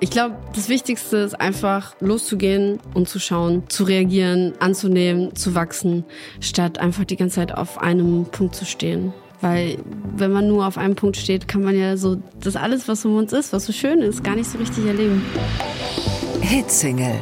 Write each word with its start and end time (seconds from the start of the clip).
Ich 0.00 0.10
glaube, 0.10 0.36
das 0.54 0.68
Wichtigste 0.68 1.18
ist 1.18 1.40
einfach 1.40 1.94
loszugehen 2.00 2.78
und 2.94 3.08
zu 3.08 3.18
schauen, 3.18 3.62
zu 3.68 3.84
reagieren, 3.84 4.52
anzunehmen, 4.58 5.34
zu 5.34 5.54
wachsen, 5.54 6.04
statt 6.40 6.78
einfach 6.78 7.04
die 7.04 7.16
ganze 7.16 7.36
Zeit 7.36 7.54
auf 7.54 7.78
einem 7.78 8.26
Punkt 8.26 8.54
zu 8.54 8.64
stehen. 8.64 9.12
Weil 9.40 9.78
wenn 10.16 10.32
man 10.32 10.48
nur 10.48 10.66
auf 10.66 10.78
einem 10.78 10.94
Punkt 10.94 11.16
steht, 11.16 11.48
kann 11.48 11.62
man 11.62 11.78
ja 11.78 11.96
so 11.96 12.16
das 12.40 12.56
alles, 12.56 12.88
was 12.88 13.04
um 13.04 13.16
uns 13.16 13.32
ist, 13.32 13.52
was 13.52 13.66
so 13.66 13.72
schön 13.72 14.00
ist, 14.00 14.24
gar 14.24 14.34
nicht 14.34 14.50
so 14.50 14.58
richtig 14.58 14.86
erleben. 14.86 15.22
Hitsingle. 16.40 17.20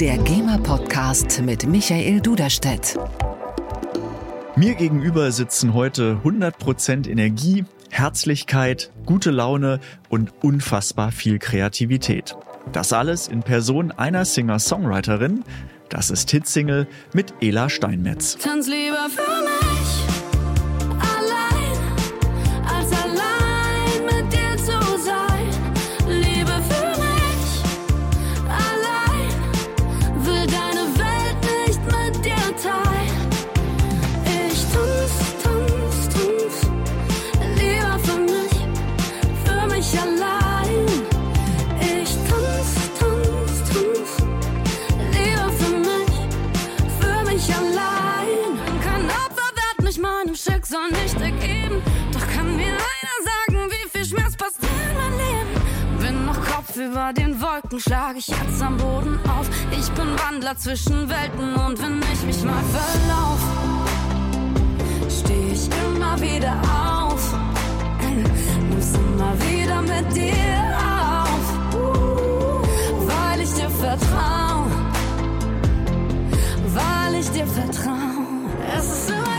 Der 0.00 0.18
GEMA-Podcast 0.18 1.40
mit 1.42 1.66
Michael 1.66 2.20
Duderstedt. 2.20 2.98
Mir 4.56 4.74
gegenüber 4.74 5.32
sitzen 5.32 5.74
heute 5.74 6.20
100% 6.24 7.08
Energie, 7.08 7.64
Herzlichkeit, 7.94 8.90
gute 9.06 9.30
Laune 9.30 9.78
und 10.08 10.32
unfassbar 10.42 11.12
viel 11.12 11.38
Kreativität. 11.38 12.34
Das 12.72 12.92
alles 12.92 13.28
in 13.28 13.44
Person 13.44 13.92
einer 13.92 14.24
Singer-Songwriterin. 14.24 15.44
Das 15.90 16.10
ist 16.10 16.28
Hitsingle 16.32 16.88
mit 17.12 17.32
Ela 17.40 17.70
Steinmetz. 17.70 18.36
Tanz 18.36 18.66
lieber 18.66 19.08
für 19.10 19.44
mich. 19.44 19.83
Über 56.76 57.12
den 57.12 57.40
Wolken 57.40 57.78
schlag 57.78 58.16
ich 58.16 58.26
jetzt 58.26 58.62
am 58.62 58.76
Boden 58.76 59.18
auf. 59.28 59.48
Ich 59.70 59.90
bin 59.92 60.06
Wandler 60.18 60.56
zwischen 60.56 61.08
Welten 61.08 61.54
und 61.54 61.80
wenn 61.80 62.00
ich 62.12 62.22
mich 62.22 62.42
mal 62.42 62.62
verlauf, 62.72 63.38
steh 65.08 65.52
ich 65.52 65.68
immer 65.86 66.20
wieder 66.20 66.54
auf. 66.62 67.34
Nimm's 68.70 68.94
immer 68.94 69.34
wieder 69.40 69.82
mit 69.82 70.16
dir 70.16 70.78
auf, 71.22 71.46
weil 73.08 73.40
ich 73.40 73.52
dir 73.52 73.70
vertrau, 73.70 74.66
weil 76.74 77.14
ich 77.20 77.30
dir 77.30 77.46
vertrau. 77.46 77.92
Es 78.76 78.84
ist 78.84 79.10
immer 79.10 79.33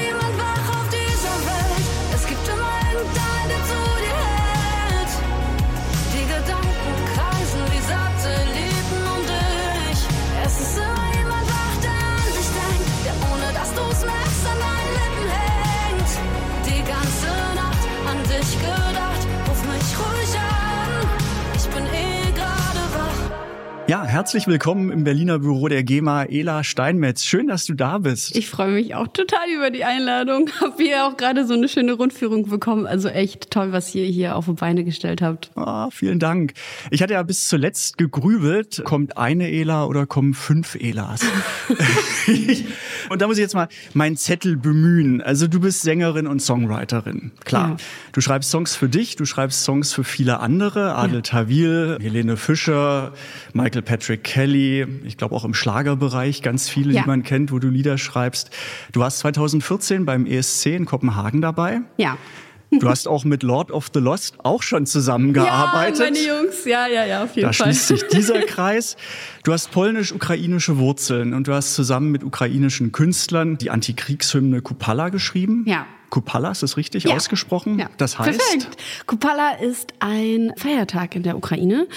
herzlich 24.15 24.47
willkommen 24.47 24.93
im 24.93 25.03
Berliner 25.03 25.39
Büro 25.39 25.67
der 25.67 25.83
GEMA, 25.83 26.23
Ela 26.23 26.63
Steinmetz. 26.63 27.25
Schön, 27.25 27.47
dass 27.47 27.65
du 27.65 27.73
da 27.73 27.97
bist. 27.97 28.33
Ich 28.37 28.49
freue 28.49 28.71
mich 28.71 28.95
auch 28.95 29.09
total 29.09 29.49
über 29.53 29.71
die 29.71 29.83
Einladung. 29.83 30.49
Hab 30.61 30.77
hier 30.77 31.05
auch 31.05 31.17
gerade 31.17 31.45
so 31.45 31.53
eine 31.53 31.67
schöne 31.67 31.91
Rundführung 31.91 32.47
bekommen. 32.47 32.87
Also 32.87 33.09
echt 33.09 33.51
toll, 33.51 33.73
was 33.73 33.93
ihr 33.93 34.05
hier 34.05 34.37
auf 34.37 34.45
die 34.45 34.53
Beine 34.53 34.85
gestellt 34.85 35.21
habt. 35.21 35.51
Ah, 35.55 35.89
vielen 35.91 36.19
Dank. 36.19 36.53
Ich 36.91 37.03
hatte 37.03 37.11
ja 37.11 37.23
bis 37.23 37.49
zuletzt 37.49 37.97
gegrübelt, 37.97 38.83
kommt 38.85 39.17
eine 39.17 39.51
Ela 39.51 39.83
oder 39.83 40.05
kommen 40.05 40.33
fünf 40.33 40.75
Elas? 40.75 41.19
und 43.09 43.21
da 43.21 43.27
muss 43.27 43.35
ich 43.35 43.41
jetzt 43.41 43.53
mal 43.53 43.67
meinen 43.93 44.15
Zettel 44.15 44.55
bemühen. 44.55 45.21
Also 45.21 45.47
du 45.47 45.59
bist 45.59 45.81
Sängerin 45.81 46.27
und 46.27 46.41
Songwriterin. 46.41 47.33
Klar. 47.43 47.71
Ja. 47.71 47.77
Du 48.13 48.21
schreibst 48.21 48.49
Songs 48.49 48.77
für 48.77 48.87
dich, 48.87 49.17
du 49.17 49.25
schreibst 49.25 49.65
Songs 49.65 49.91
für 49.91 50.05
viele 50.05 50.39
andere. 50.39 50.95
Adel 50.95 51.21
Tawil, 51.21 51.97
Helene 52.01 52.37
Fischer, 52.37 53.11
Michael 53.51 53.81
Patrick 53.81 54.04
Kelly. 54.17 54.85
Ich 55.05 55.17
glaube 55.17 55.35
auch 55.35 55.43
im 55.45 55.53
Schlagerbereich 55.53 56.41
ganz 56.41 56.69
viele, 56.69 56.93
Ja. 56.93 57.01
die 57.01 57.07
man 57.07 57.23
kennt, 57.23 57.51
wo 57.51 57.59
du 57.59 57.67
Lieder 57.69 57.97
schreibst. 57.97 58.49
Du 58.91 58.99
warst 58.99 59.19
2014 59.19 60.05
beim 60.05 60.25
ESC 60.25 60.75
in 60.75 60.85
Kopenhagen 60.85 61.41
dabei. 61.41 61.81
Ja. 61.97 62.17
Du 62.71 62.89
hast 62.89 63.07
auch 63.07 63.23
mit 63.23 63.43
Lord 63.43 63.71
of 63.71 63.89
the 63.93 63.99
Lost 63.99 64.35
auch 64.43 64.61
schon 64.63 64.85
zusammengearbeitet. 64.85 65.99
Ja, 65.99 66.05
meine 66.05 66.17
Jungs. 66.41 66.65
Ja, 66.65 66.87
ja, 66.87 67.05
ja, 67.05 67.23
auf 67.23 67.35
jeden 67.35 67.47
Da 67.47 67.53
Fall. 67.53 67.67
schließt 67.67 67.87
sich 67.87 68.03
dieser 68.07 68.39
Kreis. 68.47 68.97
Du 69.43 69.53
hast 69.53 69.71
polnisch-ukrainische 69.71 70.77
Wurzeln 70.77 71.33
und 71.33 71.47
du 71.47 71.53
hast 71.53 71.75
zusammen 71.75 72.11
mit 72.11 72.23
ukrainischen 72.23 72.91
Künstlern 72.91 73.57
die 73.57 73.69
Antikriegshymne 73.69 74.61
Kupala 74.61 75.09
geschrieben. 75.09 75.63
Ja. 75.67 75.85
Kupala, 76.15 76.49
ist 76.51 76.63
das 76.63 76.77
richtig 76.77 77.03
Ja. 77.03 77.15
ausgesprochen? 77.17 77.77
Ja. 77.77 77.89
Das 77.97 78.17
heißt, 78.17 78.39
Perfekt. 78.39 78.77
Kupala 79.05 79.49
ist 79.61 79.93
ein 79.99 80.53
Feiertag 80.55 81.13
in 81.17 81.23
der 81.23 81.35
Ukraine. 81.35 81.87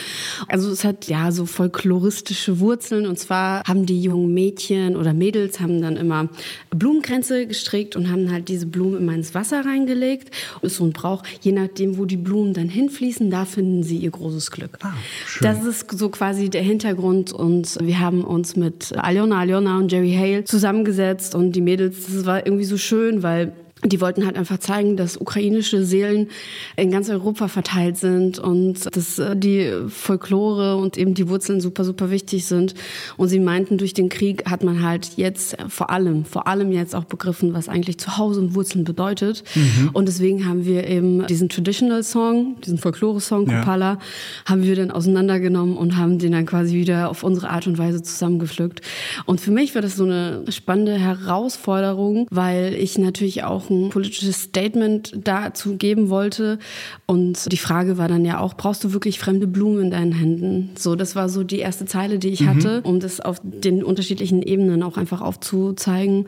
Also 0.48 0.72
es 0.72 0.82
hat 0.82 1.06
ja 1.06 1.30
so 1.30 1.46
folkloristische 1.46 2.58
Wurzeln. 2.58 3.06
Und 3.06 3.16
zwar 3.16 3.62
haben 3.62 3.86
die 3.86 4.02
jungen 4.02 4.34
Mädchen 4.34 4.96
oder 4.96 5.12
Mädels 5.14 5.60
haben 5.60 5.80
dann 5.80 5.96
immer 5.96 6.28
Blumenkränze 6.70 7.46
gestrickt 7.46 7.94
und 7.94 8.10
haben 8.10 8.32
halt 8.32 8.48
diese 8.48 8.66
Blumen 8.66 8.98
immer 9.02 9.14
ins 9.14 9.36
Wasser 9.36 9.64
reingelegt. 9.64 10.34
Und 10.60 10.64
ist 10.66 10.76
so 10.78 10.84
ein 10.84 10.92
Brauch, 10.92 11.22
je 11.40 11.52
nachdem, 11.52 11.96
wo 11.96 12.04
die 12.04 12.16
Blumen 12.16 12.54
dann 12.54 12.68
hinfließen, 12.68 13.30
da 13.30 13.44
finden 13.44 13.84
sie 13.84 13.98
ihr 13.98 14.10
großes 14.10 14.50
Glück. 14.50 14.78
Ah, 14.82 14.94
schön. 15.26 15.44
Das 15.46 15.64
ist 15.64 15.96
so 15.96 16.08
quasi 16.08 16.50
der 16.50 16.62
Hintergrund. 16.62 17.32
Und 17.32 17.78
wir 17.80 18.00
haben 18.00 18.24
uns 18.24 18.56
mit 18.56 18.98
Aljona, 18.98 19.38
Aljona 19.38 19.78
und 19.78 19.92
Jerry 19.92 20.12
Hale 20.12 20.42
zusammengesetzt. 20.42 21.36
Und 21.36 21.52
die 21.52 21.60
Mädels, 21.60 22.06
das 22.12 22.26
war 22.26 22.44
irgendwie 22.44 22.64
so 22.64 22.76
schön, 22.76 23.22
weil 23.22 23.52
die 23.84 24.00
wollten 24.00 24.26
halt 24.26 24.36
einfach 24.36 24.58
zeigen, 24.58 24.96
dass 24.96 25.16
ukrainische 25.16 25.84
Seelen 25.84 26.28
in 26.76 26.90
ganz 26.90 27.08
Europa 27.08 27.48
verteilt 27.48 27.96
sind 27.96 28.38
und 28.38 28.94
dass 28.96 29.18
äh, 29.18 29.36
die 29.36 29.72
Folklore 29.88 30.76
und 30.76 30.96
eben 30.98 31.14
die 31.14 31.28
Wurzeln 31.28 31.60
super, 31.60 31.84
super 31.84 32.10
wichtig 32.10 32.46
sind. 32.46 32.74
Und 33.16 33.28
sie 33.28 33.38
meinten, 33.40 33.78
durch 33.78 33.94
den 33.94 34.08
Krieg 34.08 34.48
hat 34.50 34.64
man 34.64 34.82
halt 34.82 35.10
jetzt 35.16 35.56
vor 35.68 35.90
allem, 35.90 36.24
vor 36.24 36.46
allem 36.46 36.72
jetzt 36.72 36.94
auch 36.94 37.04
begriffen, 37.04 37.54
was 37.54 37.68
eigentlich 37.68 37.98
Zuhause 37.98 38.40
und 38.40 38.54
Wurzeln 38.54 38.84
bedeutet. 38.84 39.44
Und 39.92 40.08
deswegen 40.08 40.46
haben 40.46 40.64
wir 40.64 40.86
eben 40.86 41.26
diesen 41.26 41.48
Traditional 41.48 42.02
Song, 42.02 42.56
diesen 42.62 42.78
Folklore-Song, 42.78 43.48
Ja. 43.48 43.60
Kupala, 43.60 43.98
haben 44.44 44.62
wir 44.62 44.74
dann 44.76 44.90
auseinandergenommen 44.90 45.76
und 45.76 45.96
haben 45.96 46.18
den 46.18 46.32
dann 46.32 46.46
quasi 46.46 46.74
wieder 46.74 47.10
auf 47.10 47.22
unsere 47.22 47.50
Art 47.50 47.66
und 47.66 47.78
Weise 47.78 48.02
zusammengepflückt. 48.02 48.80
Und 49.26 49.40
für 49.40 49.50
mich 49.50 49.74
war 49.74 49.82
das 49.82 49.96
so 49.96 50.04
eine 50.04 50.44
spannende 50.50 50.98
Herausforderung, 50.98 52.26
weil 52.30 52.74
ich 52.74 52.98
natürlich 52.98 53.44
auch 53.44 53.67
ein 53.70 53.90
politisches 53.90 54.42
Statement 54.42 55.12
dazu 55.24 55.76
geben 55.76 56.10
wollte. 56.10 56.58
Und 57.06 57.50
die 57.50 57.56
Frage 57.56 57.98
war 57.98 58.08
dann 58.08 58.24
ja 58.24 58.40
auch, 58.40 58.54
brauchst 58.54 58.84
du 58.84 58.92
wirklich 58.92 59.18
fremde 59.18 59.46
Blumen 59.46 59.84
in 59.84 59.90
deinen 59.90 60.12
Händen? 60.12 60.70
So, 60.76 60.96
das 60.96 61.16
war 61.16 61.28
so 61.28 61.44
die 61.44 61.58
erste 61.58 61.86
Zeile, 61.86 62.18
die 62.18 62.28
ich 62.28 62.46
hatte, 62.46 62.82
um 62.82 63.00
das 63.00 63.20
auf 63.20 63.40
den 63.42 63.82
unterschiedlichen 63.82 64.42
Ebenen 64.42 64.82
auch 64.82 64.96
einfach 64.96 65.20
aufzuzeigen. 65.20 66.26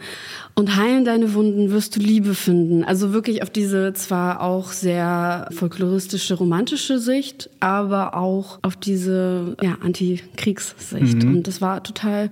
Und 0.54 0.76
heilen 0.76 1.04
deine 1.04 1.34
Wunden 1.34 1.70
wirst 1.70 1.96
du 1.96 2.00
Liebe 2.00 2.34
finden. 2.34 2.84
Also 2.84 3.12
wirklich 3.12 3.42
auf 3.42 3.50
diese 3.50 3.92
zwar 3.94 4.42
auch 4.42 4.72
sehr 4.72 5.48
folkloristische, 5.52 6.34
romantische 6.34 6.98
Sicht, 6.98 7.50
aber 7.60 8.16
auch 8.16 8.58
auf 8.62 8.76
diese 8.76 9.56
ja, 9.62 9.76
Antikriegssicht. 9.80 11.24
Und 11.24 11.46
das 11.46 11.60
war 11.60 11.82
total 11.82 12.30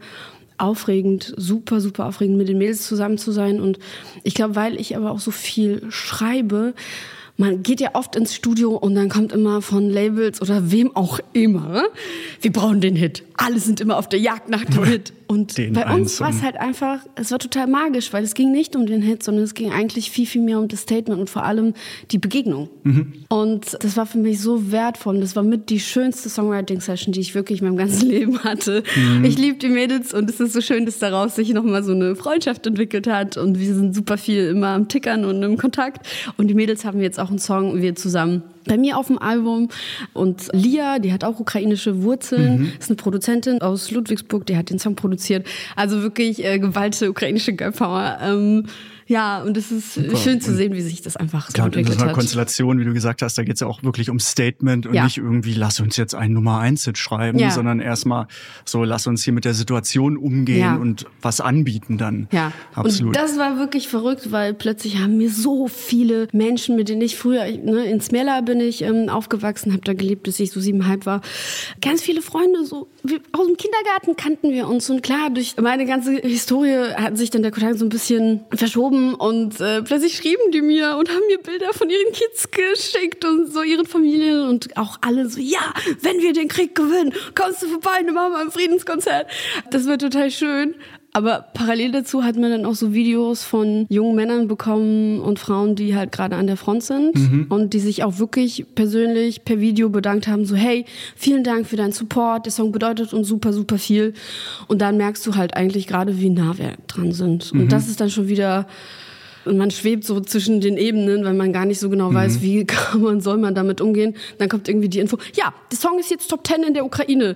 aufregend, 0.58 1.34
super, 1.37 1.81
super 1.81 2.06
aufregend, 2.06 2.37
mit 2.37 2.49
den 2.49 2.58
Mädels 2.58 2.87
zusammen 2.87 3.19
zu 3.19 3.32
sein. 3.32 3.60
Und 3.60 3.78
ich 4.22 4.34
glaube, 4.34 4.56
weil 4.56 4.81
ich 4.81 4.96
aber 4.96 5.10
auch 5.10 5.20
so 5.20 5.31
viel 5.31 5.82
schreibe, 5.90 6.75
man 7.37 7.62
geht 7.62 7.81
ja 7.81 7.90
oft 7.94 8.16
ins 8.16 8.34
Studio 8.34 8.75
und 8.75 8.96
dann 8.96 9.08
kommt 9.08 9.32
immer 9.32 9.62
von 9.62 9.88
Labels 9.88 10.43
oder 10.43 10.72
wem 10.72 10.94
auch 10.96 11.20
immer, 11.32 11.84
wir 12.40 12.52
brauchen 12.52 12.81
den 12.81 12.96
Hit. 12.96 13.22
Alle 13.37 13.60
sind 13.60 13.81
immer 13.81 13.96
auf 13.96 14.08
der 14.08 14.19
Jagd 14.19 14.49
nach 14.49 14.64
dem 14.64 14.84
Hit. 14.84 15.12
Und 15.28 15.58
Den 15.58 15.75
bei 15.75 15.94
uns 15.94 16.20
war 16.20 16.30
es 16.30 16.42
halt 16.42 16.56
einfach, 16.56 17.00
es 17.14 17.30
war 17.30 17.38
total 17.38 17.66
magisch, 17.66 18.12
weil 18.14 18.25
es 18.25 18.34
ging 18.34 18.50
nicht 18.50 18.75
um 18.75 18.86
den 18.86 19.02
Hit, 19.02 19.22
sondern 19.22 19.44
es 19.44 19.52
ging 19.54 19.70
eigentlich 19.70 20.10
viel, 20.10 20.26
viel 20.26 20.40
mehr 20.40 20.58
um 20.58 20.69
das 20.69 20.80
Statement 20.80 21.20
und 21.20 21.28
vor 21.28 21.44
allem 21.44 21.75
die 22.10 22.19
Begegnung. 22.19 22.70
Und 23.28 23.76
das 23.84 23.96
war 23.98 24.06
für 24.06 24.16
mich 24.19 24.40
so 24.40 24.72
wertvoll. 24.72 25.20
Das 25.20 25.36
war 25.36 25.42
mit 25.42 25.69
die 25.69 25.80
schönste 25.80 26.30
Songwriting-Session, 26.30 27.12
die 27.12 27.20
ich 27.20 27.34
wirklich 27.34 27.60
in 27.60 27.66
meinem 27.66 27.76
ganzen 27.76 28.08
Leben 28.08 28.42
hatte. 28.42 28.82
Ich 29.22 29.36
liebe 29.36 29.58
die 29.58 29.69
Mädels 29.69 30.14
und 30.14 30.30
es 30.30 30.40
ist 30.40 30.54
so 30.54 30.62
schön, 30.62 30.86
dass 30.86 30.98
daraus 30.98 31.36
sich 31.36 31.52
nochmal 31.52 31.84
so 31.84 31.92
eine 31.92 32.16
Freundschaft 32.16 32.66
entwickelt 32.66 33.06
hat. 33.06 33.36
Und 33.36 33.60
wir 33.60 33.75
sind 33.75 33.94
super 33.94 34.16
viel 34.16 34.48
immer 34.48 34.69
am 34.69 34.88
Tickern 34.88 35.26
und 35.26 35.42
im 35.42 35.58
Kontakt. 35.58 36.06
Und 36.38 36.48
die 36.48 36.54
Mädels 36.54 36.86
haben 36.86 37.00
jetzt 37.00 37.20
auch 37.20 37.28
einen 37.28 37.38
Song, 37.38 37.82
wir 37.82 37.94
zusammen 37.94 38.42
bei 38.69 38.79
mir 38.79 38.97
auf 38.97 39.09
dem 39.09 39.19
Album. 39.19 39.69
Und 40.12 40.49
Lia, 40.53 40.99
die 40.99 41.12
hat 41.12 41.25
auch 41.25 41.41
ukrainische 41.41 42.03
Wurzeln, 42.03 42.61
mhm. 42.61 42.73
ist 42.79 42.91
eine 42.91 42.97
Produzentin 42.97 43.61
aus 43.61 43.91
Ludwigsburg, 43.91 44.47
die 44.47 44.56
hat 44.56 44.70
den 44.70 44.79
Song 44.79 44.94
produziert. 44.94 45.47
Also 45.75 46.03
wirklich 46.03 46.44
äh, 46.44 46.59
geballte 46.59 47.11
ukrainische 47.11 47.55
Girl 47.55 47.73
Power. 47.73 48.19
Ähm, 48.23 48.67
ja, 49.08 49.43
und 49.43 49.56
es 49.56 49.72
ist 49.72 49.94
Super. 49.94 50.16
schön 50.16 50.40
zu 50.40 50.55
sehen, 50.55 50.72
wie 50.75 50.81
sich 50.82 51.02
das 51.02 51.16
einfach 51.16 51.46
so 51.49 51.52
Klar, 51.55 51.66
entwickelt 51.66 51.94
in 51.94 51.99
so 51.99 52.02
einer 52.05 52.10
hat. 52.10 52.14
Konstellation, 52.19 52.78
wie 52.78 52.84
du 52.84 52.93
gesagt 52.93 53.22
hast, 53.22 53.37
da 53.38 53.43
geht 53.43 53.55
es 53.55 53.60
ja 53.60 53.66
auch 53.66 53.82
wirklich 53.82 54.10
um 54.10 54.20
Statement 54.20 54.87
und 54.87 54.94
Ja. 54.94 55.05
nicht 55.05 55.16
irgendwie, 55.19 55.55
lass 55.55 55.81
uns 55.81 55.96
jetzt 55.96 56.14
einen 56.14 56.34
Nummer 56.34 56.58
eins 56.60 56.84
Hit 56.84 56.99
schreiben, 56.99 57.38
Ja. 57.38 57.50
sondern 57.50 57.81
erstmal 57.81 58.26
so, 58.64 58.84
lass 58.84 59.06
uns 59.06 59.25
hier 59.25 59.32
mit 59.32 59.44
der 59.44 59.55
Situation 59.55 60.16
umgehen 60.16 60.60
Ja. 60.60 60.76
und 60.76 61.06
was 61.22 61.40
anbieten 61.40 61.99
dann. 61.99 62.28
Ja, 62.32 62.52
absolut. 62.75 63.16
und 63.16 63.22
das 63.22 63.38
war 63.38 63.58
wirklich 63.58 63.88
verrückt, 63.88 64.31
weil 64.31 64.55
plötzlich 64.55 64.99
haben 64.99 65.16
mir 65.16 65.31
so 65.31 65.66
viele 65.69 66.28
Menschen, 66.32 66.76
mit 66.76 66.88
denen 66.88 67.00
ich 67.02 67.16
früher, 67.16 67.44
ne, 67.44 67.84
in 67.87 68.00
Smela 68.00 68.43
bin 68.43 68.61
ich 68.61 68.82
ähm, 68.82 69.08
aufgewachsen, 69.08 69.72
habe 69.72 69.82
da 69.82 69.94
gelebt, 69.94 70.22
bis 70.25 70.38
ich 70.38 70.50
so 70.50 70.61
siebeneinhalb 70.61 71.06
war, 71.06 71.22
ganz 71.81 72.02
viele 72.02 72.20
Freunde, 72.22 72.64
so 72.66 72.88
wir, 73.02 73.20
aus 73.32 73.46
dem 73.46 73.56
Kindergarten 73.56 74.16
kannten 74.16 74.50
wir 74.50 74.69
uns 74.69 74.90
und 74.90 75.02
klar, 75.02 75.31
durch 75.31 75.54
meine 75.61 75.87
ganze 75.87 76.12
Historie 76.16 76.93
hat 76.94 77.16
sich 77.16 77.31
dann 77.31 77.43
der 77.43 77.52
Kontakt 77.52 77.78
so 77.78 77.87
ein 77.87 77.88
bisschen 77.88 78.40
verschoben 78.54 78.98
und 79.15 79.61
äh, 79.61 79.83
plötzlich 79.83 80.17
schrieben 80.17 80.50
die 80.53 80.62
mir 80.62 80.97
und 80.97 81.09
haben 81.09 81.27
mir 81.29 81.39
Bilder 81.39 81.73
von 81.73 81.89
ihren 81.91 82.12
Kids 82.12 82.50
geschickt 82.50 83.25
und 83.25 83.53
so 83.53 83.62
ihren 83.62 83.87
Familien 83.87 84.49
und 84.49 84.77
auch 84.77 84.99
alle 85.00 85.29
so, 85.29 85.41
ja, 85.41 85.73
wenn 86.03 86.21
wir 86.21 86.33
den 86.33 86.49
Krieg 86.49 86.75
gewinnen, 86.75 87.15
kommst 87.35 87.62
du 87.62 87.69
vorbei, 87.69 88.03
dann 88.05 88.15
machen 88.15 88.33
wir 88.33 88.41
ein 88.41 88.50
Friedenskonzert. 88.50 89.27
Das 89.71 89.87
wird 89.87 90.00
total 90.00 90.31
schön. 90.31 90.75
Aber 91.12 91.46
parallel 91.55 91.93
dazu 91.93 92.22
hat 92.22 92.37
man 92.37 92.50
dann 92.50 92.66
auch 92.66 92.75
so 92.75 92.93
Videos 92.93 93.43
von 93.43 93.87
jungen 93.88 94.14
Männern 94.14 94.46
bekommen 94.46 95.20
und 95.20 95.38
Frauen, 95.38 95.75
die 95.75 95.96
halt 95.96 96.12
gerade 96.12 96.37
an 96.37 96.46
der 96.46 96.56
Front 96.56 96.84
sind 96.84 97.49
und 97.49 97.72
die 97.72 97.81
sich 97.81 98.05
auch 98.05 98.19
wirklich 98.19 98.66
persönlich 98.75 99.44
per 99.44 99.58
Video 99.58 99.88
bedankt 99.88 100.28
haben, 100.28 100.44
so 100.44 100.55
hey, 100.55 100.84
vielen 101.16 101.44
Dank 101.44 101.66
für 101.66 101.76
deinen 101.76 101.93
Support, 101.93 102.46
der 102.46 102.52
Song 102.52 102.72
bedeutet 102.72 103.12
uns 103.12 103.26
super, 103.26 103.52
super 103.52 103.78
viel. 103.78 104.12
Und 104.69 104.82
dann 104.82 104.96
merkst 104.96 105.26
du 105.26 105.34
halt 105.34 105.55
eigentlich 105.55 105.87
gerade, 105.87 106.20
wie 106.20 106.31
nah 106.31 106.56
wir 106.58 106.75
dran 106.87 107.12
sind. 107.12 107.52
Und 107.52 107.72
das 107.72 107.88
ist 107.88 108.00
dann 108.00 108.11
schon 108.11 108.28
wieder 108.28 108.66
und 109.44 109.56
man 109.56 109.70
schwebt 109.70 110.04
so 110.04 110.20
zwischen 110.20 110.61
den 110.61 110.76
Ebenen, 110.76 111.25
weil 111.25 111.32
man 111.32 111.52
gar 111.52 111.64
nicht 111.64 111.81
so 111.81 111.88
genau 111.88 112.12
weiß, 112.12 112.43
wie 112.43 112.64
kann 112.66 113.00
man, 113.00 113.20
soll 113.20 113.38
man 113.38 113.54
damit 113.54 113.81
umgehen. 113.81 114.14
Dann 114.37 114.49
kommt 114.49 114.69
irgendwie 114.69 114.88
die 114.88 114.99
Info, 114.99 115.19
ja, 115.34 115.54
der 115.70 115.78
Song 115.78 115.99
ist 115.99 116.11
jetzt 116.11 116.28
Top 116.28 116.46
10 116.46 116.64
in 116.64 116.75
der 116.75 116.84
Ukraine. 116.84 117.34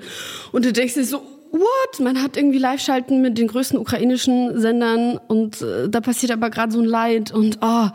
Und 0.53 0.65
du 0.65 0.73
denkst 0.73 0.95
dir 0.95 1.05
so, 1.05 1.23
what? 1.53 2.01
Man 2.01 2.23
hat 2.23 2.37
irgendwie 2.37 2.59
Live-Schalten 2.59 3.23
mit 3.23 3.39
den 3.39 3.47
größten 3.47 3.79
ukrainischen 3.79 4.61
Sendern 4.61 5.19
und 5.29 5.63
äh, 5.63 5.89
da 5.89 6.01
passiert 6.01 6.33
aber 6.33 6.51
gerade 6.51 6.73
so 6.73 6.81
ein 6.81 6.87
Leid 6.87 7.31
und 7.31 7.59
oh, 7.61 7.89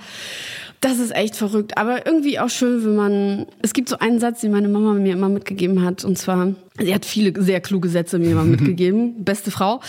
das 0.81 0.99
ist 0.99 1.15
echt 1.15 1.35
verrückt. 1.35 1.77
Aber 1.77 2.05
irgendwie 2.05 2.39
auch 2.39 2.49
schön, 2.49 2.85
wenn 2.85 2.95
man, 2.95 3.45
es 3.61 3.73
gibt 3.73 3.89
so 3.89 3.97
einen 3.97 4.19
Satz, 4.19 4.41
den 4.41 4.51
meine 4.51 4.69
Mama 4.69 4.93
mir 4.93 5.13
immer 5.13 5.29
mitgegeben 5.29 5.83
hat 5.83 6.05
und 6.05 6.17
zwar, 6.17 6.53
sie 6.79 6.93
hat 6.93 7.05
viele 7.05 7.41
sehr 7.41 7.61
kluge 7.61 7.89
Sätze 7.89 8.19
mir 8.19 8.31
immer 8.31 8.43
mitgegeben, 8.45 9.23
beste 9.23 9.51
Frau. 9.51 9.81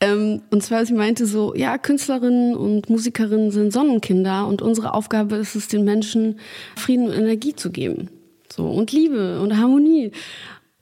Ähm, 0.00 0.42
und 0.50 0.62
zwar, 0.62 0.84
sie 0.84 0.94
meinte 0.94 1.26
so, 1.26 1.54
ja, 1.54 1.78
Künstlerinnen 1.78 2.56
und 2.56 2.90
Musikerinnen 2.90 3.52
sind 3.52 3.72
Sonnenkinder 3.72 4.48
und 4.48 4.60
unsere 4.60 4.94
Aufgabe 4.94 5.36
ist 5.36 5.54
es, 5.54 5.68
den 5.68 5.84
Menschen 5.84 6.40
Frieden 6.76 7.06
und 7.06 7.12
Energie 7.12 7.54
zu 7.54 7.70
geben. 7.70 8.08
So, 8.52 8.66
und 8.66 8.92
Liebe 8.92 9.40
und 9.40 9.56
Harmonie. 9.56 10.12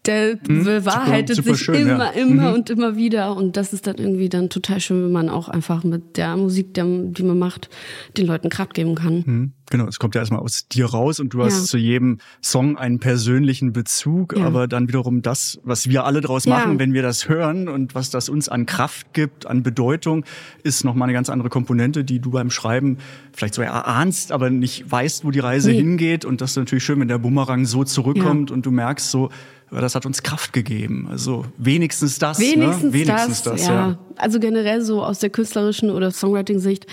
Der 0.06 0.36
bewahrheitet 0.36 1.36
super 1.36 1.54
sich 1.54 1.62
schön, 1.64 1.86
ja. 1.86 1.94
immer, 1.94 2.14
immer 2.14 2.54
und 2.54 2.70
immer 2.70 2.96
wieder. 2.96 3.36
Und 3.36 3.56
das 3.58 3.74
ist 3.74 3.86
dann 3.86 3.96
irgendwie 3.96 4.30
dann 4.30 4.48
total 4.48 4.80
schön, 4.80 5.04
wenn 5.04 5.12
man 5.12 5.28
auch 5.28 5.48
einfach 5.50 5.84
mit 5.84 6.16
der 6.16 6.36
Musik, 6.38 6.72
der, 6.72 6.86
die 6.86 7.22
man 7.22 7.38
macht, 7.38 7.68
den 8.16 8.26
Leuten 8.26 8.48
Kraft 8.48 8.72
geben 8.72 8.94
kann. 8.94 9.22
Mhm. 9.26 9.52
Genau, 9.68 9.86
es 9.86 9.98
kommt 10.00 10.14
ja 10.16 10.20
erstmal 10.22 10.40
aus 10.40 10.66
dir 10.66 10.86
raus 10.86 11.20
und 11.20 11.32
du 11.32 11.44
hast 11.44 11.58
Ja. 11.60 11.64
zu 11.64 11.78
jedem 11.78 12.18
Song 12.42 12.76
einen 12.76 12.98
persönlichen 12.98 13.72
Bezug, 13.72 14.34
Ja. 14.36 14.44
aber 14.46 14.66
dann 14.66 14.88
wiederum 14.88 15.22
das, 15.22 15.60
was 15.62 15.88
wir 15.88 16.04
alle 16.04 16.20
draus 16.22 16.46
machen, 16.46 16.80
wenn 16.80 16.92
wir 16.92 17.02
das 17.02 17.28
hören 17.28 17.68
und 17.68 17.94
was 17.94 18.10
das 18.10 18.28
uns 18.28 18.48
an 18.48 18.66
Kraft 18.66 19.12
gibt, 19.12 19.46
an 19.46 19.62
Bedeutung, 19.62 20.24
ist 20.64 20.82
nochmal 20.84 21.06
eine 21.06 21.12
ganz 21.12 21.28
andere 21.30 21.50
Komponente, 21.50 22.02
die 22.04 22.18
du 22.20 22.30
beim 22.30 22.50
Schreiben 22.50 22.98
vielleicht 23.32 23.54
so 23.54 23.62
erahnst, 23.62 24.32
aber 24.32 24.50
nicht 24.50 24.90
weißt, 24.90 25.24
wo 25.24 25.30
die 25.30 25.38
Reise 25.38 25.70
Nee. 25.70 25.76
hingeht. 25.76 26.24
Und 26.24 26.40
das 26.40 26.52
ist 26.52 26.56
natürlich 26.56 26.82
schön, 26.82 26.98
wenn 26.98 27.08
der 27.08 27.18
Bumerang 27.18 27.64
so 27.64 27.84
zurückkommt 27.84 28.50
und 28.50 28.66
du 28.66 28.72
merkst 28.72 29.08
so, 29.10 29.30
das 29.70 29.94
hat 29.94 30.04
uns 30.04 30.22
Kraft 30.22 30.52
gegeben. 30.52 31.06
Also 31.10 31.44
wenigstens 31.56 32.18
das. 32.18 32.40
Wenigstens, 32.40 32.82
ne? 32.82 32.92
wenigstens 32.92 33.42
das, 33.42 33.60
das, 33.60 33.68
ja. 33.68 33.98
Also 34.16 34.40
generell 34.40 34.82
so 34.82 35.02
aus 35.02 35.20
der 35.20 35.30
künstlerischen 35.30 35.90
oder 35.90 36.10
Songwriting-Sicht. 36.10 36.86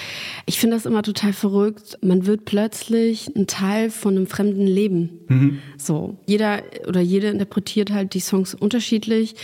Ich 0.46 0.60
finde 0.60 0.76
das 0.76 0.86
immer 0.86 1.02
total 1.02 1.34
verrückt. 1.34 1.98
Man 2.02 2.26
wird 2.26 2.46
plötzlich 2.46 3.36
ein 3.36 3.48
Teil 3.48 3.90
von 3.90 4.16
einem 4.16 4.28
fremden 4.28 4.68
Leben. 4.68 5.10
Mhm. 5.28 5.60
So. 5.78 6.20
Jeder 6.28 6.62
oder 6.88 7.02
jede 7.02 7.28
interpretiert 7.28 7.92
halt 7.92 8.14
die 8.14 8.20
Songs 8.20 8.54
unterschiedlich 8.54 9.36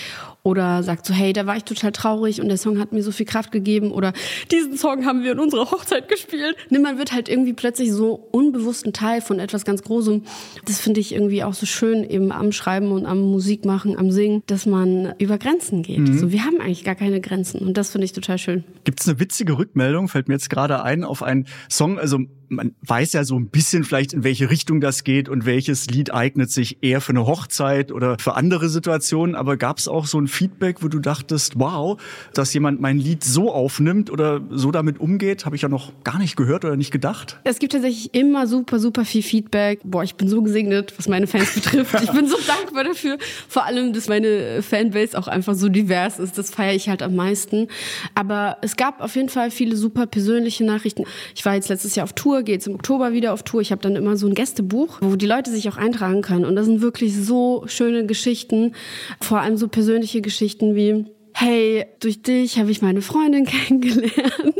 oder 0.44 0.84
sagt 0.84 1.06
so, 1.06 1.13
hey, 1.13 1.31
da 1.31 1.45
war 1.45 1.56
ich 1.56 1.63
total 1.63 1.94
traurig 1.94 2.42
und 2.42 2.50
der 2.50 2.57
Song 2.57 2.78
hat 2.78 2.92
mir 2.92 3.01
so 3.01 3.12
viel 3.12 3.25
Kraft 3.25 3.51
gegeben 3.51 3.92
oder 3.92 4.12
diesen 4.51 4.78
Song 4.78 5.06
haben 5.06 5.24
wir 5.24 5.31
in 5.31 5.40
unserer 5.40 5.72
Hochzeit 5.72 6.10
gespielt. 6.10 6.57
Ne, 6.69 6.80
man 6.80 6.98
wird 6.98 7.13
halt 7.13 7.30
irgendwie 7.30 7.54
plötzlich 7.54 7.92
so 7.94 8.28
unbewusst 8.31 8.86
ein 8.86 8.94
Teil 8.94 9.22
von 9.22 9.40
etwas 9.40 9.63
ganz 9.63 9.84
Großem. 9.84 10.24
Das 10.66 10.81
finde 10.81 11.00
ich 11.00 11.13
irgendwie 11.13 11.44
auch 11.44 11.54
so 11.54 11.66
schön 11.66 12.04
eben 12.04 12.31
am 12.34 12.51
Schreiben 12.51 12.92
und 12.92 13.06
am 13.06 13.22
Musikmachen, 13.22 13.98
am 13.98 14.12
Singen, 14.12 14.44
dass 14.48 14.66
man 14.66 15.13
über 15.18 15.38
Grenzen 15.38 15.81
geht. 15.81 16.00
Mhm. 16.00 16.18
So, 16.18 16.31
wir 16.31 16.44
haben 16.44 16.60
eigentlich 16.60 16.84
gar 16.84 16.95
keine 16.95 17.22
Grenzen 17.22 17.60
und 17.60 17.78
das 17.78 17.92
finde 17.92 18.06
ich 18.06 18.12
total 18.12 18.38
schön. 18.38 18.66
Gibt 18.83 19.01
es 19.01 19.07
eine 19.07 19.19
witzige 19.19 19.57
Rückmeldung, 19.57 20.07
fällt 20.07 20.27
mir 20.27 20.35
jetzt 20.35 20.50
gerade 20.50 20.83
ein, 20.83 21.03
auf 21.03 21.24
einen 21.24 21.47
Song, 21.69 22.00
also 22.00 22.19
man 22.53 22.75
weiß 22.81 23.13
ja 23.13 23.24
so 23.24 23.38
ein 23.38 23.47
bisschen 23.50 23.83
vielleicht, 23.83 24.13
in 24.13 24.24
welche 24.24 24.50
Richtung 24.50 24.81
das 24.81 25.03
geht 25.03 25.30
und 25.30 25.45
welches 25.45 25.88
Lied 25.88 26.13
eignet 26.13 26.51
sich 26.51 26.77
eher 26.81 27.01
für 27.01 27.12
eine 27.12 27.25
Hochzeit 27.25 27.91
oder 27.91 28.18
für 28.19 28.35
andere 28.35 28.69
Situationen, 28.69 29.35
aber 29.35 29.57
gab 29.57 29.77
es 29.77 29.88
auch 29.88 30.06
so 30.06 30.19
ein 30.19 30.27
Feedback, 30.27 30.83
wo 30.83 30.88
du 30.88 31.00
dachtest, 31.00 31.59
wow, 31.59 32.00
dass 32.33 32.53
jemand 32.53 32.81
mein 32.81 32.97
Lied 32.97 33.24
so 33.24 33.51
aufnimmt 33.51 34.09
oder 34.09 34.41
so 34.50 34.71
damit 34.71 35.00
umgeht, 35.00 35.45
habe 35.45 35.56
ich 35.56 35.62
ja 35.62 35.69
noch 35.69 35.91
gar 36.03 36.19
nicht 36.19 36.35
gehört 36.35 36.65
oder 36.65 36.75
nicht 36.75 36.91
gedacht. 36.91 37.39
Es 37.44 37.59
gibt 37.59 37.74
tatsächlich 37.74 38.13
immer 38.13 38.47
super, 38.47 38.80
super 38.80 39.06
viel 39.06 39.24
Feedback. 39.24 39.80
Boah, 39.83 40.03
ich 40.03 40.15
bin 40.15 40.27
so 40.27 40.41
gesegnet, 40.41 40.94
was 40.97 41.07
meine 41.07 41.27
Fans 41.27 41.53
betrifft. 41.56 41.95
Ich 42.01 42.12
bin 42.12 42.27
so 42.27 42.38
dankbar 42.47 42.83
dafür. 42.83 43.18
Vor 43.47 43.65
allem, 43.65 43.94
dass 43.94 44.07
meine 44.07 44.62
Fanbase 44.62 45.18
auch 45.18 45.27
einfach 45.27 45.56
so 45.56 45.69
divers 45.69 46.19
ist. 46.19 46.38
Das 46.38 46.50
feiere 46.50 46.75
ich 46.75 46.89
halt 46.89 47.01
am 47.01 47.15
meisten. 47.15 47.68
Aber 48.15 48.57
es 48.62 48.73
gab 48.78 49.02
auf 49.02 49.16
jeden 49.16 49.30
Fall 49.30 49.52
viele 49.52 49.75
super 49.75 50.06
persönliche 50.06 50.64
Nachrichten. 50.64 51.06
Ich 51.36 51.46
war 51.46 51.56
jetzt 51.56 51.70
letztes 51.70 51.96
Jahr 51.96 52.06
auf 52.06 52.14
Tour, 52.14 52.44
gehe 52.44 52.56
jetzt 52.56 52.68
im 52.68 52.75
Oktober 52.75 53.14
wieder 53.14 53.34
auf 53.34 53.44
Tour. 53.44 53.62
Ich 53.62 53.72
habe 53.72 53.81
dann 53.81 53.96
immer 53.96 54.18
so 54.18 54.28
ein 54.28 54.34
Gästebuch, 54.34 55.00
wo 55.02 55.16
die 55.16 55.25
Leute 55.25 55.52
sich 55.52 55.70
auch 55.70 55.78
eintragen 55.78 56.22
können. 56.22 56.46
Und 56.46 56.56
das 56.56 56.66
sind 56.66 56.81
wirklich 56.81 57.16
so 57.16 57.64
schöne 57.68 58.06
Geschichten. 58.06 58.74
Vor 59.22 59.40
allem 59.40 59.58
so 59.58 59.68
persönliche 59.68 60.21
Geschichten 60.21 60.76
wie 60.76 61.06
hey, 61.36 61.86
durch 62.00 62.21
dich 62.21 62.59
habe 62.59 62.71
ich 62.71 62.81
meine 62.81 63.02
Freundin 63.02 63.45
kennengelernt, 63.47 64.56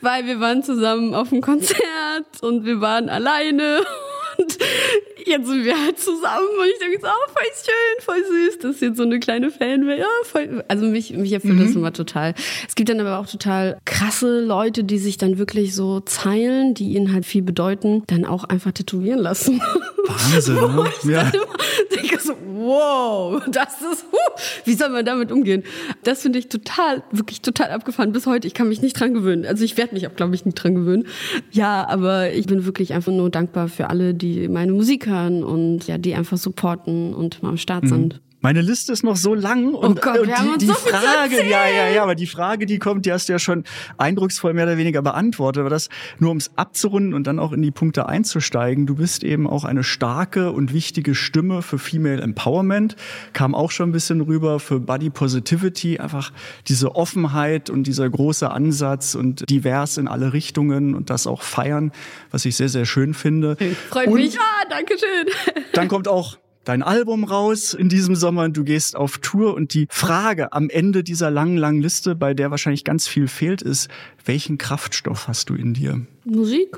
weil 0.00 0.26
wir 0.26 0.40
waren 0.40 0.62
zusammen 0.62 1.14
auf 1.14 1.32
einem 1.32 1.40
Konzert 1.40 2.42
und 2.42 2.64
wir 2.64 2.80
waren 2.80 3.08
alleine 3.08 3.80
jetzt 5.26 5.46
sind 5.46 5.64
wir 5.64 5.78
halt 5.78 5.98
zusammen 5.98 6.48
und 6.58 6.66
ich 6.66 6.78
denke 6.78 6.98
so, 7.00 7.06
oh, 7.06 7.32
voll 7.32 7.42
schön, 7.64 8.04
voll 8.04 8.24
süß, 8.24 8.58
das 8.58 8.74
ist 8.76 8.82
jetzt 8.82 8.96
so 8.96 9.02
eine 9.02 9.20
kleine 9.20 9.50
Fanwelt. 9.50 10.00
Ja, 10.00 10.06
voll, 10.24 10.64
also 10.68 10.86
mich, 10.86 11.12
mich 11.12 11.32
erfüllt 11.32 11.60
das 11.60 11.74
immer 11.74 11.92
total. 11.92 12.34
Es 12.66 12.74
gibt 12.74 12.88
dann 12.88 13.00
aber 13.00 13.18
auch 13.18 13.26
total 13.26 13.78
krasse 13.84 14.40
Leute, 14.40 14.84
die 14.84 14.98
sich 14.98 15.18
dann 15.18 15.38
wirklich 15.38 15.74
so 15.74 16.00
Zeilen, 16.00 16.74
die 16.74 16.92
ihnen 16.94 17.12
halt 17.12 17.26
viel 17.26 17.42
bedeuten, 17.42 18.02
dann 18.06 18.24
auch 18.24 18.44
einfach 18.44 18.72
tätowieren 18.72 19.20
lassen. 19.20 19.60
Wahnsinn, 20.06 20.54
ne? 21.04 21.12
Ja. 21.12 21.22
immer 21.22 21.46
wow, 22.60 23.42
das 23.50 23.80
ist, 23.80 24.04
huh, 24.12 24.42
wie 24.64 24.74
soll 24.74 24.90
man 24.90 25.04
damit 25.04 25.32
umgehen? 25.32 25.64
Das 26.04 26.22
finde 26.22 26.38
ich 26.38 26.48
total, 26.48 27.02
wirklich 27.10 27.40
total 27.40 27.70
abgefahren 27.70 28.12
bis 28.12 28.26
heute. 28.26 28.46
Ich 28.46 28.54
kann 28.54 28.68
mich 28.68 28.82
nicht 28.82 28.98
dran 28.98 29.14
gewöhnen. 29.14 29.46
Also 29.46 29.64
ich 29.64 29.76
werde 29.76 29.94
mich 29.94 30.06
auch, 30.06 30.14
glaube 30.14 30.34
ich, 30.34 30.44
nicht 30.44 30.54
dran 30.54 30.74
gewöhnen. 30.74 31.06
Ja, 31.50 31.86
aber 31.88 32.32
ich 32.32 32.46
bin 32.46 32.64
wirklich 32.66 32.92
einfach 32.92 33.12
nur 33.12 33.30
dankbar 33.30 33.68
für 33.68 33.90
alle, 33.90 34.14
die 34.14 34.48
meine 34.48 34.72
Musik 34.72 35.06
hören 35.06 35.42
und 35.42 35.86
ja, 35.86 35.98
die 35.98 36.14
einfach 36.14 36.36
supporten 36.36 37.14
und 37.14 37.42
mal 37.42 37.50
am 37.50 37.56
Start 37.56 37.88
sind. 37.88 38.20
Meine 38.42 38.62
Liste 38.62 38.92
ist 38.92 39.02
noch 39.04 39.16
so 39.16 39.34
lang 39.34 39.74
und, 39.74 39.98
Oh 39.98 40.00
Gott, 40.00 40.20
und 40.20 40.28
wir 40.28 40.36
haben 40.36 40.58
die, 40.58 40.66
die 40.66 40.66
so 40.66 40.74
Frage, 40.74 41.46
ja, 41.46 41.68
ja, 41.68 41.88
ja, 41.90 42.02
aber 42.02 42.14
die 42.14 42.26
Frage, 42.26 42.64
die 42.64 42.78
kommt, 42.78 43.04
die 43.04 43.12
hast 43.12 43.28
du 43.28 43.34
ja 43.34 43.38
schon 43.38 43.64
eindrucksvoll 43.98 44.54
mehr 44.54 44.64
oder 44.64 44.78
weniger 44.78 45.02
beantwortet. 45.02 45.60
Aber 45.60 45.68
das 45.68 45.90
nur 46.18 46.30
ums 46.30 46.50
abzurunden 46.56 47.12
und 47.12 47.26
dann 47.26 47.38
auch 47.38 47.52
in 47.52 47.60
die 47.60 47.70
Punkte 47.70 48.08
einzusteigen. 48.08 48.86
Du 48.86 48.94
bist 48.94 49.24
eben 49.24 49.46
auch 49.46 49.64
eine 49.64 49.84
starke 49.84 50.52
und 50.52 50.72
wichtige 50.72 51.14
Stimme 51.14 51.60
für 51.60 51.78
Female 51.78 52.22
Empowerment. 52.22 52.96
Kam 53.34 53.54
auch 53.54 53.70
schon 53.70 53.90
ein 53.90 53.92
bisschen 53.92 54.22
rüber 54.22 54.58
für 54.58 54.80
Body 54.80 55.10
Positivity. 55.10 55.98
Einfach 55.98 56.32
diese 56.66 56.96
Offenheit 56.96 57.68
und 57.68 57.86
dieser 57.86 58.08
große 58.08 58.50
Ansatz 58.50 59.14
und 59.14 59.48
divers 59.50 59.98
in 59.98 60.08
alle 60.08 60.32
Richtungen 60.32 60.94
und 60.94 61.10
das 61.10 61.26
auch 61.26 61.42
feiern, 61.42 61.92
was 62.30 62.46
ich 62.46 62.56
sehr, 62.56 62.70
sehr 62.70 62.86
schön 62.86 63.12
finde. 63.12 63.56
Freut 63.90 64.06
und 64.06 64.14
mich. 64.14 64.38
Ah, 64.38 64.64
danke 64.70 64.94
schön. 64.98 65.64
dann 65.74 65.88
kommt 65.88 66.08
auch 66.08 66.38
dein 66.64 66.82
Album 66.82 67.24
raus 67.24 67.74
in 67.74 67.88
diesem 67.88 68.14
Sommer. 68.14 68.48
Du 68.48 68.64
gehst 68.64 68.96
auf 68.96 69.18
Tour 69.18 69.54
und 69.54 69.74
die 69.74 69.86
Frage 69.90 70.52
am 70.52 70.68
Ende 70.70 71.02
dieser 71.02 71.30
langen, 71.30 71.56
langen 71.56 71.80
Liste, 71.82 72.14
bei 72.14 72.34
der 72.34 72.50
wahrscheinlich 72.50 72.84
ganz 72.84 73.08
viel 73.08 73.28
fehlt, 73.28 73.62
ist, 73.62 73.88
welchen 74.24 74.58
Kraftstoff 74.58 75.28
hast 75.28 75.50
du 75.50 75.54
in 75.54 75.74
dir? 75.74 76.00
Musik? 76.24 76.76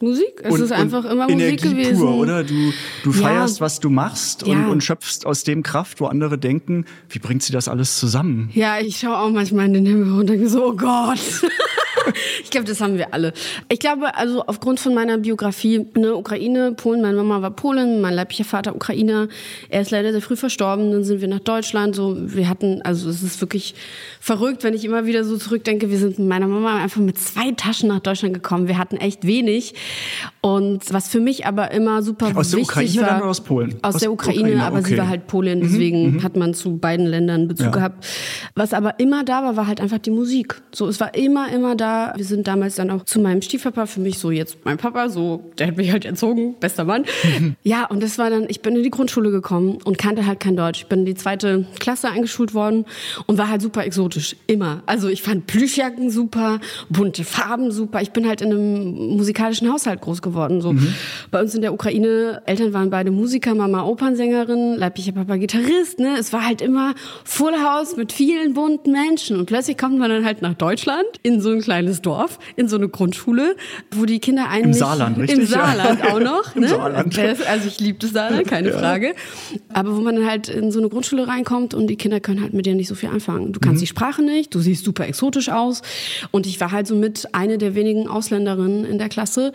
Musik. 0.00 0.42
Es 0.44 0.60
ist 0.60 0.70
einfach 0.70 1.04
immer 1.04 1.24
Musik 1.24 1.40
Energie 1.64 1.68
gewesen. 1.70 1.98
Pur, 1.98 2.14
oder? 2.18 2.44
Du, 2.44 2.72
du 3.02 3.10
Ja. 3.10 3.16
feierst, 3.20 3.60
was 3.60 3.80
du 3.80 3.90
machst 3.90 4.44
und, 4.44 4.52
Ja. 4.52 4.68
und 4.68 4.84
schöpfst 4.84 5.26
aus 5.26 5.42
dem 5.42 5.64
Kraft, 5.64 6.00
wo 6.00 6.06
andere 6.06 6.38
denken, 6.38 6.84
wie 7.08 7.18
bringt 7.18 7.42
sie 7.42 7.52
das 7.52 7.66
alles 7.66 7.98
zusammen? 7.98 8.48
Ja, 8.54 8.78
ich 8.78 8.98
schaue 9.00 9.18
auch 9.18 9.30
manchmal 9.30 9.66
in 9.66 9.72
den 9.74 9.86
Himmel 9.86 10.12
und 10.12 10.28
denke 10.28 10.48
so, 10.48 10.66
oh 10.66 10.76
Gott. 10.76 11.18
ich 12.42 12.50
glaube, 12.50 12.66
das 12.66 12.80
haben 12.80 12.96
wir 12.98 13.14
alle. 13.14 13.32
Ich 13.68 13.78
glaube, 13.78 14.14
also 14.14 14.44
aufgrund 14.46 14.80
von 14.80 14.94
meiner 14.94 15.18
Biografie, 15.18 15.86
ne, 15.96 16.14
Ukraine, 16.14 16.72
Polen, 16.72 17.02
meine 17.02 17.16
Mama 17.16 17.42
war 17.42 17.50
Polin, 17.50 18.00
mein 18.00 18.14
leiblicher 18.14 18.44
Vater 18.44 18.74
Ukrainer. 18.74 19.28
Er 19.68 19.82
ist 19.82 19.90
leider 19.90 20.12
sehr 20.12 20.22
früh 20.22 20.36
verstorben, 20.36 20.92
dann 20.92 21.04
sind 21.04 21.20
wir 21.20 21.28
nach 21.28 21.40
Deutschland. 21.40 21.94
So, 21.94 22.16
wir 22.18 22.48
hatten, 22.48 22.82
also 22.82 23.08
es 23.08 23.22
ist 23.22 23.40
wirklich 23.40 23.74
verrückt, 24.20 24.64
wenn 24.64 24.74
ich 24.74 24.84
immer 24.84 25.06
wieder 25.06 25.24
so 25.24 25.36
zurückdenke, 25.36 25.90
wir 25.90 25.98
sind 25.98 26.18
mit 26.18 26.28
meiner 26.28 26.46
Mama 26.46 26.76
einfach 26.76 27.00
mit 27.00 27.18
zwei 27.18 27.52
Taschen 27.52 27.88
nach 27.88 28.00
Deutschland 28.00 28.34
gekommen. 28.34 28.68
Wir 28.68 28.78
hatten 28.78 28.96
echt 28.96 29.26
wenig. 29.26 29.74
Und 30.48 30.94
was 30.94 31.08
für 31.08 31.20
mich 31.20 31.44
aber 31.44 31.72
immer 31.72 32.00
super 32.02 32.32
Aus 32.34 32.52
der 32.52 32.60
wichtig 32.60 32.70
Ukraine 32.96 33.00
war. 33.02 33.16
oder 33.18 33.26
aus 33.28 33.40
Polen? 33.42 33.74
Aus, 33.82 33.96
Aus 33.96 34.00
der 34.00 34.10
Ukraine, 34.10 34.40
Ukraine, 34.40 34.64
aber 34.64 34.82
sie 34.82 34.94
okay. 34.94 34.98
war 35.02 35.08
halt 35.08 35.26
Polin, 35.26 35.60
deswegen 35.60 36.22
hat 36.22 36.36
man 36.36 36.54
zu 36.54 36.78
beiden 36.78 37.04
Ländern 37.04 37.48
Bezug 37.48 37.66
Ja. 37.66 37.72
gehabt. 37.72 38.06
Was 38.54 38.72
aber 38.72 38.98
immer 38.98 39.24
da 39.24 39.42
war, 39.42 39.56
war 39.56 39.66
halt 39.66 39.82
einfach 39.82 39.98
die 39.98 40.10
Musik. 40.10 40.62
So, 40.74 40.88
es 40.88 41.00
war 41.00 41.14
immer, 41.14 41.52
immer 41.52 41.76
da. 41.76 42.14
Wir 42.16 42.24
sind 42.24 42.48
damals 42.48 42.76
dann 42.76 42.90
auch 42.90 43.04
zu 43.04 43.20
meinem 43.20 43.42
Stiefpapa, 43.42 43.84
für 43.84 44.00
mich 44.00 44.18
so 44.18 44.30
jetzt 44.30 44.56
mein 44.64 44.78
Papa, 44.78 45.10
so, 45.10 45.50
der 45.58 45.66
hat 45.66 45.76
mich 45.76 45.92
halt 45.92 46.06
erzogen, 46.06 46.54
bester 46.60 46.84
Mann. 46.86 47.04
ja, 47.62 47.84
und 47.84 48.02
das 48.02 48.16
war 48.16 48.30
dann, 48.30 48.46
ich 48.48 48.62
bin 48.62 48.74
in 48.74 48.82
die 48.82 48.90
Grundschule 48.90 49.30
gekommen 49.30 49.78
und 49.84 49.98
kannte 49.98 50.26
halt 50.26 50.40
kein 50.40 50.56
Deutsch. 50.56 50.80
Ich 50.80 50.86
bin 50.86 51.00
in 51.00 51.04
die 51.06 51.14
zweite 51.14 51.66
Klasse 51.78 52.08
eingeschult 52.08 52.54
worden 52.54 52.86
und 53.26 53.36
war 53.36 53.50
halt 53.50 53.60
super 53.60 53.84
exotisch. 53.84 54.34
Immer. 54.46 54.82
Also 54.86 55.08
ich 55.08 55.20
fand 55.20 55.46
Plüschjacken 55.46 56.10
super, 56.10 56.58
bunte 56.88 57.24
Farben 57.24 57.70
super. 57.70 58.00
Ich 58.00 58.12
bin 58.12 58.26
halt 58.26 58.40
in 58.40 58.50
einem 58.50 59.16
musikalischen 59.18 59.70
Haushalt 59.70 60.00
groß 60.00 60.22
geworden. 60.22 60.37
So. 60.60 60.74
Bei 61.30 61.40
uns 61.40 61.54
in 61.54 61.62
der 61.62 61.72
Ukraine, 61.72 62.42
Eltern 62.46 62.72
waren 62.72 62.90
beide 62.90 63.10
Musiker, 63.10 63.54
Mama 63.54 63.82
Opernsängerin, 63.84 64.76
leiblicher 64.76 65.12
Papa 65.12 65.36
Gitarrist. 65.36 65.98
Ne? 65.98 66.16
Es 66.18 66.32
war 66.32 66.46
halt 66.46 66.60
immer 66.62 66.94
Full 67.24 67.54
House 67.62 67.96
mit 67.96 68.12
vielen 68.12 68.54
bunten 68.54 68.92
Menschen. 68.92 69.38
Und 69.38 69.46
plötzlich 69.46 69.76
kommt 69.76 69.98
man 69.98 70.10
dann 70.10 70.24
halt 70.24 70.42
nach 70.42 70.54
Deutschland, 70.54 71.04
in 71.22 71.40
so 71.40 71.50
ein 71.50 71.60
kleines 71.60 72.02
Dorf, 72.02 72.38
in 72.56 72.68
so 72.68 72.76
eine 72.76 72.88
Grundschule, 72.88 73.56
wo 73.90 74.04
die 74.04 74.18
Kinder 74.20 74.48
eigentlich... 74.48 74.76
Saarland, 74.76 75.18
richtig? 75.18 75.38
Im 75.40 75.46
Saarland 75.46 76.04
auch 76.04 76.20
noch. 76.20 76.28
Im 76.56 76.62
Ne? 76.62 76.68
Saarland. 76.68 77.16
Das- 77.16 77.42
Also 77.46 77.68
ich 77.68 77.80
liebe 77.80 77.98
das 77.98 78.12
Saarland, 78.12 78.46
keine 78.46 78.72
Frage. 78.72 79.14
Aber 79.72 79.96
wo 79.96 80.00
man 80.00 80.16
dann 80.16 80.26
halt 80.26 80.48
in 80.48 80.70
so 80.70 80.78
eine 80.78 80.88
Grundschule 80.88 81.26
reinkommt 81.28 81.74
und 81.74 81.86
die 81.88 81.96
Kinder 81.96 82.20
können 82.20 82.40
halt 82.42 82.54
mit 82.54 82.66
dir 82.66 82.74
nicht 82.74 82.88
so 82.88 82.94
viel 82.94 83.08
anfangen. 83.08 83.52
Du 83.52 83.60
kannst 83.60 83.82
die 83.82 83.86
Sprache 83.86 84.22
nicht, 84.22 84.54
du 84.54 84.60
siehst 84.60 84.84
super 84.84 85.06
exotisch 85.06 85.48
aus. 85.48 85.82
Und 86.30 86.46
ich 86.46 86.60
war 86.60 86.72
halt 86.72 86.86
so 86.86 86.94
mit 86.94 87.28
eine 87.34 87.58
der 87.58 87.74
wenigen 87.74 88.08
Ausländerinnen 88.08 88.84
in 88.84 88.98
der 88.98 89.08
Klasse. 89.08 89.52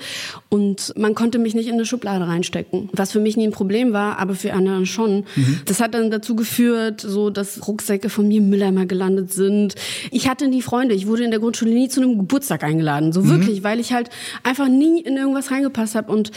Und 0.50 0.63
man 0.96 1.16
konnte 1.16 1.40
mich 1.40 1.56
nicht 1.56 1.68
in 1.68 1.74
eine 1.74 1.86
Schublade 1.86 2.28
reinstecken. 2.28 2.90
Was 2.94 3.12
für 3.12 3.20
mich 3.20 3.38
nie 3.38 3.48
ein 3.48 3.52
Problem 3.52 3.94
war, 3.94 4.20
aber 4.20 4.36
für 4.36 4.54
andere 4.54 4.86
schon. 4.86 5.26
Das 5.66 5.80
hat 5.80 5.94
dann 5.94 6.12
dazu 6.12 6.36
geführt, 6.36 7.02
so 7.02 7.30
dass 7.30 7.68
Rucksäcke 7.68 8.10
von 8.10 8.28
mir 8.28 8.38
im 8.38 8.50
Mülleimer 8.50 8.86
gelandet 8.86 9.34
sind. 9.34 9.76
Ich 10.12 10.30
hatte 10.30 10.48
nie 10.48 10.62
Freunde. 10.62 10.94
Ich 10.94 11.08
wurde 11.08 11.24
in 11.24 11.32
der 11.32 11.40
Grundschule 11.40 11.72
nie 11.72 11.90
zu 11.90 12.02
einem 12.02 12.20
Geburtstag 12.20 12.64
eingeladen. 12.64 13.12
So 13.14 13.28
wirklich, 13.28 13.64
weil 13.64 13.80
ich 13.80 13.94
halt 13.94 14.10
einfach 14.44 14.68
nie 14.68 15.02
in 15.02 15.18
irgendwas 15.18 15.52
reingepasst 15.52 15.96
habe. 15.96 16.12
Und 16.12 16.32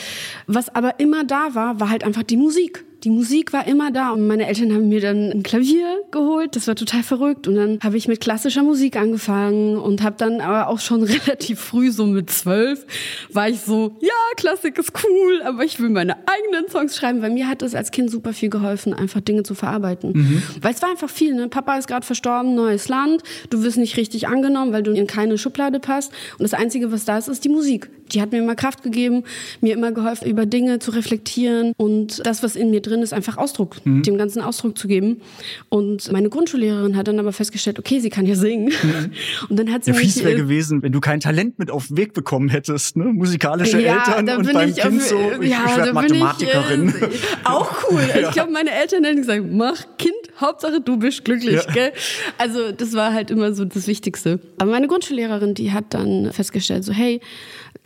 was 0.47 0.75
aber 0.75 0.99
immer 0.99 1.25
da 1.25 1.55
war, 1.55 1.81
war 1.81 1.91
halt 1.91 2.05
einfach 2.05 2.23
die 2.23 2.37
Musik. 2.37 2.86
Die 3.05 3.11
Musik 3.11 3.53
war 3.53 3.67
immer 3.67 3.91
da 3.91 4.11
und 4.11 4.27
meine 4.27 4.47
Eltern 4.47 4.73
haben 4.73 4.89
mir 4.89 5.01
dann 5.01 5.31
ein 5.31 5.43
Klavier 5.43 6.03
geholt. 6.11 6.57
Das 6.57 6.67
war 6.67 6.75
total 6.75 7.03
verrückt 7.03 7.47
und 7.47 7.55
dann 7.55 7.79
habe 7.83 7.97
ich 7.97 8.09
mit 8.09 8.21
klassischer 8.21 8.63
Musik 8.63 8.97
angefangen 8.97 9.77
und 9.77 10.03
habe 10.03 10.17
dann 10.19 10.41
aber 10.41 10.69
auch 10.69 10.81
schon 10.81 11.03
relativ 11.05 11.61
früh, 11.61 11.91
so 11.91 12.07
mit 12.07 12.31
zwölf, 12.31 12.87
war 13.33 13.49
ich 13.49 13.61
so, 13.61 13.97
ja, 14.01 14.09
Klassik 14.37 14.79
ist 14.79 14.93
cool, 15.05 15.43
aber 15.45 15.65
ich 15.65 15.79
will 15.79 15.91
meine 15.91 16.17
eigenen 16.27 16.71
Songs 16.71 16.97
schreiben, 16.97 17.23
weil 17.23 17.31
mir 17.31 17.49
hat 17.49 17.63
es 17.63 17.75
als 17.75 17.91
Kind 17.91 18.11
super 18.11 18.33
viel 18.33 18.49
geholfen, 18.49 18.95
einfach 18.95 19.21
Dinge 19.21 19.43
zu 19.43 19.55
verarbeiten. 19.55 20.43
Weil 20.63 20.75
es 20.75 20.83
war 20.83 20.91
einfach 20.91 21.11
viel, 21.11 21.35
ne? 21.35 21.49
Papa 21.49 21.77
ist 21.77 21.89
gerade 21.89 22.05
verstorben, 22.07 22.55
neues 22.55 22.89
Land, 22.89 23.23
du 23.51 23.63
wirst 23.63 23.77
nicht 23.77 23.97
richtig 23.97 24.27
angenommen, 24.29 24.73
weil 24.73 24.83
du 24.83 24.93
in 24.93 25.07
keine 25.07 25.39
Schublade 25.39 25.81
passt 25.81 26.13
und 26.39 26.43
das 26.43 26.55
Einzige, 26.55 26.91
was 26.93 27.05
da 27.05 27.19
ist, 27.19 27.29
ist 27.29 27.45
die 27.45 27.51
Musik. 27.51 27.91
Die 28.13 28.21
hat 28.21 28.33
mir 28.33 28.39
immer 28.39 28.55
Kraft 28.55 28.83
gegeben, 28.83 29.25
mir 29.61 29.75
immer 29.75 29.93
geholfen, 29.93 30.29
über 30.29 30.47
Dinge 30.47 30.79
zu 30.79 30.91
reflektieren 30.93 31.73
und 31.77 32.25
das, 32.27 32.43
was 32.43 32.57
in 32.57 32.71
mir 32.71 32.81
drin 32.81 33.03
ist, 33.03 33.13
einfach 33.13 33.37
Ausdruck, 33.37 33.77
dem 33.85 34.17
ganzen 34.19 34.43
Ausdruck 34.43 34.79
zu 34.79 34.89
geben. 34.89 35.21
Und 35.69 36.11
meine 36.13 36.29
Grundschullehrerin 36.29 36.97
hat 36.97 37.09
dann 37.09 37.19
aber 37.19 37.33
festgestellt, 37.33 37.79
okay, 37.79 38.01
sie 38.01 38.11
kann 38.11 38.27
ja 38.27 38.35
singen. 38.35 38.73
Und 39.49 39.59
dann 39.59 39.73
hat 39.73 39.85
sie 39.85 39.91
Ja, 39.93 39.97
mich 39.99 40.17
wäre 40.23 40.33
äh, 40.33 40.37
gewesen, 40.37 40.83
wenn 40.83 40.93
du 40.93 41.01
kein 41.01 41.21
Talent 41.21 41.59
mit 41.59 41.71
auf 41.71 41.89
den 41.89 41.97
Weg 41.97 42.13
bekommen 42.15 42.49
hättest, 42.49 42.97
ne? 42.97 43.05
Musikalische 43.05 43.81
ja, 43.81 43.97
Eltern 43.99 44.39
und 44.39 44.53
beim 44.53 44.69
ich 44.71 44.77
Kind 44.77 45.01
auf- 45.03 45.09
so, 45.09 45.19
ich, 45.41 45.51
ja, 45.51 45.65
ich 45.67 45.71
da 45.73 45.77
werde 45.77 45.85
bin 45.87 45.95
Mathematikerin. 45.95 46.89
Ich, 46.89 47.03
äh, 47.03 47.09
auch 47.45 47.71
cool. 47.91 48.01
Ich 48.23 48.31
glaube, 48.33 48.53
meine 48.53 48.71
Eltern 48.73 49.05
hätten 49.05 49.17
gesagt, 49.19 49.45
mach 49.51 49.83
Kind, 49.99 50.15
Hauptsache 50.41 50.81
du 50.81 50.97
bist 50.99 51.25
glücklich, 51.25 51.55
Ja. 51.67 51.73
gell? 51.73 51.93
Also 52.39 52.73
das 52.73 52.93
war 52.95 53.13
halt 53.13 53.31
immer 53.31 53.53
so 53.55 53.65
das 53.65 53.87
Wichtigste. 53.87 54.41
Aber 54.59 54.71
meine 54.71 54.87
Grundschullehrerin, 54.89 55.55
die 55.55 55.73
hat 55.73 55.87
dann 55.95 56.33
festgestellt, 56.33 56.85
so 56.85 56.93
hey, 56.93 57.21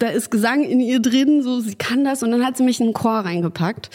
da 0.00 0.08
ist 0.08 0.30
Gesang 0.30 0.64
in 0.64 0.80
ihr 0.80 1.00
drin, 1.00 1.42
so 1.42 1.60
sie 1.60 1.76
kann 1.76 2.04
das. 2.04 2.22
Und 2.22 2.32
dann 2.32 2.44
hat 2.44 2.56
sie 2.56 2.64
mich 2.64 2.80
in 2.80 2.86
einen 2.86 2.94
Chor 2.94 3.20
reingepackt. 3.20 3.90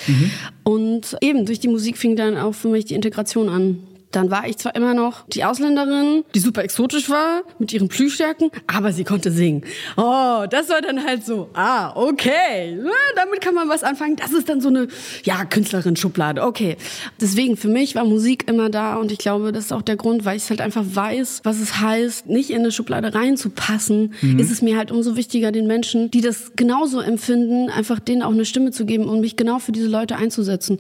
Und 0.64 1.18
eben 1.22 1.46
durch 1.46 1.60
die 1.60 1.68
Musik 1.68 1.98
fing 1.98 2.16
dann 2.16 2.38
auch 2.38 2.54
für 2.54 2.70
mich 2.70 2.86
die 2.86 2.94
Integration 2.94 3.50
an. 3.50 3.80
Dann 4.16 4.32
war 4.32 4.48
ich 4.48 4.58
zwar 4.58 4.76
immer 4.76 4.94
noch 4.94 5.28
die 5.28 5.44
Ausländerin, 5.44 6.24
die 6.34 6.40
super 6.40 6.64
exotisch 6.64 7.10
war, 7.10 7.42
mit 7.60 7.74
ihren 7.74 7.90
Plüschjacken, 7.90 8.50
aber 8.66 8.94
sie 8.94 9.04
konnte 9.04 9.30
singen. 9.30 9.64
Oh, 9.98 10.46
das 10.50 10.70
war 10.70 10.82
dann 10.82 11.06
halt 11.06 11.26
so, 11.26 11.50
ah, 11.54 11.92
okay, 11.96 12.80
na, 12.82 12.92
damit 13.18 13.42
kann 13.42 13.54
man 13.54 13.68
was 13.68 13.84
anfangen. 13.84 14.16
Das 14.16 14.32
ist 14.32 14.48
dann 14.48 14.62
so 14.62 14.70
eine, 14.70 14.88
ja, 15.24 15.44
Künstlerin-Schublade, 15.44 16.44
okay. 16.44 16.78
Deswegen, 17.20 17.58
für 17.58 17.68
mich 17.68 17.96
war 17.96 18.06
Musik 18.06 18.48
immer 18.48 18.70
da 18.70 18.96
und 18.96 19.12
ich 19.12 19.18
glaube, 19.18 19.52
das 19.52 19.66
ist 19.66 19.74
auch 19.74 19.82
der 19.82 19.98
Grund, 19.98 20.24
weil 20.24 20.38
ich 20.38 20.50
halt 20.50 20.62
einfach 20.62 20.86
weiß, 20.86 21.42
was 21.44 21.60
es 21.60 21.82
heißt, 21.82 22.28
nicht 22.28 22.52
in 22.52 22.60
eine 22.60 22.72
Schublade 22.72 23.14
reinzupassen, 23.14 24.14
ist 24.38 24.50
es 24.50 24.62
mir 24.62 24.78
halt 24.78 24.92
umso 24.92 25.18
wichtiger, 25.18 25.52
den 25.52 25.68
Menschen, 25.68 26.10
die 26.10 26.22
das 26.22 26.54
genauso 26.56 27.02
empfinden, 27.02 27.70
einfach 27.70 28.00
denen 28.00 28.24
auch 28.24 28.32
eine 28.32 28.46
Stimme 28.46 28.72
zu 28.72 28.86
geben 28.86 29.10
und 29.10 29.20
mich 29.20 29.36
genau 29.36 29.60
für 29.60 29.74
diese 29.74 29.88
Leute 29.88 30.16
einzusetzen. 30.16 30.78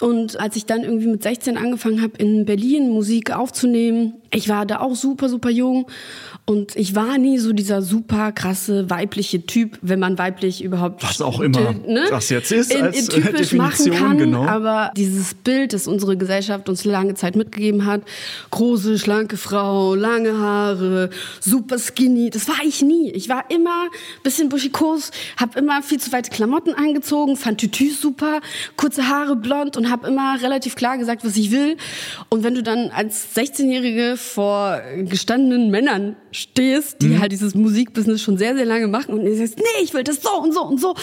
Und 0.00 0.40
als 0.40 0.56
ich 0.56 0.66
dann 0.66 0.82
irgendwie 0.82 1.06
mit 1.06 1.22
16 1.22 1.56
angefangen 1.56 2.02
habe, 2.02 2.14
in 2.18 2.44
Berlin 2.44 2.71
Musik 2.80 3.30
aufzunehmen, 3.30 4.14
ich 4.30 4.48
war 4.48 4.66
da 4.66 4.80
auch 4.80 4.94
super, 4.94 5.28
super 5.28 5.50
jung 5.50 5.86
und 6.44 6.74
ich 6.74 6.96
war 6.96 7.18
nie 7.18 7.38
so 7.38 7.52
dieser 7.52 7.82
super 7.82 8.32
krasse 8.32 8.90
weibliche 8.90 9.46
Typ, 9.46 9.78
wenn 9.80 10.00
man 10.00 10.18
weiblich 10.18 10.64
überhaupt 10.64 11.04
Was 11.04 11.20
auch 11.20 11.38
immer 11.38 11.72
ne? 11.72 12.06
das 12.10 12.30
jetzt 12.30 12.50
ist 12.50 12.74
in, 12.74 12.82
als, 12.82 13.08
äh, 13.08 13.20
typisch 13.20 13.52
machen 13.52 13.76
Definition, 13.76 13.96
kann, 13.96 14.18
genau. 14.18 14.44
aber 14.46 14.90
dieses 14.96 15.34
Bild, 15.34 15.72
das 15.72 15.86
unsere 15.86 16.16
Gesellschaft 16.16 16.68
uns 16.68 16.84
lange 16.84 17.14
Zeit 17.14 17.36
mitgegeben 17.36 17.86
hat, 17.86 18.02
große, 18.50 18.98
schlanke 18.98 19.36
Frau, 19.36 19.94
lange 19.94 20.36
Haare, 20.36 21.10
super 21.38 21.78
skinny, 21.78 22.28
das 22.30 22.48
war 22.48 22.58
ich 22.64 22.82
nie. 22.82 23.12
Ich 23.12 23.28
war 23.28 23.44
immer 23.48 23.86
bisschen 24.24 24.48
buschikos, 24.48 25.12
habe 25.36 25.60
immer 25.60 25.80
viel 25.80 26.00
zu 26.00 26.10
weite 26.10 26.30
Klamotten 26.30 26.74
angezogen, 26.74 27.36
fand 27.36 27.58
Tütüs 27.58 28.00
super, 28.00 28.40
kurze 28.76 29.08
Haare, 29.08 29.36
blond 29.36 29.76
und 29.76 29.92
habe 29.92 30.08
immer 30.08 30.42
relativ 30.42 30.74
klar 30.74 30.98
gesagt, 30.98 31.24
was 31.24 31.36
ich 31.36 31.52
will. 31.52 31.76
Und 32.30 32.42
wenn 32.42 32.56
du 32.56 32.64
dann 32.64 32.90
als 32.90 33.36
16-Jährige 33.36 34.16
vor 34.16 34.80
gestandenen 35.04 35.70
Männern 35.70 36.16
stehst, 36.32 37.00
die 37.02 37.08
Mhm. 37.08 37.20
halt 37.20 37.32
dieses 37.32 37.54
Musikbusiness 37.54 38.20
schon 38.20 38.36
sehr, 38.38 38.56
sehr 38.56 38.64
lange 38.64 38.88
machen 38.88 39.14
und 39.14 39.24
du 39.24 39.34
sagst, 39.36 39.58
nee, 39.58 39.82
ich 39.84 39.92
will 39.94 40.02
das 40.04 40.20
so 40.22 40.30
und 40.42 40.52
so 40.52 40.62
und 40.64 40.80
so, 40.80 40.94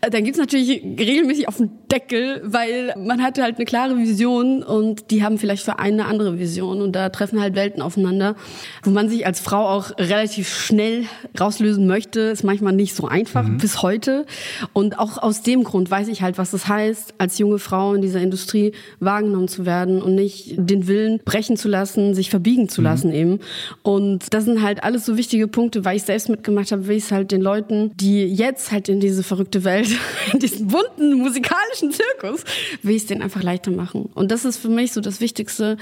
äh, 0.00 0.10
dann 0.10 0.24
gibt's 0.24 0.38
natürlich 0.38 0.82
regelmäßig 0.82 1.48
auf 1.48 1.56
den 1.56 1.70
Deckel, 1.90 2.40
weil 2.44 2.94
man 2.98 3.22
hatte 3.22 3.42
halt 3.42 3.56
eine 3.56 3.64
klare 3.64 3.96
Vision 3.98 4.62
und 4.62 5.10
die 5.10 5.24
haben 5.24 5.38
vielleicht 5.38 5.64
für 5.64 5.78
einen 5.78 5.94
eine 5.94 6.06
andere 6.06 6.38
Vision 6.40 6.82
und 6.82 6.92
da 6.92 7.08
treffen 7.08 7.40
halt 7.40 7.54
Welten 7.54 7.80
aufeinander, 7.80 8.34
wo 8.82 8.90
man 8.90 9.08
sich 9.08 9.26
als 9.26 9.38
Frau 9.38 9.68
auch 9.68 9.92
relativ 9.98 10.48
schnell 10.52 11.04
rauslösen 11.38 11.86
möchte, 11.86 12.20
ist 12.20 12.42
manchmal 12.42 12.72
nicht 12.72 12.94
so 12.96 13.06
einfach 13.06 13.48
bis 13.48 13.80
heute 13.82 14.26
und 14.72 14.98
auch 14.98 15.18
aus 15.22 15.42
dem 15.42 15.62
Grund 15.62 15.88
weiß 15.90 16.08
ich 16.08 16.20
halt, 16.22 16.36
was 16.36 16.52
es 16.52 16.66
heißt, 16.68 17.14
als 17.18 17.38
junge 17.38 17.58
Frau 17.60 17.94
in 17.94 18.02
dieser 18.02 18.20
Industrie 18.20 18.72
wahrgenommen 18.98 19.46
zu 19.46 19.64
werden 19.66 20.02
und 20.02 20.16
nicht 20.16 20.54
den 20.56 20.88
Willen 20.88 21.20
brechen 21.24 21.56
zu 21.56 21.68
lassen, 21.68 22.14
sich 22.14 22.28
verbiegen 22.28 22.68
zu 22.68 22.82
lassen 22.82 23.12
eben. 23.12 23.38
Und 23.82 24.34
das 24.34 24.44
sind 24.44 24.62
halt 24.62 24.73
alles 24.82 25.06
so 25.06 25.16
wichtige 25.16 25.48
Punkte, 25.48 25.84
weil 25.84 25.96
ich 25.96 26.02
selbst 26.02 26.28
mitgemacht 26.28 26.72
habe, 26.72 26.86
will 26.86 26.96
ich 26.96 27.04
es 27.04 27.12
halt 27.12 27.30
den 27.30 27.40
Leuten, 27.40 27.92
die 27.96 28.24
jetzt 28.24 28.72
halt 28.72 28.88
in 28.88 29.00
diese 29.00 29.22
verrückte 29.22 29.64
Welt, 29.64 29.88
in 30.32 30.38
diesen 30.38 30.68
bunten 30.68 31.14
musikalischen 31.14 31.92
Zirkus, 31.92 32.44
will 32.82 32.96
ich 32.96 33.02
es 33.02 33.06
denen 33.06 33.22
einfach 33.22 33.42
leichter 33.42 33.70
machen. 33.70 34.10
Und 34.14 34.30
das 34.30 34.44
ist 34.44 34.58
für 34.58 34.68
mich 34.68 34.92
so 34.92 35.00
das 35.00 35.20
Wichtigste, 35.20 35.76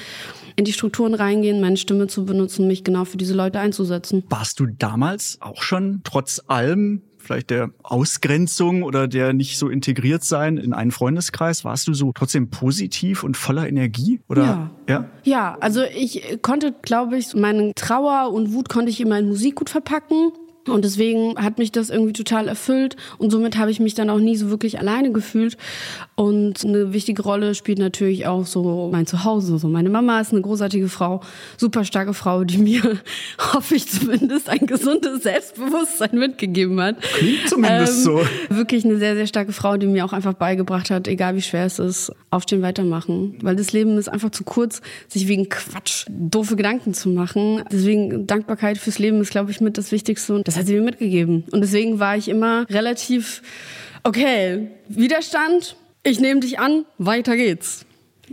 in 0.56 0.64
die 0.64 0.72
Strukturen 0.72 1.14
reingehen, 1.14 1.60
meine 1.60 1.76
Stimme 1.76 2.06
zu 2.06 2.24
benutzen, 2.24 2.66
mich 2.66 2.84
genau 2.84 3.04
für 3.04 3.16
diese 3.16 3.34
Leute 3.34 3.58
einzusetzen. 3.58 4.24
Warst 4.28 4.60
du 4.60 4.66
damals 4.66 5.38
auch 5.40 5.62
schon 5.62 6.02
trotz 6.04 6.42
allem 6.46 7.02
vielleicht 7.22 7.50
der 7.50 7.70
Ausgrenzung 7.82 8.82
oder 8.82 9.08
der 9.08 9.32
nicht 9.32 9.58
so 9.58 9.68
integriert 9.68 10.24
sein 10.24 10.56
in 10.56 10.72
einen 10.72 10.90
Freundeskreis, 10.90 11.64
warst 11.64 11.88
du 11.88 11.94
so 11.94 12.12
trotzdem 12.14 12.50
positiv 12.50 13.22
und 13.24 13.36
voller 13.36 13.68
Energie? 13.68 14.20
Oder 14.28 14.42
Ja. 14.44 14.70
ja? 14.88 15.04
Ja, 15.24 15.56
also 15.60 15.82
ich 15.82 16.38
konnte, 16.42 16.74
glaube 16.82 17.16
ich, 17.16 17.34
meine 17.34 17.72
Trauer 17.74 18.32
und 18.32 18.52
Wut 18.52 18.68
konnte 18.68 18.90
ich 18.90 19.00
immer 19.00 19.18
in 19.18 19.28
Musik 19.28 19.56
gut 19.56 19.70
verpacken. 19.70 20.32
Und 20.68 20.84
deswegen 20.84 21.36
hat 21.36 21.58
mich 21.58 21.72
das 21.72 21.90
irgendwie 21.90 22.12
total 22.12 22.46
erfüllt 22.46 22.96
und 23.18 23.30
somit 23.30 23.58
habe 23.58 23.70
ich 23.70 23.80
mich 23.80 23.94
dann 23.94 24.10
auch 24.10 24.18
nie 24.18 24.36
so 24.36 24.48
wirklich 24.48 24.78
alleine 24.78 25.10
gefühlt. 25.10 25.56
Und 26.14 26.64
eine 26.64 26.92
wichtige 26.92 27.22
Rolle 27.22 27.56
spielt 27.56 27.78
natürlich 27.78 28.26
auch 28.26 28.46
so 28.46 28.88
mein 28.92 29.06
Zuhause. 29.06 29.58
So 29.58 29.66
meine 29.66 29.90
Mama 29.90 30.20
ist 30.20 30.32
eine 30.32 30.40
großartige 30.40 30.88
Frau, 30.88 31.20
super 31.56 31.84
starke 31.84 32.14
Frau, 32.14 32.44
die 32.44 32.58
mir, 32.58 32.82
hoffe 33.52 33.74
ich 33.74 33.88
zumindest, 33.88 34.48
ein 34.48 34.66
gesundes 34.66 35.24
Selbstbewusstsein 35.24 36.16
mitgegeben 36.16 36.80
hat. 36.80 37.00
Klingt 37.00 37.48
zumindest 37.48 38.04
so. 38.04 38.20
Wirklich 38.48 38.84
eine 38.84 38.98
sehr, 38.98 39.16
sehr 39.16 39.26
starke 39.26 39.52
Frau, 39.52 39.76
die 39.76 39.86
mir 39.86 40.04
auch 40.04 40.12
einfach 40.12 40.34
beigebracht 40.34 40.90
hat, 40.90 41.08
egal 41.08 41.34
wie 41.34 41.42
schwer 41.42 41.66
es 41.66 41.80
ist, 41.80 42.12
aufstehen, 42.30 42.62
weitermachen. 42.62 43.36
Weil 43.42 43.56
das 43.56 43.72
Leben 43.72 43.98
ist 43.98 44.08
einfach 44.08 44.30
zu 44.30 44.44
kurz, 44.44 44.80
sich 45.08 45.26
wegen 45.26 45.48
Quatsch 45.48 46.06
doofe 46.08 46.54
Gedanken 46.54 46.94
zu 46.94 47.08
machen. 47.08 47.64
Deswegen 47.72 48.28
Dankbarkeit 48.28 48.78
fürs 48.78 49.00
Leben 49.00 49.20
ist, 49.20 49.30
glaube 49.30 49.50
ich, 49.50 49.60
mit 49.60 49.76
das 49.76 49.90
Wichtigste. 49.90 50.34
Und 50.34 50.51
das 50.52 50.60
hat 50.60 50.66
sie 50.66 50.74
mir 50.74 50.82
mitgegeben. 50.82 51.44
Und 51.50 51.62
deswegen 51.62 51.98
war 51.98 52.16
ich 52.16 52.28
immer 52.28 52.68
relativ, 52.68 53.42
okay, 54.02 54.68
Widerstand, 54.88 55.76
ich 56.02 56.20
nehme 56.20 56.40
dich 56.40 56.58
an, 56.58 56.84
weiter 56.98 57.36
geht's. 57.36 57.86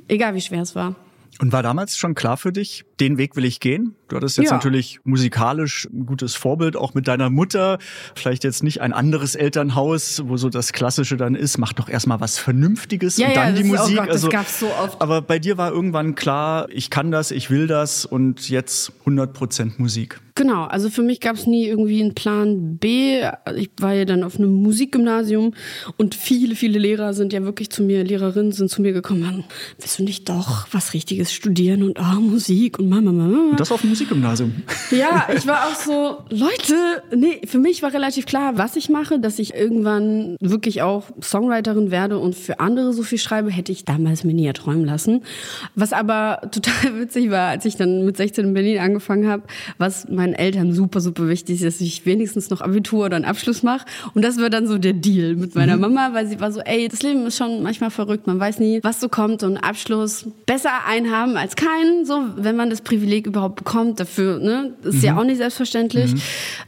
Egal 0.08 0.36
wie 0.36 0.42
schwer 0.42 0.62
es 0.62 0.76
war. 0.76 0.96
Und 1.40 1.54
war 1.54 1.64
damals 1.64 1.98
schon 1.98 2.16
klar 2.16 2.36
für 2.36 2.52
dich, 2.52 2.84
den 3.00 3.18
Weg 3.18 3.36
will 3.36 3.46
ich 3.46 3.60
gehen? 3.60 3.96
Du 4.08 4.15
hattest 4.15 4.38
jetzt 4.38 4.48
Ja. 4.50 4.53
natürlich 4.56 5.00
musikalisch 5.03 5.88
ein 5.94 6.06
gutes 6.06 6.36
Vorbild, 6.36 6.75
auch 6.75 6.94
mit 6.94 7.08
deiner 7.08 7.29
Mutter. 7.29 7.77
Vielleicht 8.15 8.44
jetzt 8.44 8.63
nicht 8.63 8.82
ein 8.82 8.91
anderes 8.94 9.36
Elternhaus, 9.36 10.22
wo 10.25 10.38
so 10.38 10.50
das 10.50 10.74
Klassische 10.74 11.15
dann 11.18 11.36
ist, 11.36 11.58
mach 11.58 11.74
doch 11.74 11.89
erstmal 11.89 12.20
was 12.20 12.38
Vernünftiges 12.38 13.18
Ja, 13.18 13.27
und 13.27 13.36
ja, 13.36 13.46
dann 13.46 13.56
die 13.56 13.62
das 13.63 13.72
ist- 13.72 13.79
oh 13.98 14.01
Musik. 14.01 14.22
Gott, 14.22 14.32
gab's 14.32 14.60
so 14.60 14.68
oft. 14.68 15.01
Aber 15.01 15.22
bei 15.22 15.39
dir 15.39 15.58
war 15.58 15.72
irgendwann 15.72 16.15
klar, 16.15 16.68
ich 16.72 16.89
kann 16.89 17.12
das, 17.12 17.32
ich 17.32 17.50
will 17.50 17.68
das 17.68 18.06
und 18.06 18.50
jetzt 18.50 18.91
100% 19.06 19.74
Musik. 19.79 20.20
Genau, 20.36 20.63
also 20.65 20.89
für 20.89 21.01
mich 21.03 21.20
gab 21.20 21.36
es 21.36 21.48
nie 21.48 21.65
irgendwie 21.68 22.01
einen 22.01 22.15
Plan 22.15 22.77
B. 22.77 23.20
Ich 23.58 23.72
war 23.82 23.94
ja 23.94 24.06
dann 24.06 24.24
auf 24.24 24.38
einem 24.38 24.53
Musikgymnasium 24.53 25.53
und 25.98 26.15
viele, 26.15 26.56
viele 26.56 26.79
Lehrer 26.79 27.13
sind 27.13 27.34
ja 27.34 27.44
wirklich 27.44 27.70
zu 27.70 27.84
mir, 27.84 28.03
Lehrerinnen 28.06 28.53
sind 28.53 28.70
zu 28.72 28.82
mir 28.82 28.94
gekommen, 28.94 29.27
haben, 29.27 29.44
willst 29.79 30.00
du 30.00 30.03
nicht 30.03 30.29
doch 30.29 30.68
was 30.72 30.94
Richtiges 30.94 31.34
studieren 31.34 31.84
und 31.84 32.00
ah, 32.00 32.15
Musik 32.15 32.79
und 32.79 32.88
Mama, 32.89 33.12
Mama. 33.12 33.51
Und 33.51 33.60
das 33.60 33.72
auf 33.72 33.81
dem 33.81 33.91
Musikgymnasium. 33.91 34.53
Ja, 34.91 35.27
ich 35.36 35.46
war 35.48 35.67
auch 35.67 35.75
so, 35.75 36.17
Leute, 36.29 37.03
nee, 37.15 37.41
für 37.46 37.60
mich 37.60 37.84
war 37.84 37.93
relativ 37.93 38.25
klar, 38.25 38.58
was 38.58 38.75
ich 38.75 38.89
mache, 38.89 39.19
dass 39.19 39.39
ich 39.39 39.53
irgendwann 39.53 40.36
wirklich 40.39 40.81
auch 40.81 41.05
Songwriterin 41.22 41.91
werde 41.91 42.17
und 42.17 42.36
für 42.36 42.60
andere 42.60 42.93
so 42.93 43.03
viel 43.03 43.17
schreibe, 43.17 43.51
hätte 43.51 43.72
ich 43.72 43.86
damals 43.86 44.24
mir 44.24 44.34
nie 44.34 44.46
erträumen 44.46 44.86
lassen. 44.86 45.22
Was 45.75 45.93
aber 45.93 46.41
total 46.51 47.00
witzig 47.00 47.29
war, 47.29 47.50
als 47.50 47.65
ich 47.65 47.75
dann 47.75 48.05
mit 48.05 48.17
16 48.17 48.46
in 48.46 48.53
Berlin 48.53 48.79
angefangen 48.79 49.27
habe, 49.27 49.43
was 49.77 50.10
meinen 50.10 50.34
Eltern 50.34 50.74
super, 50.74 51.00
super 51.01 51.27
wichtig 51.27 51.62
ist, 51.62 51.65
dass 51.65 51.81
ich 51.81 52.05
wenigstens 52.05 52.50
noch 52.50 52.62
Abitur 52.62 53.05
oder 53.05 53.15
einen 53.15 53.25
Abschluss 53.25 53.63
mache. 53.63 53.86
Und 54.13 54.24
das 54.24 54.39
war 54.39 54.50
dann 54.50 54.67
so 54.67 54.77
der 54.77 54.93
Deal 54.93 55.36
mit 55.36 55.55
meiner 55.55 55.77
Mama, 55.77 56.10
weil 56.13 56.27
sie 56.27 56.39
war 56.39 56.51
so, 56.51 56.62
ey, 56.62 56.88
das 56.88 57.03
Leben 57.03 57.25
ist 57.27 57.38
schon 57.38 57.62
manchmal 57.63 57.91
verrückt, 57.91 58.27
man 58.27 58.39
weiß 58.39 58.60
nie, 58.60 58.79
was 58.84 59.00
so 59.00 59.10
kommt 59.10 59.43
und 59.43 59.58
Abschluss 59.58 60.25
besser 60.46 60.72
einen 60.88 61.12
haben 61.12 61.38
als 61.38 61.55
keinen, 61.55 62.05
so, 62.05 62.24
wenn 62.36 62.55
man 62.55 62.69
das 62.69 62.79
Privileg 62.82 63.28
überhaupt 63.28 63.58
bekommt 63.58 64.00
dafür, 64.00 64.40
ne, 64.40 64.76
ist 64.84 65.04
ja 65.04 65.18
auch 65.18 65.24
nicht 65.24 65.38
selbstverständlich. 65.38 66.14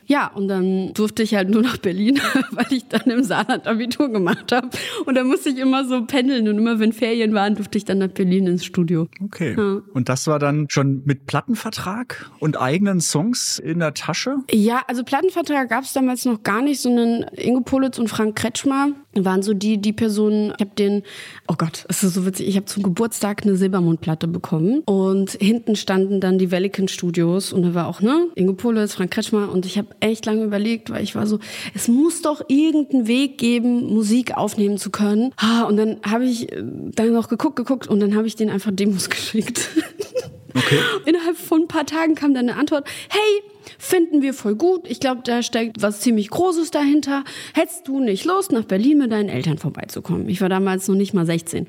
Ja, 0.06 0.28
und 0.28 0.48
dann 0.48 0.94
durfte 0.94 1.24
ich 1.24 1.36
halt 1.36 1.50
nur 1.50 1.62
nach 1.62 1.78
Berlin, 1.78 2.20
weil 2.52 2.68
ich 2.72 2.88
dann 2.88 3.10
im 3.10 3.24
Saarland 3.24 3.68
Abitur 3.68 4.10
gemacht 4.10 4.52
habe. 4.52 4.70
Und 5.06 5.16
da 5.16 5.24
musste 5.24 5.50
ich 5.50 5.58
immer 5.58 5.86
so 5.86 6.06
pendeln 6.06 6.48
und 6.48 6.58
immer 6.58 6.80
wenn 6.80 6.94
Ferien 6.94 7.34
waren, 7.34 7.56
durfte 7.56 7.78
ich 7.78 7.86
dann 7.86 8.00
nach 8.00 8.10
Berlin 8.10 8.48
ins 8.48 8.66
Studio. 8.66 9.08
Okay. 9.24 9.56
Ja. 9.58 9.82
Und 9.94 10.10
das 10.10 10.28
war 10.28 10.40
dann 10.40 10.68
schon 10.70 11.02
mit 11.06 11.28
Plattenvertrag 11.28 12.30
und 12.40 12.60
eigenen 12.60 13.02
Songs 13.02 13.60
in 13.60 13.80
der 13.80 13.94
Tasche? 13.94 14.38
Ja, 14.52 14.82
also 14.88 15.04
Plattenvertrag 15.04 15.70
gab 15.70 15.84
es 15.84 15.94
damals 15.94 16.26
noch 16.26 16.44
gar 16.44 16.62
nicht, 16.62 16.82
sondern 16.82 17.26
Ingo 17.36 17.62
Politz 17.62 18.00
und 18.00 18.08
Frank 18.08 18.36
Kretschmer 18.36 18.90
waren 19.14 19.42
so 19.42 19.54
die 19.54 19.80
die 19.80 19.94
Personen. 19.94 20.54
Ich 20.58 20.62
habe 20.62 20.76
den, 20.78 21.04
oh 21.48 21.56
Gott, 21.58 21.86
es 21.90 22.04
ist 22.04 22.14
so 22.14 22.26
witzig. 22.26 22.48
Ich 22.48 22.56
habe 22.56 22.66
zum 22.66 22.84
Geburtstag 22.84 23.44
eine 23.44 23.56
Silbermondplatte 23.56 24.28
bekommen 24.28 24.82
und 24.86 25.32
hinten 25.32 25.76
standen 25.76 26.22
dann 26.22 26.38
die 26.38 26.52
Velican 26.52 26.88
Studios 26.88 27.52
und 27.52 27.64
da 27.64 27.74
war 27.74 27.88
auch 27.88 28.02
ne 28.02 28.28
Ingo 28.36 28.54
Politz, 28.54 28.94
Frank 28.96 29.12
Kretschmer 29.12 29.52
und 29.52 29.66
ich 29.66 29.78
habe 29.78 29.90
echt 30.00 30.26
lange 30.26 30.44
überlegt, 30.44 30.90
weil 30.90 31.04
ich 31.04 31.16
war 31.16 31.28
so, 31.28 31.40
es 31.74 31.88
muss 31.88 32.22
doch 32.22 32.42
irgendeinen 32.48 33.08
Weg 33.08 33.38
geben, 33.38 33.94
Musik 33.94 34.38
aufnehmen 34.38 34.78
zu 34.78 34.90
können. 34.90 35.34
Und 35.68 35.78
dann 35.78 35.98
habe 36.06 36.26
ich 36.26 36.52
äh, 36.52 36.64
dann 36.96 37.14
noch 37.14 37.28
geguckt, 37.28 37.56
geguckt 37.56 37.88
und 37.88 38.00
dann 38.00 38.16
habe 38.16 38.28
ich 38.28 38.36
denen 38.36 38.50
einfach 38.50 38.72
Demos 38.72 39.10
geschickt. 39.10 39.70
Okay. 40.54 40.80
Innerhalb 41.06 41.38
von 41.38 41.62
ein 41.62 41.68
paar 41.68 41.86
Tagen 41.86 42.16
kam 42.16 42.34
dann 42.34 42.50
eine 42.50 42.60
Antwort, 42.60 42.88
hey, 43.10 43.51
finden 43.78 44.22
wir 44.22 44.34
voll 44.34 44.56
gut. 44.56 44.82
Ich 44.88 45.00
glaube, 45.00 45.22
da 45.24 45.44
steckt 45.44 45.82
was 45.82 46.00
ziemlich 46.02 46.30
Großes 46.30 46.72
dahinter. 46.72 47.24
Hättest 47.54 47.88
du 47.88 48.00
nicht 48.00 48.26
Lust, 48.26 48.52
nach 48.52 48.66
Berlin 48.66 49.00
mit 49.00 49.12
deinen 49.12 49.30
Eltern 49.30 49.58
vorbeizukommen? 49.58 50.30
Ich 50.30 50.42
war 50.42 50.50
damals 50.50 50.88
noch 50.88 50.96
nicht 50.96 51.14
mal 51.14 51.26
16. 51.26 51.68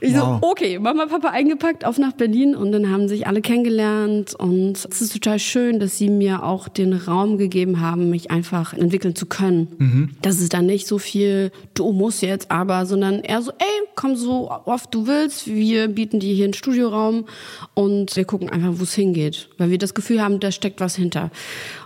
Ich 0.00 0.14
Wow. 0.14 0.40
so, 0.40 0.48
okay, 0.48 0.78
Mama, 0.78 1.06
Papa 1.06 1.28
eingepackt, 1.28 1.84
auf 1.84 1.98
nach 1.98 2.12
Berlin 2.12 2.54
und 2.54 2.72
dann 2.72 2.90
haben 2.90 3.08
sich 3.08 3.26
alle 3.26 3.40
kennengelernt 3.40 4.34
und 4.34 4.72
es 4.90 5.00
ist 5.00 5.12
total 5.12 5.38
schön, 5.38 5.80
dass 5.80 5.98
sie 5.98 6.08
mir 6.08 6.42
auch 6.44 6.68
den 6.68 6.92
Raum 6.92 7.38
gegeben 7.38 7.80
haben, 7.80 8.10
mich 8.10 8.30
einfach 8.30 8.72
entwickeln 8.72 9.14
zu 9.14 9.26
können. 9.26 10.16
Das 10.22 10.40
ist 10.40 10.52
dann 10.54 10.66
nicht 10.66 10.86
so 10.86 10.98
viel, 10.98 11.52
du 11.74 11.92
musst 11.92 12.22
jetzt 12.22 12.50
aber, 12.50 12.86
sondern 12.86 13.20
eher 13.20 13.42
so, 13.42 13.52
ey, 13.52 13.88
komm 13.94 14.16
so 14.16 14.50
oft 14.64 14.94
du 14.94 15.06
willst, 15.06 15.46
wir 15.46 15.88
bieten 15.88 16.20
dir 16.20 16.34
hier 16.34 16.44
einen 16.44 16.54
Studioraum 16.54 17.26
und 17.74 18.16
wir 18.16 18.24
gucken 18.24 18.48
einfach, 18.48 18.72
wo 18.78 18.82
es 18.82 18.94
hingeht, 18.94 19.50
weil 19.58 19.70
wir 19.70 19.78
das 19.78 19.94
Gefühl 19.94 20.22
haben, 20.22 20.40
da 20.40 20.50
steckt 20.50 20.80
was 20.80 20.96
hinter. 20.96 21.19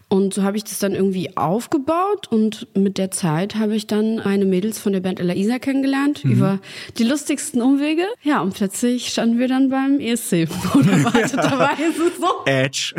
Und 0.08 0.34
so 0.34 0.42
habe 0.42 0.56
ich 0.56 0.64
das 0.64 0.78
dann 0.78 0.94
irgendwie 0.94 1.36
aufgebaut 1.36 2.28
und 2.30 2.68
mit 2.76 2.98
der 2.98 3.10
Zeit 3.10 3.56
habe 3.56 3.74
ich 3.74 3.86
dann 3.86 4.20
meine 4.24 4.44
Mädels 4.44 4.78
von 4.78 4.92
der 4.92 5.00
Band 5.00 5.18
Ella 5.18 5.34
Isa 5.34 5.58
kennengelernt 5.58 6.24
über 6.24 6.60
die 6.98 7.04
lustigsten 7.04 7.60
Umwege. 7.60 8.04
Ja, 8.22 8.40
und 8.40 8.54
plötzlich 8.54 9.08
standen 9.08 9.38
wir 9.38 9.48
dann 9.48 9.70
beim 9.70 9.98
ESC. 9.98 10.46
Unerwarteterweise 10.74 12.12
so. 12.20 12.44
Edge. 12.46 12.94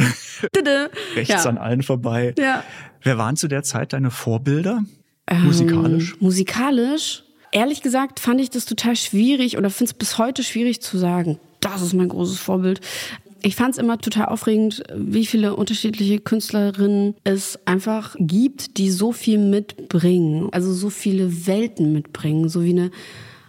Rechts 1.15 1.29
ja. 1.29 1.49
an 1.49 1.57
allen 1.57 1.83
vorbei. 1.83 2.33
Ja. 2.37 2.63
Wer 3.01 3.17
waren 3.17 3.37
zu 3.37 3.47
der 3.47 3.63
Zeit 3.63 3.93
deine 3.93 4.11
Vorbilder? 4.11 4.83
Musikalisch? 5.31 6.13
Ähm, 6.13 6.17
musikalisch? 6.19 7.23
Ehrlich 7.51 7.81
gesagt 7.81 8.19
fand 8.19 8.41
ich 8.41 8.49
das 8.49 8.65
total 8.65 8.95
schwierig 8.95 9.57
oder 9.57 9.69
finde 9.69 9.91
es 9.91 9.93
bis 9.93 10.17
heute 10.17 10.43
schwierig 10.43 10.81
zu 10.81 10.97
sagen. 10.97 11.39
Das 11.61 11.81
ist 11.81 11.93
mein 11.93 12.09
großes 12.09 12.37
Vorbild. 12.37 12.81
Ich 13.45 13.55
fand 13.55 13.73
es 13.73 13.77
immer 13.77 13.99
total 13.99 14.25
aufregend, 14.25 14.81
wie 14.95 15.27
viele 15.27 15.55
unterschiedliche 15.55 16.19
Künstlerinnen 16.19 17.13
es 17.23 17.59
einfach 17.65 18.15
gibt, 18.17 18.79
die 18.79 18.89
so 18.89 19.11
viel 19.11 19.37
mitbringen. 19.37 20.49
Also 20.51 20.73
so 20.73 20.89
viele 20.89 21.45
Welten 21.45 21.93
mitbringen. 21.93 22.49
So 22.49 22.63
wie 22.63 22.71
eine 22.71 22.89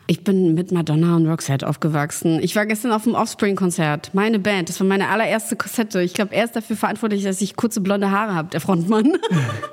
ich 0.08 0.22
bin 0.22 0.54
mit 0.54 0.70
Madonna 0.70 1.16
und 1.16 1.26
Roxette 1.26 1.66
aufgewachsen. 1.66 2.38
Ich 2.40 2.54
war 2.54 2.64
gestern 2.66 2.92
auf 2.92 3.04
dem 3.04 3.14
Offspring-Konzert. 3.14 4.10
Meine 4.14 4.38
Band. 4.38 4.68
Das 4.68 4.78
war 4.78 4.86
meine 4.86 5.08
allererste 5.08 5.56
Kassette. 5.56 6.00
Ich 6.02 6.14
glaube, 6.14 6.34
er 6.34 6.44
ist 6.44 6.54
dafür 6.54 6.76
verantwortlich, 6.76 7.24
dass 7.24 7.40
ich 7.40 7.56
kurze 7.56 7.80
blonde 7.80 8.10
Haare 8.10 8.34
habe, 8.34 8.48
der 8.50 8.60
Frontmann. 8.60 9.18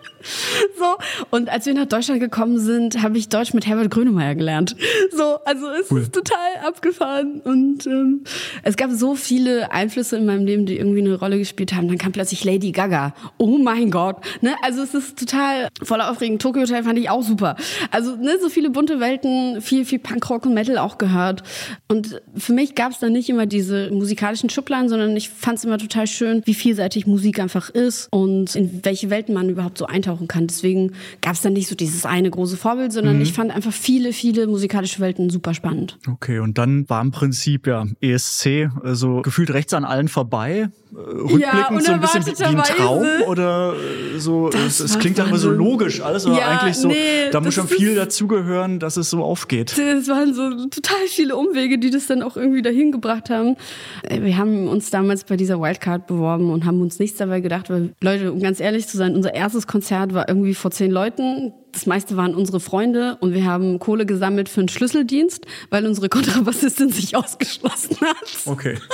so. 0.80 0.96
Und 1.30 1.50
als 1.50 1.66
wir 1.68 1.74
nach 1.76 1.86
Deutschland 1.86 2.20
gekommen 2.20 2.58
sind, 2.58 3.04
habe 3.04 3.18
ich 3.18 3.30
Deutsch 3.30 3.54
mit 3.54 3.68
Herbert 3.68 3.92
Grönemeyer 3.92 4.34
gelernt. 4.36 4.76
So, 5.16 5.38
also 5.46 5.68
es 5.70 5.92
Cool. 5.92 6.02
ist 6.02 6.14
total 6.14 6.38
abgefahren. 6.66 7.42
Und 7.44 7.86
ähm, 7.86 8.24
es 8.64 8.76
gab 8.76 8.90
so 8.92 9.14
viele 9.16 9.72
Einflüsse 9.72 10.18
in 10.18 10.26
meinem 10.26 10.46
Leben, 10.46 10.66
die 10.66 10.78
irgendwie 10.78 11.02
eine 11.02 11.16
Rolle 11.16 11.38
gespielt 11.38 11.74
haben. 11.76 11.88
Dann 11.88 11.98
kam 12.00 12.12
plötzlich 12.12 12.44
Lady 12.44 12.72
Gaga. 12.72 13.14
Oh 13.38 13.60
mein 13.60 13.92
Gott. 13.92 14.18
Ne? 14.42 14.56
Also 14.64 14.82
es 14.82 14.96
ist 14.96 15.20
total 15.20 15.68
voller 15.84 16.10
Aufregung. 16.10 16.40
Tokyo 16.40 16.64
Hotel 16.64 16.84
fand 16.84 16.98
ich 16.98 17.10
auch 17.12 17.22
super. 17.22 17.56
Also 17.92 18.16
ne, 18.16 18.38
so 18.42 18.50
viele 18.50 18.72
bunte 18.72 19.00
Welten, 19.00 19.62
viel, 19.62 19.86
viel 19.86 20.00
Punkrock 20.24 20.46
und 20.46 20.54
Metal 20.54 20.78
auch 20.78 20.98
gehört. 20.98 21.44
Und 21.90 22.22
für 22.36 22.54
mich 22.54 22.76
gab 22.76 22.92
es 22.92 23.00
dann 23.00 23.12
nicht 23.12 23.30
immer 23.30 23.46
diese 23.46 23.92
musikalischen 23.92 24.50
Schubladen, 24.50 24.88
sondern 24.88 25.16
ich 25.18 25.30
fand 25.30 25.58
es 25.58 25.66
immer 25.66 25.78
total 25.78 26.08
schön, 26.08 26.42
wie 26.46 26.54
vielseitig 26.54 27.06
Musik 27.06 27.40
einfach 27.40 27.70
ist 27.70 28.08
und 28.12 28.56
in 28.56 28.80
welche 28.84 29.10
Welten 29.10 29.34
man 29.34 29.50
überhaupt 29.50 29.78
so 29.78 29.86
eintauchen 29.86 30.28
kann. 30.28 30.48
Deswegen 30.48 30.94
gab 31.22 31.34
es 31.34 31.42
dann 31.42 31.54
nicht 31.54 31.68
so 31.68 31.76
dieses 31.76 32.06
eine 32.06 32.30
große 32.30 32.56
Vorbild, 32.56 32.94
sondern 32.94 33.22
ich 33.22 33.34
fand 33.34 33.52
einfach 33.52 33.74
viele, 33.74 34.14
viele 34.14 34.48
musikalische 34.48 35.02
Welten 35.02 35.30
super 35.30 35.54
spannend. 35.54 35.98
Okay, 36.08 36.40
und 36.40 36.58
dann 36.58 36.90
war 36.90 37.02
im 37.02 37.12
Prinzip 37.12 37.68
ja 37.68 37.86
ESC, 38.00 38.70
also 38.82 39.22
gefühlt 39.22 39.52
rechts 39.52 39.74
an 39.74 39.84
allen 39.84 40.08
vorbei. 40.08 40.70
Äh, 40.96 41.00
Rückblickend 41.00 41.84
so 41.84 41.92
ein 41.94 42.02
bisschen 42.02 42.26
wie 42.26 42.44
ein 42.44 42.64
Traum 42.64 43.06
oder 43.28 43.74
äh, 43.74 44.20
so. 44.20 44.50
Das 44.50 44.80
Es, 44.80 44.80
es 44.80 45.00
klingt 45.00 45.18
ja 45.18 45.26
immer 45.26 45.38
so 45.38 45.50
logisch 45.50 46.02
alles, 46.02 46.26
aber 46.26 46.38
Ja, 46.38 46.60
eigentlich 46.60 46.78
so, 46.78 46.88
nee, 46.88 47.30
da 47.32 47.42
muss 47.42 47.54
schon 47.56 47.68
viel 47.68 47.96
dazugehören, 47.96 48.80
dass 48.80 48.98
es 48.98 49.10
so 49.10 49.24
aufgeht. 49.24 49.76
Es 49.78 50.08
waren 50.08 50.34
so 50.34 50.68
total 50.68 51.08
viele 51.08 51.36
Umwege, 51.36 51.80
die 51.80 51.90
das 51.90 52.06
dann 52.08 52.22
auch 52.22 52.38
irgendwie 52.38 52.62
dahin 52.62 52.92
gebracht 52.92 53.30
haben. 53.30 53.56
Äh, 54.04 54.22
Wir 54.22 54.38
haben 54.38 54.68
uns 54.68 54.90
damals 54.92 55.24
bei 55.24 55.36
dieser 55.36 55.60
Wildcard 55.60 56.06
beworben 56.08 56.52
und 56.52 56.66
haben 56.66 56.82
uns 56.82 57.00
nichts 57.00 57.18
dabei 57.18 57.40
gedacht, 57.40 57.70
weil 57.70 57.94
Leute, 58.02 58.32
um 58.32 58.40
ganz 58.40 58.60
ehrlich 58.60 58.88
zu 58.88 58.98
sein, 58.98 59.16
unser 59.16 59.34
erstes 59.34 59.66
Konzert 59.68 60.14
war 60.14 60.30
irgendwie 60.30 60.54
vor 60.54 60.72
zehn 60.72 60.92
Leuten. 60.92 61.54
Das 61.74 61.88
meiste 61.88 62.16
waren 62.16 62.36
unsere 62.36 62.60
Freunde 62.60 63.18
und 63.20 63.34
wir 63.34 63.46
haben 63.46 63.80
Kohle 63.80 64.06
gesammelt 64.06 64.48
für 64.48 64.62
einen 64.62 64.70
Schlüsseldienst, 64.70 65.46
weil 65.72 65.86
unsere 65.88 66.08
Kontrabassistin 66.08 66.90
sich 66.90 67.16
ausgeschlossen 67.16 67.98
hat. 68.02 68.18
Okay. 68.46 68.78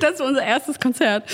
Das 0.00 0.18
war 0.18 0.26
unser 0.26 0.42
erstes 0.42 0.80
Konzert. 0.80 1.24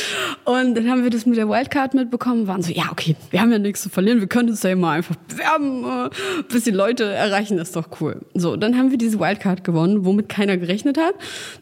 Und 0.44 0.74
dann 0.74 0.88
haben 0.90 1.02
wir 1.02 1.10
das 1.10 1.26
mit 1.26 1.38
der 1.38 1.48
Wildcard 1.48 1.94
mitbekommen, 1.94 2.46
waren 2.46 2.62
so, 2.62 2.72
ja, 2.72 2.84
okay, 2.90 3.16
wir 3.30 3.40
haben 3.40 3.50
ja 3.50 3.58
nichts 3.58 3.82
zu 3.82 3.88
verlieren, 3.88 4.20
wir 4.20 4.28
können 4.28 4.50
uns 4.50 4.62
ja 4.62 4.76
mal 4.76 4.98
einfach 4.98 5.16
bewerben, 5.16 5.84
äh, 5.84 6.10
bis 6.48 6.64
die 6.64 6.70
Leute 6.70 7.04
erreichen, 7.04 7.56
das 7.56 7.68
ist 7.68 7.76
doch 7.76 7.88
cool. 8.00 8.20
So, 8.34 8.56
dann 8.56 8.76
haben 8.76 8.90
wir 8.90 8.98
diese 8.98 9.18
Wildcard 9.18 9.64
gewonnen, 9.64 10.04
womit 10.04 10.28
keiner 10.28 10.56
gerechnet 10.56 10.98
hat. 10.98 11.14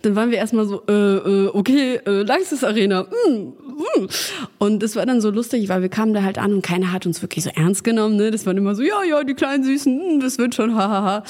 Dann 0.03 0.17
waren 0.17 0.31
wir 0.31 0.39
erstmal 0.39 0.67
so, 0.67 0.83
äh, 0.89 0.93
äh, 0.93 1.47
okay, 1.49 2.01
äh, 2.05 2.23
Langsys 2.23 2.65
Arena, 2.65 3.05
mm, 3.05 3.39
mm. 3.39 4.09
Und 4.59 4.83
das 4.83 4.97
war 4.97 5.07
dann 5.07 5.21
so 5.21 5.31
lustig, 5.31 5.69
weil 5.69 5.83
wir 5.83 5.89
kamen 5.89 6.15
da 6.15 6.23
halt 6.23 6.39
an 6.39 6.53
und 6.53 6.63
keiner 6.63 6.93
hat 6.93 7.07
uns 7.07 7.23
wirklich 7.23 7.45
so 7.45 7.51
ernst 7.55 7.85
genommen. 7.85 8.17
Ne? 8.17 8.31
Das 8.31 8.47
waren 8.47 8.57
immer 8.57 8.75
so, 8.75 8.83
ja, 8.83 9.05
ja, 9.09 9.25
die 9.25 9.35
kleinen 9.35 9.65
Süßen, 9.65 10.19
mm, 10.19 10.21
das 10.21 10.39
wird 10.39 10.55
schon, 10.55 10.75
hahaha. 10.77 11.23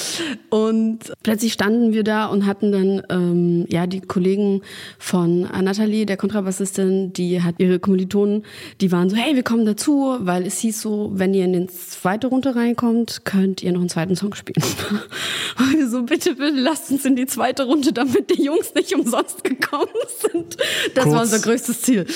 Und 0.50 1.12
plötzlich 1.22 1.52
standen 1.52 1.92
wir 1.92 2.04
da 2.04 2.26
und 2.26 2.46
hatten 2.46 2.72
dann, 2.72 3.02
ähm, 3.10 3.66
ja, 3.68 3.86
die 3.86 4.00
Kollegen 4.00 4.62
von 4.98 5.42
Nathalie, 5.42 6.06
der 6.06 6.16
Kontrabassistin, 6.16 7.12
die 7.12 7.42
hat 7.42 7.56
ihre 7.58 7.78
Kommilitonen, 7.78 8.44
die 8.80 8.92
waren 8.92 9.10
so, 9.10 9.16
hey, 9.16 9.34
wir 9.34 9.42
kommen 9.42 9.66
dazu, 9.66 10.16
weil 10.20 10.46
es 10.46 10.58
hieß 10.58 10.80
so, 10.80 11.10
wenn 11.14 11.34
ihr 11.34 11.44
in 11.44 11.52
die 11.52 11.66
zweite 11.66 12.28
Runde 12.28 12.54
reinkommt, 12.54 13.24
könnt 13.24 13.62
ihr 13.62 13.72
noch 13.72 13.80
einen 13.80 13.88
zweiten 13.88 14.16
Song 14.16 14.34
spielen. 14.34 14.64
Und 15.58 15.78
wir 15.78 15.88
so, 15.88 16.02
bitte, 16.02 16.34
bitte, 16.34 16.58
lasst 16.60 16.90
uns 16.90 17.04
in 17.04 17.16
die 17.16 17.26
zweite 17.26 17.64
Runde, 17.64 17.92
damit 17.92 18.36
die 18.36 18.42
Jungs 18.42 18.74
nicht 18.74 18.94
umsonst 18.94 19.44
gekommen 19.44 19.88
sind. 20.20 20.56
Das 20.94 21.04
Kurz. 21.04 21.14
war 21.14 21.22
unser 21.22 21.38
größtes 21.40 21.82
Ziel. 21.82 22.06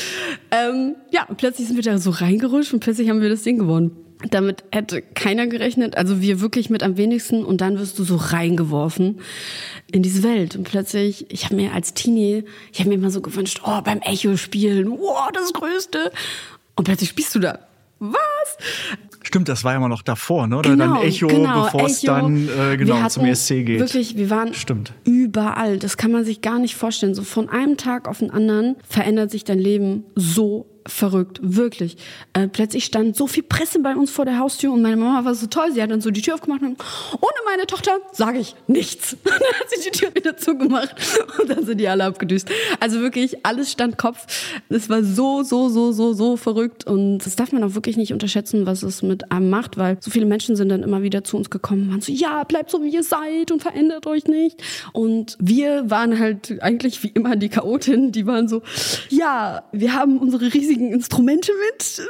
Ähm, 0.51 0.97
ja, 1.11 1.27
plötzlich 1.37 1.67
sind 1.67 1.77
wir 1.77 1.83
da 1.83 1.99
so 1.99 2.11
reingerutscht 2.11 2.73
und 2.73 2.81
plötzlich 2.81 3.09
haben 3.09 3.21
wir 3.21 3.29
das 3.29 3.43
Ding 3.43 3.59
gewonnen. 3.59 4.10
Damit 4.29 4.65
hätte 4.71 5.01
keiner 5.01 5.47
gerechnet, 5.47 5.97
also 5.97 6.21
wir 6.21 6.41
wirklich 6.41 6.69
mit 6.69 6.83
am 6.83 6.99
wenigsten 6.99 7.43
und 7.43 7.63
dann 7.63 7.79
wirst 7.79 7.99
du 7.99 8.05
so 8.05 8.17
reingeworfen 8.17 9.21
in 9.91 10.03
diese 10.03 10.23
Welt 10.23 10.57
und 10.57 10.65
plötzlich, 10.65 11.31
ich 11.31 11.47
habe 11.47 11.57
mir 11.57 11.73
als 11.73 11.95
Teenie, 11.95 12.45
ich 12.71 12.81
habe 12.81 12.91
mir 12.91 12.97
immer 12.97 13.11
so 13.11 13.23
gewünscht, 13.23 13.63
oh, 13.65 13.81
beim 13.81 14.01
Echo 14.01 14.37
spielen, 14.37 14.91
wow, 14.91 15.31
das 15.33 15.55
Größte 15.55 16.13
und 16.75 16.85
plötzlich 16.85 17.09
spielst 17.09 17.35
du 17.35 17.39
da. 17.39 17.61
Was? 17.99 18.57
Stimmt, 19.23 19.49
das 19.51 19.65
war 19.65 19.75
ja 19.75 19.81
mal 19.81 19.89
noch 19.89 20.03
davor, 20.03 20.47
ne? 20.47 20.57
Oder 20.57 20.75
dann 20.77 20.97
Echo, 20.97 21.27
genau, 21.27 21.65
bevor 21.65 21.87
es 21.87 22.01
dann 22.01 22.49
äh, 22.49 22.77
genau 22.79 23.07
zum 23.09 23.27
ESC 23.27 23.65
geht. 23.67 23.79
Wirklich, 23.79 24.17
wir 24.17 24.31
waren 24.31 24.55
Stimmt. 24.55 24.93
überall. 25.05 25.79
Das 25.79 25.99
kann 25.99 26.11
man 26.11 26.25
sich 26.25 26.41
gar 26.41 26.59
nicht 26.59 26.75
vorstellen. 26.75 27.15
So 27.15 27.23
von 27.23 27.51
einem 27.51 27.77
Tag 27.77 28.09
auf 28.09 28.21
den 28.21 28.31
anderen 28.31 28.77
verändert 28.89 29.31
sich 29.31 29.45
dein 29.45 29.59
Leben 29.59 30.05
so 30.15 30.67
verrückt, 30.87 31.41
wirklich. 31.43 31.97
Äh, 32.33 32.49
plötzlich 32.49 32.85
stand 32.85 33.17
so 33.17 33.27
viel 33.27 33.43
Presse 33.43 33.81
bei 33.81 33.95
uns 33.95 34.11
vor 34.11 34.25
der 34.25 34.39
Haustür 34.39 34.73
und 34.73 34.83
meine 34.83 34.97
Mama 34.97 35.25
war 35.25 35.35
so 35.35 35.47
toll. 35.47 35.73
Sie 35.73 35.83
hat 35.83 35.91
dann 35.91 36.01
so 36.01 36.11
die 36.11 36.23
Tür 36.23 36.35
aufgemacht 36.35 36.63
und 36.63 36.77
ohne 37.21 37.41
meine 37.45 37.67
Tochter 37.67 37.93
sage 38.13 38.39
ich 38.39 38.55
nichts. 38.67 39.15
Und 39.15 39.21
dann 39.27 39.61
hat 39.61 39.71
sie 39.71 39.91
die 39.91 39.91
Tür 39.91 40.15
wieder 40.15 40.37
zugemacht 40.37 40.95
und 41.41 41.51
dann 41.51 41.65
sind 41.65 41.79
die 41.79 41.89
alle 41.89 42.05
abgedüst. 42.05 42.49
Also 42.81 43.01
wirklich, 43.01 43.45
alles 43.45 43.71
stand 43.73 43.99
Kopf. 43.99 44.27
Es 44.69 44.89
war 44.89 45.03
so, 45.03 45.43
so, 45.43 45.69
so, 45.69 45.93
so, 45.93 46.13
so 46.13 46.37
verrückt 46.37 46.87
und 46.87 47.19
das 47.19 47.37
darf 47.37 47.53
man 47.53 47.63
auch 47.65 47.75
wirklich 47.75 47.97
nicht 47.97 48.13
unterschätzen, 48.13 48.67
was 48.67 48.83
es 48.83 49.03
mit 49.03 49.31
einem 49.33 49.51
macht, 49.51 49.77
weil 49.77 49.99
so 50.01 50.11
viele 50.11 50.27
Menschen 50.27 50.57
sind 50.57 50.69
dann 50.69 50.83
immer 50.83 51.03
wieder 51.03 51.25
zu 51.25 51.37
uns 51.37 51.51
gekommen 51.51 51.83
und 51.83 51.91
waren 51.91 52.01
so, 52.01 52.13
ja, 52.13 52.45
bleibt 52.45 52.71
so 52.71 52.83
wie 52.83 52.91
ihr 52.91 53.03
seid 53.03 53.51
und 53.51 53.63
verändert 53.63 54.07
euch 54.07 54.27
nicht. 54.27 54.63
Und 54.93 55.37
wir 55.41 55.91
waren 55.91 56.19
halt 56.19 56.63
eigentlich 56.63 57.03
wie 57.03 57.09
immer 57.09 57.37
die 57.37 57.49
Chaotin, 57.49 58.13
die 58.13 58.27
waren 58.27 58.49
so, 58.49 58.63
ja, 59.09 59.65
wir 59.73 59.95
haben 59.95 60.19
unsere 60.19 60.53
riesigen 60.53 60.70
Instrumente 60.75 61.53
mit, 61.71 61.99
äh, 61.99 62.03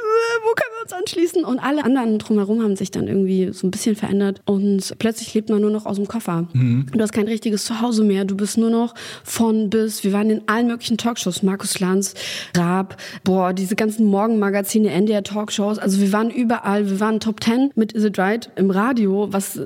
wo 0.43 0.53
können 0.53 0.75
wir 0.77 0.83
uns 0.83 0.93
anschließen? 0.93 1.43
Und 1.43 1.59
alle 1.59 1.83
anderen 1.83 2.19
drumherum 2.19 2.61
haben 2.63 2.75
sich 2.75 2.91
dann 2.91 3.07
irgendwie 3.07 3.51
so 3.53 3.67
ein 3.67 3.71
bisschen 3.71 3.95
verändert 3.95 4.41
und 4.45 4.95
plötzlich 4.99 5.33
lebt 5.33 5.49
man 5.49 5.61
nur 5.61 5.71
noch 5.71 5.85
aus 5.85 5.97
dem 5.97 6.07
Koffer. 6.07 6.47
Du 6.53 6.99
hast 6.99 7.13
kein 7.13 7.27
richtiges 7.27 7.65
Zuhause 7.65 8.03
mehr, 8.03 8.25
du 8.25 8.35
bist 8.35 8.57
nur 8.57 8.69
noch 8.69 8.93
von 9.23 9.69
bis, 9.69 10.03
wir 10.03 10.13
waren 10.13 10.29
in 10.29 10.41
allen 10.47 10.67
möglichen 10.67 10.97
Talkshows, 10.97 11.43
Markus 11.43 11.79
Lanz, 11.79 12.13
Raab, 12.55 12.97
boah, 13.23 13.53
diese 13.53 13.75
ganzen 13.75 14.05
Morgenmagazine, 14.05 14.89
NDR 14.89 15.23
Talkshows, 15.23 15.79
also 15.79 15.99
wir 15.99 16.11
waren 16.13 16.29
überall, 16.29 16.89
wir 16.89 16.99
waren 16.99 17.19
Top 17.19 17.43
10 17.43 17.71
mit 17.75 17.93
Is 17.93 18.03
It 18.03 18.17
Right 18.17 18.49
im 18.55 18.69
Radio, 18.69 19.27
was 19.31 19.57
äh, 19.57 19.65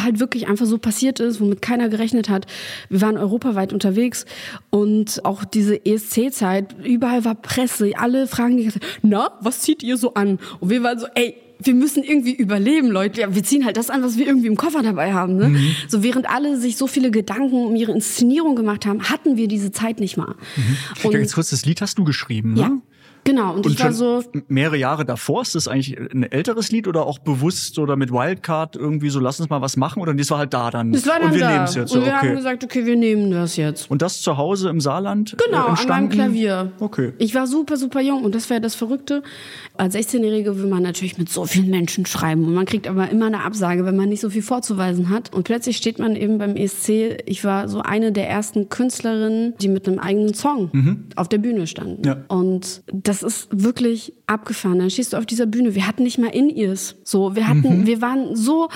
halt 0.00 0.20
wirklich 0.20 0.48
einfach 0.48 0.66
so 0.66 0.78
passiert 0.78 1.20
ist, 1.20 1.40
womit 1.40 1.62
keiner 1.62 1.88
gerechnet 1.88 2.28
hat. 2.28 2.46
Wir 2.88 3.00
waren 3.00 3.16
europaweit 3.16 3.72
unterwegs 3.72 4.24
und 4.70 5.24
auch 5.24 5.44
diese 5.44 5.84
ESC-Zeit, 5.84 6.76
überall 6.84 7.24
war 7.24 7.34
Presse, 7.34 7.92
alle 7.96 8.27
fragen 8.28 8.56
die 8.56 8.64
ganze 8.64 8.80
Zeit, 8.80 8.88
na, 9.02 9.32
was 9.40 9.60
zieht 9.60 9.82
ihr 9.82 9.96
so 9.96 10.14
an? 10.14 10.38
Und 10.60 10.70
wir 10.70 10.82
waren 10.82 10.98
so, 10.98 11.06
ey, 11.14 11.36
wir 11.60 11.74
müssen 11.74 12.02
irgendwie 12.04 12.34
überleben, 12.34 12.88
Leute. 12.88 13.20
Ja, 13.20 13.34
wir 13.34 13.42
ziehen 13.42 13.64
halt 13.64 13.76
das 13.76 13.90
an, 13.90 14.02
was 14.02 14.16
wir 14.16 14.26
irgendwie 14.26 14.46
im 14.46 14.56
Koffer 14.56 14.82
dabei 14.82 15.12
haben. 15.12 15.36
Ne? 15.36 15.48
Mhm. 15.48 15.70
So 15.88 16.02
während 16.02 16.30
alle 16.30 16.56
sich 16.58 16.76
so 16.76 16.86
viele 16.86 17.10
Gedanken 17.10 17.66
um 17.66 17.74
ihre 17.74 17.92
Inszenierung 17.92 18.54
gemacht 18.54 18.86
haben, 18.86 19.10
hatten 19.10 19.36
wir 19.36 19.48
diese 19.48 19.72
Zeit 19.72 19.98
nicht 20.00 20.16
mal. 20.16 20.36
Und 21.02 21.12
Ganz 21.12 21.34
kurz, 21.34 21.50
das 21.50 21.64
Lied 21.64 21.80
hast 21.80 21.98
du 21.98 22.04
geschrieben, 22.04 22.54
ne? 22.54 22.60
ja, 22.60 22.78
genau. 23.24 23.54
Und, 23.54 23.66
Und 23.66 23.72
ich 23.72 23.82
war 23.82 23.92
so, 23.92 24.22
mehrere 24.48 24.76
Jahre 24.76 25.04
davor, 25.04 25.42
ist 25.42 25.54
das 25.54 25.68
eigentlich 25.68 25.98
ein 25.98 26.22
älteres 26.24 26.70
Lied 26.70 26.88
oder 26.88 27.06
auch 27.06 27.18
bewusst 27.18 27.78
oder 27.78 27.96
mit 27.96 28.10
Wildcard 28.12 28.76
irgendwie 28.76 29.10
so, 29.10 29.20
lass 29.20 29.40
uns 29.40 29.50
mal 29.50 29.60
was 29.60 29.76
machen 29.76 30.00
oder 30.02 30.14
das 30.14 30.30
war 30.30 30.38
halt 30.38 30.54
da 30.54 30.70
dann? 30.70 30.92
das 30.92 31.06
war 31.06 31.18
dann 31.18 31.28
Und 31.28 31.34
wir 31.34 31.40
da. 31.40 31.50
nehmen 31.52 31.64
es 31.64 31.74
jetzt, 31.74 31.94
und 31.94 32.04
wir 32.04 32.12
okay. 32.12 32.28
haben 32.28 32.36
gesagt, 32.36 32.64
okay, 32.64 32.86
wir 32.86 32.96
nehmen 32.96 33.30
das 33.30 33.56
jetzt. 33.56 33.90
Und 33.90 34.02
das 34.02 34.20
zu 34.20 34.36
Hause 34.36 34.68
im 34.68 34.80
Saarland 34.80 35.36
Genau, 35.44 35.56
äh, 35.56 35.58
an 35.58 35.62
meinem 35.62 35.70
entstanden? 35.70 36.10
Klavier. 36.10 36.72
Okay. 36.80 37.12
Ich 37.18 37.34
war 37.34 37.46
super, 37.46 37.76
super 37.76 38.00
jung 38.00 38.24
und 38.24 38.34
das 38.34 38.50
wäre 38.50 38.60
das 38.60 38.74
Verrückte. 38.74 39.22
Als 39.76 39.94
16-Jährige 39.94 40.58
will 40.58 40.66
man 40.68 40.82
natürlich 40.82 41.18
mit 41.18 41.28
so 41.28 41.44
vielen 41.44 41.70
Menschen 41.70 42.06
schreiben 42.06 42.44
und 42.44 42.54
man 42.54 42.66
kriegt 42.66 42.88
aber 42.88 43.08
immer 43.10 43.26
eine 43.26 43.42
Absage, 43.44 43.84
wenn 43.84 43.96
man 43.96 44.08
nicht 44.08 44.20
so 44.20 44.30
viel 44.30 44.42
vorzuweisen 44.42 45.08
hat. 45.10 45.32
Und 45.34 45.44
plötzlich 45.44 45.76
steht 45.76 45.98
man 45.98 46.16
eben 46.16 46.38
beim 46.38 46.56
ESC. 46.56 47.18
Ich 47.26 47.44
war 47.44 47.68
so 47.68 47.80
eine 47.80 48.12
der 48.12 48.28
ersten 48.28 48.68
Künstlerinnen, 48.68 49.54
die 49.60 49.68
mit 49.68 49.86
einem 49.86 49.98
eigenen 49.98 50.34
Song 50.34 50.70
auf 51.16 51.28
der 51.28 51.38
Bühne 51.38 51.66
standen. 51.66 52.00
Mhm. 52.02 52.06
Ja. 52.06 52.16
Und 52.28 52.82
das 52.92 53.17
ist 53.22 53.48
wirklich 53.50 54.12
abgefahren. 54.26 54.78
Dann 54.78 54.90
stehst 54.90 55.12
du 55.12 55.16
auf 55.16 55.26
dieser 55.26 55.46
Bühne. 55.46 55.74
Wir 55.74 55.86
hatten 55.86 56.02
nicht 56.02 56.18
mal 56.18 56.28
In-Ears. 56.28 56.96
So, 57.04 57.34
wir 57.34 57.48
hatten, 57.48 57.86
wir 57.86 58.00
waren 58.00 58.36
so, 58.36 58.68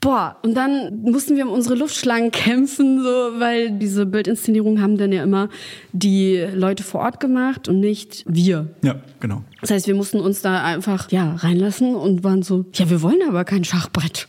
boah. 0.00 0.36
Und 0.42 0.54
dann 0.54 1.02
mussten 1.02 1.36
wir 1.36 1.46
um 1.46 1.52
unsere 1.52 1.74
Luftschlangen 1.74 2.30
kämpfen, 2.30 3.02
so, 3.02 3.08
weil 3.38 3.72
diese 3.72 4.06
Bildinszenierungen 4.06 4.82
haben 4.82 4.96
dann 4.96 5.12
ja 5.12 5.22
immer 5.22 5.48
die 5.92 6.46
Leute 6.54 6.82
vor 6.82 7.00
Ort 7.00 7.20
gemacht 7.20 7.68
und 7.68 7.80
nicht 7.80 8.24
wir. 8.26 8.68
Ja, 8.82 8.96
genau. 9.20 9.42
Das 9.60 9.70
heißt, 9.70 9.86
wir 9.86 9.94
mussten 9.94 10.20
uns 10.20 10.42
da 10.42 10.62
einfach 10.64 11.10
ja 11.10 11.34
reinlassen 11.36 11.94
und 11.94 12.24
waren 12.24 12.42
so, 12.42 12.64
ja, 12.74 12.88
wir 12.88 13.02
wollen 13.02 13.20
aber 13.28 13.44
kein 13.44 13.64
Schachbrett. 13.64 14.28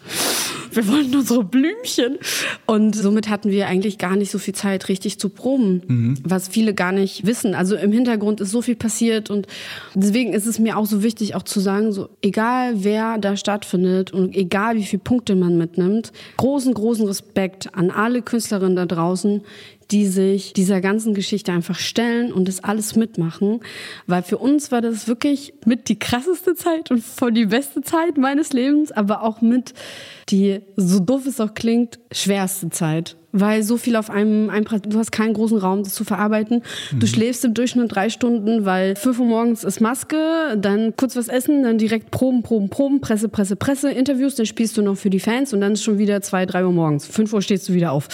Wir 0.71 0.88
wollen 0.88 1.13
unsere 1.15 1.43
Blümchen. 1.43 2.17
Und 2.65 2.95
somit 2.95 3.29
hatten 3.29 3.51
wir 3.51 3.67
eigentlich 3.67 3.97
gar 3.97 4.15
nicht 4.15 4.31
so 4.31 4.39
viel 4.39 4.55
Zeit, 4.55 4.89
richtig 4.89 5.19
zu 5.19 5.29
proben, 5.29 6.17
was 6.23 6.47
viele 6.47 6.73
gar 6.73 6.91
nicht 6.91 7.25
wissen. 7.25 7.55
Also 7.55 7.75
im 7.75 7.91
Hintergrund 7.91 8.41
ist 8.41 8.51
so 8.51 8.62
viel 8.62 8.75
passiert 8.75 9.29
und 9.29 9.47
deswegen 9.93 10.34
ist 10.34 10.45
es 10.45 10.60
mir 10.60 10.77
auch 10.77 10.86
so 10.86 11.03
wichtig, 11.03 11.36
auch 11.36 11.43
zu 11.43 11.60
sagen, 11.60 11.91
so 11.91 12.10
egal 12.21 12.84
wer 12.84 13.17
da 13.17 13.36
stattfindet 13.36 14.13
und 14.13 14.36
egal 14.36 14.75
wie 14.75 14.84
viele 14.84 15.01
Punkte 15.01 15.36
man 15.36 15.57
mitnimmt, 15.57 16.12
großen, 16.38 16.73
großen 16.73 17.05
Respekt 17.07 17.73
an 17.75 17.91
alle 17.91 18.21
Künstlerinnen 18.21 18.75
da 18.75 18.86
draußen, 18.86 19.41
die 19.91 20.07
sich 20.07 20.53
dieser 20.53 20.79
ganzen 20.79 21.13
Geschichte 21.13 21.51
einfach 21.51 21.77
stellen 21.77 22.31
und 22.31 22.47
das 22.47 22.63
alles 22.63 22.95
mitmachen. 22.95 23.60
Weil 24.07 24.23
für 24.23 24.38
uns 24.38 24.71
war 24.71 24.81
das 24.81 25.07
wirklich 25.07 25.53
mit 25.65 25.89
die 25.89 25.99
krasseste 25.99 26.55
Zeit 26.55 26.91
und 26.91 27.03
voll 27.03 27.34
die 27.34 27.47
beste 27.47 27.81
Zeit 27.81 28.17
meines 28.17 28.53
Lebens, 28.53 28.91
aber 28.91 29.23
auch 29.23 29.41
mit 29.41 29.73
die, 30.31 30.61
so 30.75 30.99
doof 30.99 31.25
es 31.27 31.39
auch 31.39 31.53
klingt, 31.53 31.99
schwerste 32.11 32.69
Zeit. 32.69 33.17
Weil 33.33 33.63
so 33.63 33.77
viel 33.77 33.95
auf 33.95 34.09
einem 34.09 34.49
einprasselt. 34.49 34.93
Du 34.93 34.99
hast 34.99 35.13
keinen 35.13 35.33
großen 35.33 35.57
Raum, 35.57 35.83
das 35.83 35.93
zu 35.93 36.03
verarbeiten. 36.03 36.63
Du 36.91 37.07
schläfst 37.07 37.45
im 37.45 37.53
Durchschnitt 37.53 37.95
drei 37.95 38.09
Stunden, 38.09 38.65
weil 38.65 38.97
5 38.97 39.19
Uhr 39.19 39.25
morgens 39.25 39.63
ist 39.63 39.79
Maske, 39.79 40.57
dann 40.57 40.97
kurz 40.97 41.15
was 41.15 41.29
essen, 41.29 41.63
dann 41.63 41.77
direkt 41.77 42.11
Proben, 42.11 42.43
Proben, 42.43 42.69
Proben, 42.69 42.99
Presse, 42.99 43.29
Presse, 43.29 43.55
Presse, 43.55 43.89
Interviews, 43.89 44.35
dann 44.35 44.45
spielst 44.45 44.75
du 44.75 44.81
noch 44.81 44.97
für 44.97 45.09
die 45.09 45.21
Fans 45.21 45.53
und 45.53 45.61
dann 45.61 45.73
ist 45.73 45.83
schon 45.83 45.97
wieder 45.97 46.21
zwei, 46.21 46.45
drei 46.45 46.65
Uhr 46.65 46.73
morgens. 46.73 47.05
5 47.07 47.31
Uhr 47.31 47.41
stehst 47.41 47.69
du 47.69 47.73
wieder 47.73 47.93
auf. 47.93 48.09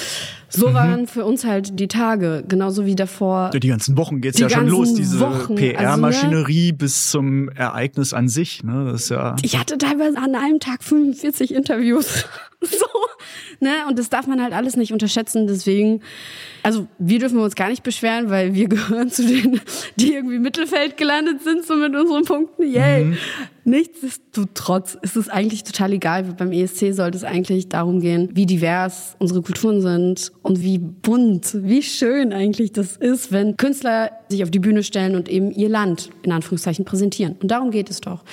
So 0.49 0.73
waren 0.73 1.07
für 1.07 1.25
uns 1.25 1.43
halt 1.45 1.79
die 1.79 1.87
Tage, 1.87 2.43
genauso 2.47 2.85
wie 2.85 2.95
davor. 2.95 3.49
Die 3.51 3.67
ganzen 3.67 3.97
Wochen 3.97 4.21
geht's 4.21 4.39
ja 4.39 4.49
schon 4.49 4.67
los, 4.67 4.93
diese 4.93 5.17
PR-Maschinerie 5.17 6.71
bis 6.71 7.09
zum 7.09 7.49
Ereignis 7.49 8.13
an 8.13 8.29
sich. 8.29 8.63
Ne? 8.63 8.89
Das 8.91 9.03
ist 9.03 9.09
ja. 9.09 9.35
Ich 9.41 9.57
hatte 9.57 9.77
teilweise 9.77 10.17
an 10.17 10.35
einem 10.35 10.59
Tag 10.59 10.83
45 10.83 11.53
Interviews. 11.53 12.06
so, 12.61 12.87
ne? 13.59 13.85
Und 13.87 13.99
das 13.99 14.09
darf 14.09 14.27
man 14.27 14.41
halt 14.41 14.53
alles 14.53 14.75
nicht 14.75 14.93
unterschätzen. 14.93 15.47
Deswegen, 15.47 16.01
also 16.67 16.85
wir 16.99 17.19
dürfen 17.19 17.39
uns 17.39 17.55
gar 17.55 17.69
nicht 17.69 17.81
beschweren, 17.81 18.29
weil 18.29 18.53
wir 18.53 18.67
gehören 18.67 19.09
zu 19.09 19.25
denen, 19.25 19.61
die 19.95 20.15
irgendwie 20.15 20.37
Mittelfeld 20.37 20.97
gelandet 20.97 21.41
sind, 21.41 21.65
so 21.65 21.75
mit 21.75 21.95
unseren 21.95 22.25
Punkten. 22.25 22.63
Yay. 22.69 23.13
Nichtsdestotrotz 23.67 24.97
ist 25.01 25.17
es 25.17 25.27
eigentlich 25.27 25.65
total 25.65 25.91
egal. 25.91 26.23
Beim 26.23 26.53
ESC 26.53 26.93
sollte 26.93 27.17
es 27.17 27.25
eigentlich 27.25 27.67
darum 27.67 27.99
gehen, 27.99 28.29
wie 28.33 28.45
divers 28.45 29.17
unsere 29.19 29.41
Kulturen 29.41 29.81
sind 29.81 30.31
und 30.41 30.61
wie 30.61 30.77
bunt, 30.77 31.51
wie 31.53 31.81
schön 31.81 32.31
eigentlich 32.31 32.71
das 32.71 32.95
ist, 32.95 33.33
wenn 33.33 33.57
Künstler 33.57 34.11
sich 34.29 34.41
auf 34.43 34.51
die 34.51 34.59
Bühne 34.59 34.83
stellen 34.83 35.17
und 35.17 35.27
eben 35.27 35.51
ihr 35.51 35.67
Land 35.67 36.11
in 36.23 36.31
Anführungszeichen 36.31 36.85
präsentieren. 36.85 37.35
Und 37.41 37.51
darum 37.51 37.71
geht 37.71 37.89
es 37.89 37.99
doch, 37.99 38.23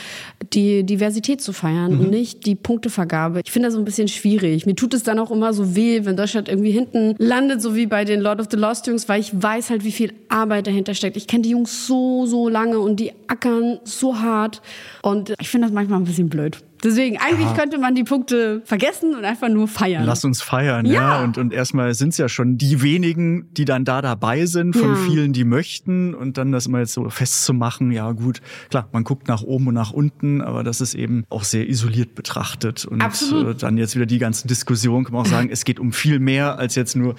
die 0.52 0.84
Diversität 0.84 1.40
zu 1.40 1.52
feiern 1.52 1.98
und 1.98 2.10
nicht 2.10 2.46
die 2.46 2.54
Punktevergabe. 2.54 3.40
Ich 3.44 3.50
finde 3.50 3.66
das 3.66 3.74
so 3.74 3.80
ein 3.80 3.84
bisschen 3.84 4.06
schwierig. 4.06 4.66
Mir 4.66 4.76
tut 4.76 4.94
es 4.94 5.02
dann 5.02 5.18
auch 5.18 5.32
immer 5.32 5.52
so 5.52 5.74
weh, 5.74 6.04
wenn 6.04 6.16
Deutschland 6.16 6.48
irgendwie 6.48 6.70
hinten 6.70 7.16
landet, 7.18 7.60
so 7.60 7.74
wie 7.74 7.86
bei 7.86 8.04
den 8.04 8.20
Lord 8.24 8.40
of 8.40 8.48
the 8.50 8.56
Lost 8.56 8.86
Jungs, 8.86 9.08
weil 9.08 9.20
ich 9.20 9.30
weiß 9.40 9.70
halt, 9.70 9.84
wie 9.84 9.92
viel 9.92 10.12
Arbeit 10.28 10.66
dahinter 10.66 10.94
steckt. 10.94 11.16
Ich 11.16 11.26
kenne 11.26 11.42
die 11.42 11.50
Jungs 11.50 11.86
so, 11.86 12.26
so 12.26 12.48
lange 12.48 12.78
und 12.80 12.98
die 12.98 13.12
ackern 13.28 13.78
so 13.84 14.18
hart. 14.20 14.62
Und 15.02 15.34
ich 15.40 15.48
finde 15.48 15.66
das 15.68 15.74
manchmal 15.74 16.00
ein 16.00 16.04
bisschen 16.04 16.28
blöd. 16.28 16.58
Deswegen, 16.82 17.16
eigentlich 17.16 17.48
Ja. 17.48 17.54
könnte 17.54 17.78
man 17.78 17.94
die 17.94 18.04
Punkte 18.04 18.60
vergessen 18.66 19.14
und 19.14 19.24
einfach 19.24 19.48
nur 19.48 19.68
feiern. 19.68 20.04
Lass 20.04 20.22
uns 20.22 20.42
feiern, 20.42 20.84
ja. 20.84 20.92
Ja. 20.92 21.24
Und, 21.24 21.38
und 21.38 21.54
erstmal 21.54 21.94
sind 21.94 22.10
es 22.10 22.18
ja 22.18 22.28
schon 22.28 22.58
die 22.58 22.82
wenigen, 22.82 23.48
die 23.54 23.64
dann 23.64 23.86
da 23.86 24.02
dabei 24.02 24.44
sind, 24.44 24.76
von 24.76 24.90
Ja. 24.90 24.94
vielen, 24.96 25.32
die 25.32 25.44
möchten. 25.44 26.14
Und 26.14 26.36
dann 26.36 26.52
das 26.52 26.66
immer 26.66 26.80
jetzt 26.80 26.92
so 26.92 27.08
festzumachen, 27.08 27.90
ja 27.90 28.12
gut, 28.12 28.42
klar, 28.68 28.86
man 28.92 29.02
guckt 29.02 29.28
nach 29.28 29.42
oben 29.42 29.68
und 29.68 29.74
nach 29.74 29.92
unten, 29.92 30.42
aber 30.42 30.62
das 30.62 30.82
ist 30.82 30.94
eben 30.94 31.24
auch 31.30 31.44
sehr 31.44 31.66
isoliert 31.70 32.14
betrachtet. 32.14 32.84
Und 32.84 33.00
Absolut. 33.02 33.56
äh, 33.56 33.58
dann 33.58 33.78
jetzt 33.78 33.94
wieder 33.96 34.06
die 34.06 34.18
ganzen 34.18 34.48
Diskussionen, 34.48 35.04
kann 35.04 35.14
man 35.14 35.22
auch 35.22 35.26
sagen, 35.30 35.48
es 35.50 35.64
geht 35.64 35.80
um 35.80 35.90
viel 35.92 36.18
mehr 36.18 36.58
als 36.58 36.74
jetzt 36.74 36.96
nur 36.96 37.14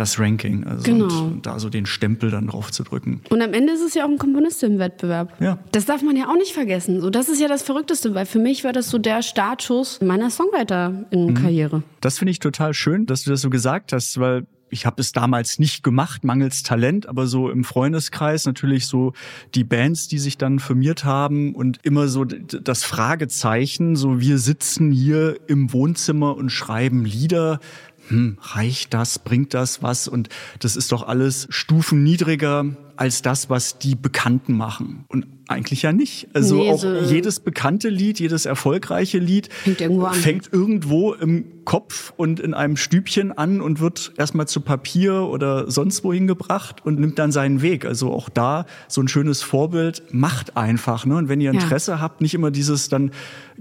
das 0.00 0.18
Ranking. 0.18 0.64
Also 0.64 0.82
Genau. 0.84 1.24
und, 1.24 1.46
da 1.46 1.58
so 1.58 1.68
den 1.68 1.86
Stempel 1.86 2.30
dann 2.30 2.48
drauf 2.48 2.70
zu 2.70 2.82
drücken. 2.84 3.20
Und 3.30 3.42
am 3.42 3.52
Ende 3.52 3.72
ist 3.72 3.82
es 3.82 3.94
ja 3.94 4.04
auch 4.04 4.08
ein 4.08 4.18
Komponistenwettbewerb. 4.18 5.40
Ja. 5.40 5.58
Das 5.72 5.84
darf 5.84 6.02
man 6.02 6.16
ja 6.16 6.28
auch 6.28 6.36
nicht 6.36 6.52
vergessen. 6.52 7.00
So, 7.00 7.10
das 7.10 7.28
ist 7.28 7.40
ja 7.40 7.48
das 7.48 7.62
Verrückteste, 7.62 8.14
weil 8.14 8.26
für 8.26 8.38
mich 8.38 8.64
war 8.64 8.72
das 8.72 8.90
so 8.90 8.98
der 8.98 9.22
Startschuss 9.22 10.00
meiner 10.00 10.30
Songwriter-Karriere. 10.30 11.82
Das 12.00 12.18
finde 12.18 12.30
ich 12.30 12.38
total 12.38 12.74
schön, 12.74 13.06
dass 13.06 13.24
du 13.24 13.30
das 13.30 13.40
so 13.40 13.50
gesagt 13.50 13.92
hast, 13.92 14.18
weil 14.20 14.46
ich 14.68 14.84
habe 14.84 15.00
es 15.00 15.12
damals 15.12 15.58
nicht 15.58 15.82
gemacht, 15.82 16.24
mangels 16.24 16.62
Talent, 16.62 17.08
aber 17.08 17.26
so 17.26 17.50
im 17.50 17.64
Freundeskreis 17.64 18.46
natürlich 18.46 18.86
so 18.86 19.12
die 19.54 19.64
Bands, 19.64 20.08
die 20.08 20.18
sich 20.18 20.38
dann 20.38 20.58
firmiert 20.58 21.04
haben 21.04 21.54
und 21.54 21.78
immer 21.84 22.08
so 22.08 22.24
das 22.24 22.82
Fragezeichen, 22.82 23.96
so 23.96 24.20
wir 24.20 24.38
sitzen 24.38 24.90
hier 24.90 25.38
im 25.46 25.72
Wohnzimmer 25.72 26.36
und 26.36 26.50
schreiben 26.50 27.04
Lieder. 27.04 27.60
Hm, 28.08 28.38
reicht 28.40 28.94
das? 28.94 29.18
Bringt 29.18 29.54
das 29.54 29.82
was? 29.82 30.08
Und 30.08 30.28
das 30.60 30.76
ist 30.76 30.92
doch 30.92 31.06
alles 31.06 31.46
Stufen 31.50 32.02
niedriger 32.02 32.64
als 32.96 33.22
das, 33.22 33.50
was 33.50 33.78
die 33.78 33.94
Bekannten 33.94 34.54
machen. 34.56 35.04
Und 35.08 35.26
eigentlich 35.48 35.82
ja 35.82 35.92
nicht. 35.92 36.26
Also 36.34 36.56
Nee, 36.56 36.70
auch 36.72 36.78
so- 36.80 36.92
jedes 36.92 37.38
bekannte 37.38 37.88
Lied, 37.88 38.18
jedes 38.18 38.46
erfolgreiche 38.46 39.18
Lied 39.18 39.48
Fängt 39.52 39.80
irgendwo 39.80 40.06
fängt 40.08 40.52
irgendwo 40.52 41.12
im 41.14 41.44
Kopf 41.64 42.12
und 42.16 42.40
in 42.40 42.52
einem 42.52 42.76
Stübchen 42.76 43.30
an 43.36 43.60
und 43.60 43.78
wird 43.78 44.12
erstmal 44.16 44.48
zu 44.48 44.60
Papier 44.60 45.22
oder 45.22 45.70
sonst 45.70 46.02
wohin 46.02 46.26
gebracht 46.26 46.84
und 46.84 46.98
nimmt 46.98 47.18
dann 47.20 47.30
seinen 47.30 47.62
Weg. 47.62 47.84
Also 47.84 48.12
auch 48.12 48.28
da 48.28 48.66
so 48.88 49.00
ein 49.00 49.06
schönes 49.08 49.42
Vorbild 49.42 50.02
macht 50.10 50.56
einfach. 50.56 51.06
Ne? 51.06 51.16
Und 51.16 51.28
wenn 51.28 51.40
ihr 51.40 51.52
Ja. 51.52 51.60
Interesse 51.60 52.00
habt, 52.00 52.20
nicht 52.20 52.34
immer 52.34 52.50
dieses 52.50 52.88
dann, 52.88 53.12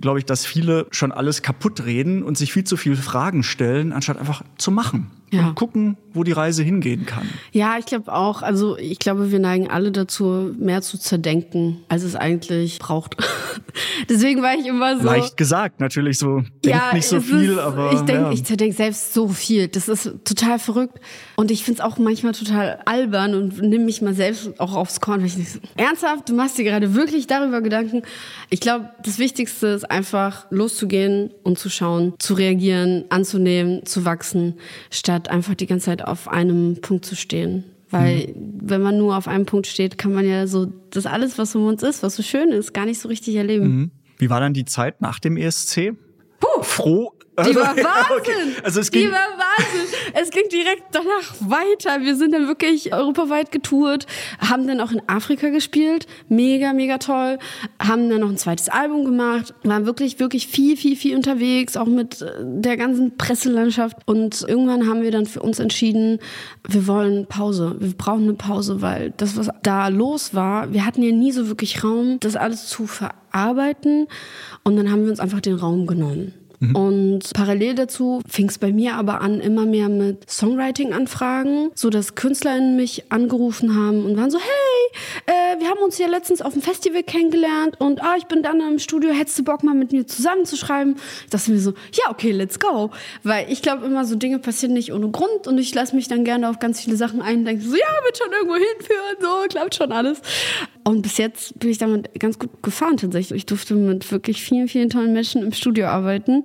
glaube 0.02 0.18
ich, 0.20 0.26
dass 0.26 0.44
viele 0.46 0.88
schon 0.90 1.12
alles 1.12 1.44
kaputt 1.44 1.86
reden 1.86 2.24
und 2.24 2.36
sich 2.36 2.52
viel 2.52 2.64
zu 2.64 2.78
viele 2.78 2.96
Fragen 2.96 3.44
stellen, 3.44 3.92
anstatt 3.94 4.18
einfach 4.18 4.42
zu 4.58 4.72
machen. 4.72 5.12
Ja. 5.36 5.48
Und 5.48 5.56
gucken, 5.56 5.98
wo 6.14 6.24
die 6.24 6.32
Reise 6.32 6.64
hingehen 6.64 7.06
kann. 7.06 7.30
Ja, 7.52 7.78
ich 7.78 7.86
glaube 7.86 8.14
auch. 8.14 8.42
Also 8.42 8.78
ich 8.78 9.00
glaube, 9.00 9.32
wir 9.32 9.40
neigen 9.40 9.70
alle 9.70 9.92
dazu, 9.92 10.54
mehr 10.58 10.82
zu 10.82 10.98
zerdenken, 10.98 11.82
als 11.90 12.04
es 12.04 12.16
eigentlich 12.16 12.80
braucht. 12.80 13.18
Deswegen 14.10 14.42
war 14.42 14.54
ich 14.56 14.66
immer 14.66 14.98
so. 14.98 15.06
Leicht 15.06 15.38
gesagt, 15.38 15.80
natürlich 15.80 16.18
so, 16.18 16.44
denkt 16.64 16.94
nicht 16.94 17.08
so 17.08 17.20
viel, 17.20 17.54
ist, 17.54 17.60
aber. 17.60 17.92
ich 17.94 18.02
denke, 18.02 18.24
ja. 18.24 18.32
ich 18.32 18.44
zerdenke 18.46 18.76
selbst 18.76 19.14
so 19.14 19.28
viel. 19.28 19.68
Das 19.68 19.90
ist 19.90 20.12
total 20.24 20.60
verrückt. 20.60 21.00
Und 21.36 21.52
ich 21.52 21.64
finde 21.64 21.82
es 21.82 21.86
auch 21.86 21.98
manchmal 21.98 22.34
total 22.34 22.80
albern 22.86 23.36
und 23.36 23.62
nehme 23.62 23.86
mich 23.86 24.02
mal 24.02 24.14
selbst 24.14 24.60
auch 24.60 24.74
aufs 24.74 25.02
Korn. 25.02 25.20
Weil 25.20 25.28
ich 25.28 25.38
nicht 25.38 25.52
so, 25.52 25.60
ernsthaft, 25.76 26.30
du 26.30 26.34
machst 26.34 26.58
dir 26.58 26.64
gerade 26.64 26.96
wirklich 26.96 27.28
darüber 27.28 27.62
Gedanken. 27.62 28.04
Ich 28.50 28.62
glaube, 28.62 28.90
das 29.04 29.20
Wichtigste 29.20 29.68
ist 29.68 29.90
einfach 29.92 30.46
loszugehen 30.50 31.32
und 31.44 31.60
zu 31.60 31.70
schauen, 31.70 32.14
zu 32.20 32.36
reagieren, 32.36 33.06
anzunehmen, 33.10 33.86
zu 33.86 34.06
wachsen, 34.06 34.56
statt 34.90 35.25
einfach 35.30 35.56
die 35.56 35.68
ganze 35.68 35.86
Zeit 35.86 36.04
auf 36.04 36.28
einem 36.28 36.82
Punkt 36.82 37.06
zu 37.06 37.16
stehen. 37.16 37.64
Weil 37.92 38.34
wenn 38.36 38.82
man 38.82 38.98
nur 38.98 39.16
auf 39.16 39.28
einem 39.28 39.46
Punkt 39.46 39.68
steht, 39.68 39.98
kann 39.98 40.14
man 40.14 40.28
ja 40.28 40.48
so 40.48 40.66
das 40.90 41.06
alles, 41.06 41.38
was 41.38 41.56
um 41.56 41.66
uns 41.66 41.84
ist, 41.84 42.04
was 42.04 42.16
so 42.16 42.24
schön 42.24 42.50
ist, 42.50 42.74
gar 42.74 42.86
nicht 42.86 43.00
so 43.00 43.08
richtig 43.08 43.36
erleben. 43.36 43.68
Mhm. 43.68 43.92
Wie 44.18 44.30
war 44.30 44.40
dann 44.40 44.54
die 44.54 44.66
Zeit 44.66 45.02
nach 45.02 45.20
dem 45.20 45.38
ESC? 45.38 45.94
Froh. 46.62 47.14
Die 47.44 47.56
war 47.56 47.64
Wahnsinn. 47.76 48.18
Okay. 48.18 48.34
Also 48.64 48.80
es 48.80 48.92
die 48.92 49.00
ging, 49.00 49.12
war 49.12 49.28
Wahnsinn. 49.38 49.96
Es 50.14 50.30
ging 50.32 50.48
direkt 50.50 50.84
danach 50.92 51.34
weiter. 51.40 52.02
Wir 52.02 52.16
sind 52.16 52.34
dann 52.34 52.48
wirklich 52.48 52.94
europaweit 52.94 53.52
getourt, 53.52 54.06
haben 54.40 54.68
dann 54.68 54.80
auch 54.80 54.92
in 54.92 55.02
Afrika 55.08 55.50
gespielt. 55.50 56.08
Mega, 56.30 56.72
mega 56.72 56.98
toll. 56.98 57.38
Haben 57.80 58.10
dann 58.10 58.22
noch 58.22 58.30
ein 58.30 58.38
zweites 58.38 58.70
Album 58.70 59.04
gemacht. 59.04 59.54
Waren 59.64 59.86
wirklich, 59.86 60.20
wirklich 60.20 60.48
viel, 60.48 60.78
viel, 60.78 60.96
viel 60.96 61.16
unterwegs, 61.16 61.76
auch 61.76 61.88
mit 61.88 62.22
äh, 62.22 62.32
der 62.42 62.78
ganzen 62.78 63.18
Presselandschaft. 63.18 63.98
Und 64.06 64.46
irgendwann 64.48 64.88
haben 64.88 65.02
wir 65.02 65.12
dann 65.12 65.26
für 65.26 65.42
uns 65.42 65.60
entschieden, 65.60 66.20
wir 66.68 66.88
wollen 66.88 67.26
Pause. 67.26 67.76
Wir 67.80 67.94
brauchen 67.94 68.24
eine 68.24 68.34
Pause, 68.36 68.82
weil 68.82 69.14
das, 69.18 69.36
was 69.36 69.50
da 69.64 69.90
los 69.90 70.34
war, 70.34 70.72
wir 70.72 70.86
hatten 70.86 71.04
ja 71.04 71.12
nie 71.12 71.34
so 71.34 71.50
wirklich 71.50 71.84
Raum, 71.84 72.20
das 72.22 72.38
alles 72.38 72.68
zu 72.68 72.88
verarbeiten. 72.88 74.08
Und 74.64 74.78
dann 74.78 74.90
haben 74.90 75.04
wir 75.04 75.12
uns 75.12 75.20
einfach 75.20 75.42
den 75.42 75.56
Raum 75.56 75.86
genommen. 75.86 76.34
Und 76.74 77.34
parallel 77.34 77.76
dazu 77.76 78.22
fing 78.28 78.50
es 78.50 78.58
bei 78.58 78.72
mir 78.72 78.96
aber 78.96 79.22
an, 79.22 79.42
immer 79.42 79.66
mehr 79.66 79.90
mit 79.90 80.30
Songwriting-Anfragen, 80.30 81.72
so 81.76 81.90
dass 81.90 82.16
KünstlerInnen 82.16 82.76
mich 82.76 83.12
angerufen 83.12 83.76
haben 83.76 84.06
und 84.06 84.18
waren 84.18 84.32
so, 84.32 84.40
hey, 84.40 85.26
äh, 85.26 85.60
wir 85.60 85.70
haben 85.70 85.80
uns 85.80 85.98
ja 85.98 86.08
letztens 86.08 86.42
auf 86.42 86.54
dem 86.54 86.62
Festival 86.62 87.04
kennengelernt 87.04 87.80
und 87.80 88.02
ah, 88.02 88.16
ich 88.18 88.26
bin 88.26 88.44
dann 88.44 88.62
im 88.62 88.80
Studio, 88.80 89.12
hättest 89.12 89.40
du 89.40 89.44
Bock 89.44 89.64
mal 89.64 89.76
mit 89.76 89.92
mir 89.92 90.08
zusammenzuschreiben? 90.08 90.96
Ich 91.24 91.30
dachte 91.30 91.52
mir 91.52 91.60
so, 91.60 91.74
ja, 91.94 92.10
okay, 92.10 92.32
let's 92.32 92.60
go. 92.60 92.92
Weil 93.24 93.52
ich 93.52 93.62
glaube 93.62 93.86
immer, 93.86 94.06
so 94.06 94.16
Dinge 94.16 94.40
passieren 94.40 94.74
nicht 94.74 94.94
ohne 94.94 95.10
Grund 95.10 95.48
und 95.48 95.58
ich 95.58 95.74
lasse 95.74 95.96
mich 95.96 96.08
dann 96.08 96.24
gerne 96.24 96.50
auf 96.50 96.60
ganz 96.60 96.82
viele 96.82 96.96
Sachen 96.96 97.22
ein, 97.22 97.46
denke 97.46 97.64
so, 97.64 97.76
ja, 97.76 97.88
wird 98.04 98.18
schon 98.18 98.32
irgendwo 98.32 98.56
hinführen, 98.56 99.16
so, 99.20 99.48
klappt 99.50 99.76
schon 99.76 99.92
alles. 99.92 100.22
Und 100.88 101.02
bis 101.02 101.18
jetzt 101.18 101.58
bin 101.60 101.72
ich 101.72 101.80
damit 101.80 102.20
ganz 102.20 102.38
gut 102.38 102.62
gefahren 102.62 102.98
tatsächlich. 102.98 103.38
Ich 103.38 103.46
durfte 103.48 103.74
mit 103.74 104.12
wirklich 104.12 104.44
vielen, 104.44 104.68
vielen 104.68 104.92
tollen 104.92 105.14
Menschen 105.14 105.42
im 105.42 105.52
Studio 105.52 105.88
arbeiten. 105.88 106.44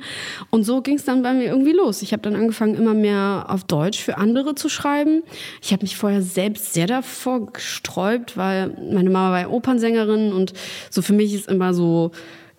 Und 0.48 0.64
so 0.64 0.80
ging 0.80 0.96
es 0.96 1.04
dann 1.04 1.22
bei 1.22 1.34
mir 1.34 1.44
irgendwie 1.44 1.72
los. 1.72 2.00
Ich 2.00 2.14
habe 2.14 2.22
dann 2.22 2.34
angefangen, 2.34 2.74
immer 2.74 2.94
mehr 2.94 3.44
auf 3.48 3.64
Deutsch 3.64 4.02
für 4.02 4.16
andere 4.16 4.54
zu 4.54 4.70
schreiben. 4.70 5.22
Ich 5.60 5.74
habe 5.74 5.82
mich 5.82 5.94
vorher 5.94 6.22
selbst 6.22 6.72
sehr 6.72 6.86
davor 6.86 7.52
gesträubt, 7.52 8.38
weil 8.38 8.74
meine 8.90 9.10
Mama 9.10 9.30
war 9.30 9.40
ja 9.40 9.48
Opernsängerin 9.48 10.32
und 10.32 10.54
so 10.88 11.02
für 11.02 11.12
mich 11.12 11.34
ist 11.34 11.46
immer 11.46 11.74
so 11.74 12.10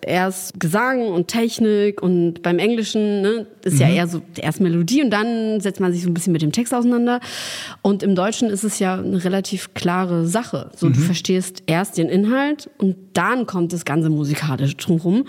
erst 0.06 0.58
Gesang 0.58 1.08
und 1.08 1.28
Technik 1.28 2.02
und 2.02 2.42
beim 2.42 2.58
Englischen 2.58 3.22
ne, 3.22 3.46
ist 3.64 3.78
ja 3.78 3.88
eher 3.88 4.06
so 4.08 4.22
erst 4.36 4.60
Melodie 4.60 5.02
und 5.02 5.10
dann 5.10 5.60
setzt 5.60 5.80
man 5.80 5.92
sich 5.92 6.02
so 6.02 6.10
ein 6.10 6.14
bisschen 6.14 6.32
mit 6.32 6.42
dem 6.42 6.52
Text 6.52 6.74
auseinander. 6.74 7.20
Und 7.82 8.02
im 8.02 8.14
Deutschen 8.14 8.50
ist 8.50 8.64
es 8.64 8.78
ja 8.78 8.94
eine 8.94 9.22
relativ 9.24 9.74
klare 9.74 10.26
Sache. 10.26 10.70
So, 10.76 10.88
du 10.88 10.98
verstehst 11.00 11.62
erst 11.66 11.98
den 11.98 12.08
Inhalt 12.08 12.68
und 12.78 12.96
dann 13.14 13.46
kommt 13.46 13.72
das 13.72 13.84
ganze 13.84 14.10
musikalische 14.10 14.76
drumherum. 14.76 15.24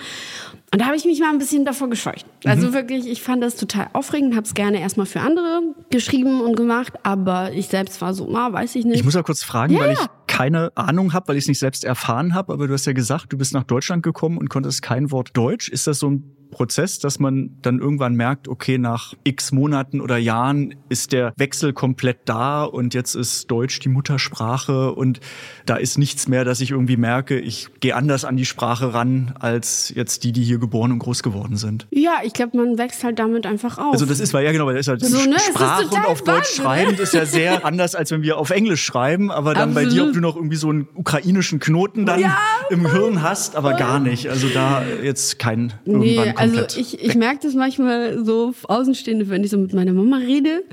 Und 0.74 0.82
da 0.82 0.86
habe 0.86 0.96
ich 0.96 1.06
mich 1.06 1.20
mal 1.20 1.30
ein 1.30 1.38
bisschen 1.38 1.66
davor 1.66 1.88
gescheucht. 1.88 2.26
Also 2.46 2.74
wirklich, 2.74 3.08
ich 3.08 3.22
fand 3.22 3.44
das 3.44 3.58
total 3.58 3.90
aufregend, 3.94 4.36
habe 4.36 4.48
es 4.48 4.56
gerne 4.56 4.80
erstmal 4.82 5.06
für 5.06 5.20
andere 5.20 5.62
geschrieben 5.92 6.42
und 6.42 6.56
gemacht, 6.56 6.94
aber 7.04 7.52
ich 7.54 7.68
selbst 7.68 8.02
war 8.02 8.16
so, 8.16 8.34
ah, 8.36 8.52
weiß 8.52 8.76
ich 8.76 8.86
nicht. 8.86 8.98
ich 8.98 9.04
muss 9.04 9.14
ja 9.14 9.22
kurz 9.22 9.44
fragen, 9.44 9.76
Ja, 9.76 9.82
weil 9.82 9.92
ich. 9.92 10.00
Keine 10.34 10.72
Ahnung 10.76 11.14
habe, 11.14 11.28
weil 11.28 11.38
ich 11.38 11.44
es 11.44 11.48
nicht 11.48 11.60
selbst 11.60 11.84
erfahren 11.84 12.34
habe, 12.34 12.54
aber 12.54 12.68
du 12.68 12.74
hast 12.74 12.88
ja 12.88 12.94
gesagt, 12.94 13.32
du 13.32 13.38
bist 13.38 13.54
nach 13.54 13.64
Deutschland 13.64 14.02
gekommen 14.02 14.40
und 14.40 14.50
konntest 14.50 14.82
kein 14.82 15.12
Wort 15.12 15.30
Deutsch. 15.38 15.70
Ist 15.70 15.86
das 15.86 16.00
so 16.00 16.10
ein 16.10 16.24
Prozess, 16.54 17.00
dass 17.00 17.20
man 17.20 17.58
dann 17.62 17.80
irgendwann 17.80 18.14
merkt, 18.16 18.48
okay, 18.48 18.78
nach 18.78 19.16
x 19.24 19.52
Monaten 19.52 20.00
oder 20.00 20.18
Jahren 20.18 20.76
ist 20.88 21.12
der 21.12 21.34
Wechsel 21.36 21.74
komplett 21.74 22.20
da 22.26 22.64
und 22.64 22.94
jetzt 22.94 23.16
ist 23.16 23.50
Deutsch 23.50 23.80
die 23.80 23.90
Muttersprache 23.90 24.94
und 24.94 25.20
da 25.66 25.76
ist 25.78 25.98
nichts 25.98 26.28
mehr, 26.28 26.46
dass 26.46 26.62
ich 26.62 26.72
irgendwie 26.72 26.96
merke, 26.96 27.40
ich 27.40 27.70
gehe 27.80 27.96
anders 27.96 28.24
an 28.24 28.38
die 28.38 28.46
Sprache 28.46 28.94
ran 28.94 29.34
als 29.40 29.92
jetzt 29.96 30.24
die, 30.24 30.32
die 30.32 30.44
hier 30.44 30.60
geboren 30.60 30.92
und 30.92 31.00
groß 31.00 31.24
geworden 31.24 31.58
sind. 31.58 31.88
ja, 31.90 32.18
ich 32.24 32.34
glaube, 32.34 32.56
man 32.56 32.78
wächst 32.78 33.04
halt 33.04 33.18
damit 33.18 33.48
einfach 33.48 33.80
auf. 33.80 33.94
Also 33.94 34.06
das 34.06 34.20
ist, 34.20 34.34
weil 34.34 34.46
ja 34.46 34.52
genau, 34.52 34.68
weil 34.68 34.76
das 34.76 34.82
ist 34.82 34.90
halt 34.90 35.02
So, 35.04 35.28
ne? 35.28 35.40
Sprache 35.40 35.88
und 35.88 36.06
auf 36.06 36.22
Deutsch 36.24 36.56
schreiben 36.56 36.96
ist 36.96 37.16
ja 37.16 37.26
sehr 37.26 37.66
anders, 37.66 37.96
als 37.96 38.12
wenn 38.12 38.22
wir 38.22 38.38
auf 38.38 38.52
Englisch 38.52 38.84
schreiben. 38.84 39.32
Aber 39.32 39.56
dann 39.56 39.74
bei 39.74 39.86
dir, 39.86 40.04
Absolut. 40.04 40.08
ob 40.10 40.14
du 40.14 40.22
noch 40.24 40.36
irgendwie 40.36 40.56
so 40.56 40.70
einen 40.70 40.88
ukrainischen 40.96 41.60
Knoten 41.60 42.06
dann 42.08 42.20
Ja, 42.20 42.38
im 42.72 42.90
Hirn 42.92 43.22
hast, 43.22 43.56
aber 43.56 43.74
gar 43.76 44.00
nicht. 44.00 44.28
Also 44.30 44.48
da 44.50 44.82
jetzt 45.04 45.38
kein 45.38 45.74
irgendwann 45.86 46.02
Nee, 46.02 46.20
also 46.36 46.56
komplett. 46.58 46.78
ich, 46.78 47.00
ich 47.04 47.16
merke 47.16 47.40
das 47.44 47.54
manchmal 47.54 48.26
so 48.26 48.54
Außenstehende, 48.68 49.30
wenn 49.30 49.44
ich 49.44 49.52
so 49.52 49.58
mit 49.60 49.74
meiner 49.74 49.94
Mama 49.94 50.18
rede. 50.18 50.64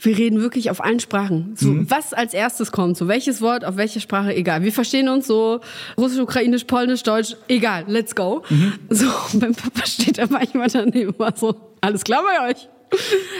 Wir 0.00 0.18
reden 0.18 0.40
wirklich 0.40 0.70
auf 0.70 0.82
allen 0.82 0.98
Sprachen. 1.00 1.52
So, 1.56 1.68
Mhm. 1.68 1.90
Was 1.90 2.12
als 2.14 2.34
erstes 2.34 2.72
kommt, 2.72 2.96
so 2.96 3.06
welches 3.08 3.40
Wort, 3.40 3.64
auf 3.64 3.76
welche 3.76 4.00
Sprache, 4.00 4.34
egal. 4.34 4.62
Wir 4.62 4.72
verstehen 4.72 5.08
uns 5.08 5.26
so 5.26 5.60
Russisch, 5.98 6.18
Ukrainisch, 6.20 6.64
Polnisch, 6.64 7.02
Deutsch, 7.04 7.36
egal, 7.48 7.84
let's 7.86 8.14
go. 8.14 8.42
Mhm. 8.48 8.72
So, 8.90 9.06
beim 9.38 9.54
Papa 9.54 9.86
steht 9.86 10.18
er 10.18 10.28
manchmal 10.30 10.68
daneben 10.68 11.14
war 11.18 11.36
so, 11.36 11.54
alles 11.80 12.02
klar 12.02 12.22
bei 12.24 12.50
euch. 12.50 12.68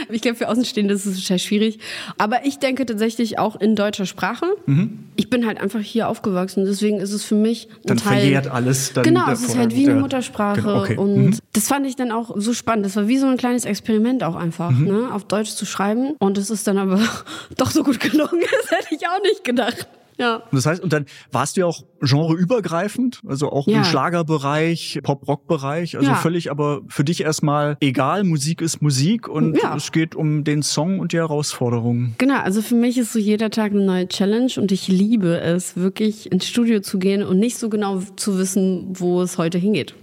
Ich 0.08 0.20
glaube, 0.22 0.36
für 0.36 0.48
Außenstehende 0.48 0.94
ist 0.94 1.04
es 1.06 1.20
total 1.20 1.38
schwierig. 1.40 1.78
Aber 2.18 2.44
ich 2.46 2.58
denke 2.60 2.86
tatsächlich 2.86 3.38
auch 3.40 3.56
in 3.60 3.74
deutscher 3.74 4.06
Sprache. 4.06 4.46
Mhm. 4.66 5.00
ich 5.16 5.30
bin 5.30 5.46
halt 5.46 5.60
einfach 5.60 5.80
hier 5.80 6.08
aufgewachsen. 6.08 6.64
Deswegen 6.64 6.98
ist 7.00 7.12
es 7.12 7.24
für 7.24 7.34
mich 7.34 7.68
ein 7.68 7.86
Dann 7.86 7.96
Teil. 7.96 8.20
verjährt 8.20 8.48
alles 8.48 8.92
dann 8.92 9.02
Genau, 9.04 9.28
es 9.30 9.42
ist 9.42 9.56
halt 9.56 9.74
wie 9.74 9.88
eine 9.88 9.98
Muttersprache. 10.00 10.60
Genau, 10.62 10.80
okay. 10.82 10.96
Und 10.96 11.16
Mhm. 11.16 11.38
das 11.54 11.66
fand 11.68 11.86
ich 11.86 11.96
dann 11.96 12.12
auch 12.12 12.34
so 12.36 12.52
spannend. 12.52 12.84
Das 12.86 12.94
war 12.96 13.08
wie 13.08 13.18
so 13.18 13.26
ein 13.26 13.36
kleines 13.36 13.64
Experiment 13.64 14.22
auch 14.22 14.36
einfach, 14.36 14.70
Mhm. 14.70 14.84
ne? 14.86 15.08
auf 15.12 15.24
Deutsch 15.24 15.50
zu 15.50 15.64
schreiben. 15.66 16.14
Und 16.18 16.38
es 16.38 16.50
ist 16.50 16.66
dann 16.66 16.78
aber 16.78 17.00
doch 17.56 17.70
so 17.70 17.82
gut 17.82 17.98
gelungen. 18.00 18.42
Das 18.62 18.70
hätte 18.78 18.94
ich 18.94 19.06
auch 19.08 19.22
nicht 19.22 19.42
gedacht. 19.44 19.88
Ja. 20.18 20.36
Und 20.36 20.52
das 20.52 20.66
heißt, 20.66 20.82
und 20.82 20.92
dann 20.92 21.06
warst 21.32 21.56
du 21.56 21.60
ja 21.60 21.66
auch 21.66 21.82
genreübergreifend, 22.00 23.20
also 23.26 23.50
auch 23.50 23.66
Ja. 23.66 23.78
im 23.78 23.84
Schlagerbereich, 23.84 25.00
Pop-Rock-Bereich, 25.02 25.96
also 25.96 26.08
Ja. 26.10 26.16
völlig 26.16 26.50
aber 26.50 26.80
für 26.88 27.04
dich 27.04 27.22
erstmal 27.22 27.76
egal, 27.80 28.24
Musik 28.24 28.60
ist 28.60 28.80
Musik 28.82 29.28
und 29.28 29.56
Ja. 29.62 29.74
es 29.76 29.92
geht 29.92 30.14
um 30.14 30.44
den 30.44 30.62
Song 30.62 31.00
und 31.00 31.12
die 31.12 31.18
Herausforderungen. 31.18 32.14
Genau, 32.18 32.38
also 32.40 32.62
für 32.62 32.74
mich 32.74 32.98
ist 32.98 33.12
so 33.12 33.18
jeder 33.18 33.50
Tag 33.50 33.72
eine 33.72 33.84
neue 33.84 34.08
Challenge 34.08 34.52
und 34.56 34.72
ich 34.72 34.88
liebe 34.88 35.40
es, 35.40 35.76
wirklich 35.76 36.30
ins 36.32 36.46
Studio 36.46 36.80
zu 36.80 36.98
gehen 36.98 37.22
und 37.22 37.38
nicht 37.38 37.58
so 37.58 37.68
genau 37.68 38.00
zu 38.16 38.38
wissen, 38.38 38.86
wo 38.98 39.22
es 39.22 39.38
heute 39.38 39.58
hingeht. 39.58 39.94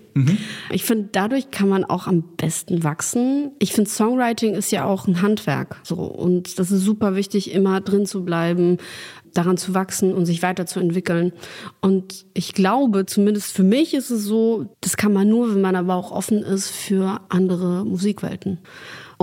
Ich 0.70 0.84
finde, 0.84 1.10
dadurch 1.12 1.50
kann 1.50 1.68
man 1.68 1.84
auch 1.84 2.06
am 2.06 2.22
besten 2.38 2.84
wachsen. 2.84 3.50
Ich 3.58 3.74
finde, 3.74 3.90
Songwriting 3.90 4.54
ist 4.54 4.72
ja 4.72 4.86
auch 4.86 5.08
ein 5.08 5.24
Handwerk. 5.24 5.78
So. 5.82 5.96
Und 5.96 6.60
das 6.60 6.70
ist 6.70 6.84
super 6.84 7.16
wichtig, 7.16 7.52
immer 7.52 7.82
drin 7.82 8.06
zu 8.06 8.24
bleiben, 8.24 8.78
daran 9.34 9.58
zu 9.58 9.74
wachsen 9.74 10.14
und 10.14 10.26
sich 10.26 10.44
weiterzuentwickeln. 10.44 11.34
Und 11.82 12.26
ich 12.34 12.54
glaube, 12.54 13.06
zumindest 13.06 13.52
für 13.52 13.64
mich 13.64 13.94
ist 13.94 14.10
es 14.10 14.24
so, 14.24 14.68
das 14.82 14.98
kann 14.98 15.14
man 15.14 15.28
nur, 15.28 15.54
wenn 15.54 15.62
man 15.62 15.76
aber 15.76 15.96
auch 15.96 16.12
offen 16.12 16.44
ist 16.44 16.70
für 16.70 17.20
andere 17.30 17.86
Musikwelten. 17.86 18.60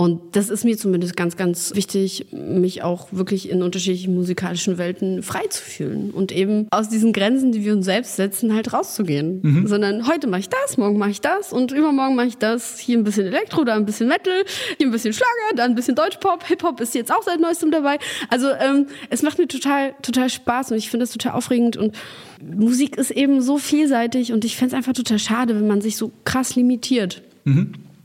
Und 0.01 0.35
das 0.35 0.49
ist 0.49 0.65
mir 0.65 0.75
zumindest 0.79 1.15
ganz, 1.15 1.37
ganz 1.37 1.75
wichtig, 1.75 2.25
mich 2.31 2.81
auch 2.81 3.09
wirklich 3.11 3.51
in 3.51 3.61
unterschiedlichen 3.61 4.15
musikalischen 4.15 4.79
Welten 4.79 5.21
frei 5.21 5.45
zu 5.47 5.61
fühlen 5.61 6.09
und 6.09 6.31
eben 6.31 6.65
aus 6.71 6.89
diesen 6.89 7.13
Grenzen, 7.13 7.51
die 7.51 7.63
wir 7.63 7.73
uns 7.73 7.85
selbst 7.85 8.15
setzen, 8.15 8.55
halt 8.55 8.73
rauszugehen. 8.73 9.41
Sondern 9.67 10.07
heute 10.07 10.25
mache 10.25 10.39
ich 10.39 10.49
das, 10.49 10.79
morgen 10.79 10.97
mache 10.97 11.11
ich 11.11 11.21
das 11.21 11.53
und 11.53 11.71
übermorgen 11.71 12.15
mache 12.15 12.25
ich 12.25 12.39
das. 12.39 12.79
Hier 12.79 12.97
ein 12.97 13.03
bisschen 13.03 13.27
Elektro, 13.27 13.63
da 13.63 13.75
ein 13.75 13.85
bisschen 13.85 14.07
Metal, 14.07 14.43
hier 14.79 14.87
ein 14.87 14.91
bisschen 14.91 15.13
Schlager, 15.13 15.55
da 15.55 15.65
ein 15.65 15.75
bisschen 15.75 15.93
Deutschpop, 15.93 16.47
Hip-Hop 16.47 16.81
ist 16.81 16.95
jetzt 16.95 17.11
auch 17.11 17.21
seit 17.21 17.39
neuestem 17.39 17.69
dabei. 17.69 17.99
Also 18.31 18.47
ähm, 18.59 18.87
es 19.11 19.21
macht 19.21 19.37
mir 19.37 19.47
total, 19.47 19.93
total 20.01 20.31
Spaß 20.31 20.71
und 20.71 20.77
ich 20.77 20.89
finde 20.89 21.03
das 21.03 21.11
total 21.11 21.33
aufregend 21.33 21.77
und 21.77 21.95
Musik 22.41 22.97
ist 22.97 23.11
eben 23.11 23.39
so 23.43 23.59
vielseitig 23.59 24.33
und 24.33 24.45
ich 24.45 24.55
fände 24.55 24.73
es 24.73 24.77
einfach 24.77 24.93
total 24.93 25.19
schade, 25.19 25.53
wenn 25.53 25.67
man 25.67 25.79
sich 25.79 25.95
so 25.95 26.11
krass 26.25 26.55
limitiert. 26.55 27.21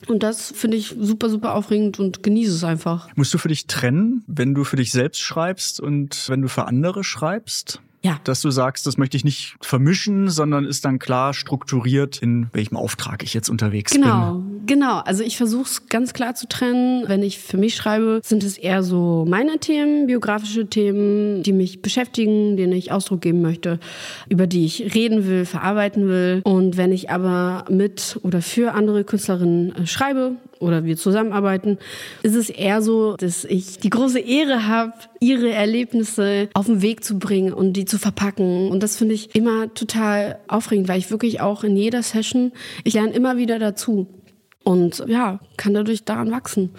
Und 0.07 0.23
das 0.23 0.53
finde 0.55 0.77
ich 0.77 0.95
super, 0.99 1.29
super 1.29 1.55
aufregend 1.55 1.99
und 1.99 2.23
genieße 2.23 2.55
es 2.55 2.65
einfach. 2.65 3.09
Musst 3.17 3.35
du 3.35 3.39
für 3.39 3.49
dich 3.49 3.67
trennen, 3.67 4.25
wenn 4.27 4.55
du 4.55 4.65
für 4.65 4.77
dich 4.77 4.93
selbst 4.93 5.21
schreibst 5.21 5.81
und 5.81 6.29
wenn 6.29 6.43
du 6.43 6.49
für 6.49 6.67
andere 6.67 7.03
schreibst? 7.05 7.81
Ja. 8.07 8.21
Dass 8.25 8.41
du 8.41 8.51
sagst, 8.51 8.87
das 8.87 8.97
möchte 8.99 9.17
ich 9.17 9.25
nicht 9.25 9.57
vermischen, 9.61 10.29
sondern 10.31 10.65
ist 10.65 10.85
dann 10.85 10.99
klar 10.99 11.35
strukturiert, 11.35 12.19
in 12.19 12.49
welchem 12.53 12.77
Auftrag 12.77 13.23
ich 13.25 13.35
jetzt 13.35 13.49
unterwegs 13.49 13.93
Genau, 13.93 14.35
bin. 14.35 14.67
genau. 14.67 14.99
Also 15.01 15.25
ich 15.25 15.37
versuche 15.37 15.65
es 15.65 15.87
ganz 15.89 16.13
klar 16.13 16.35
zu 16.35 16.47
trennen. 16.47 17.05
Wenn 17.09 17.23
ich 17.23 17.39
für 17.39 17.57
mich 17.57 17.75
schreibe, 17.75 18.21
sind 18.23 18.45
es 18.45 18.59
eher 18.59 18.83
so 18.83 19.25
meine 19.29 19.59
Themen, 19.59 20.07
biografische 20.07 20.67
Themen, 20.67 21.43
die 21.43 21.53
mich 21.53 21.83
beschäftigen, 21.83 22.57
denen 22.57 22.73
ich 22.73 22.93
Ausdruck 22.93 23.23
geben 23.23 23.43
möchte, 23.43 23.81
über 24.29 24.47
die 24.47 24.65
ich 24.67 24.95
reden 24.95 25.27
will, 25.27 25.45
verarbeiten 25.45 26.07
will. 26.09 26.41
Und 26.45 26.77
wenn 26.77 26.93
ich 26.93 27.11
aber 27.11 27.65
mit 27.71 28.19
oder 28.23 28.41
für 28.43 28.73
andere 28.75 29.03
Künstlerinnen 29.05 29.75
äh, 29.75 29.87
schreibe 29.87 30.37
oder 30.61 30.85
wir 30.85 30.97
zusammenarbeiten, 30.97 31.79
ist 32.23 32.35
es 32.35 32.51
eher 32.51 32.83
so, 32.83 33.17
dass 33.17 33.45
ich 33.45 33.79
die 33.79 33.91
große 33.91 34.21
Ehre 34.21 34.67
habe, 34.67 34.93
ihre 35.21 35.51
Erlebnisse 35.51 36.49
auf 36.55 36.67
den 36.67 36.83
Weg 36.83 37.05
zu 37.05 37.19
bringen 37.19 37.53
und 37.53 37.75
die 37.75 37.85
zu 37.85 37.99
verpacken. 37.99 38.71
Und 38.71 38.83
das 38.83 38.97
finde 38.97 39.15
ich 39.15 39.35
immer 39.35 39.73
total 39.75 40.39
aufregend, 40.49 40.89
weil 40.89 40.99
ich 40.99 41.11
wirklich 41.11 41.41
auch 41.41 41.65
in 41.65 41.77
jeder 41.77 42.03
Session, 42.03 42.53
ich 42.85 42.95
lerne 42.95 43.13
immer 43.13 43.37
wieder 43.37 43.59
dazu. 43.59 44.07
Und 44.67 45.05
ja, 45.07 45.39
kann 45.57 45.75
dadurch 45.75 46.05
daran 46.05 46.33
wachsen. 46.33 46.71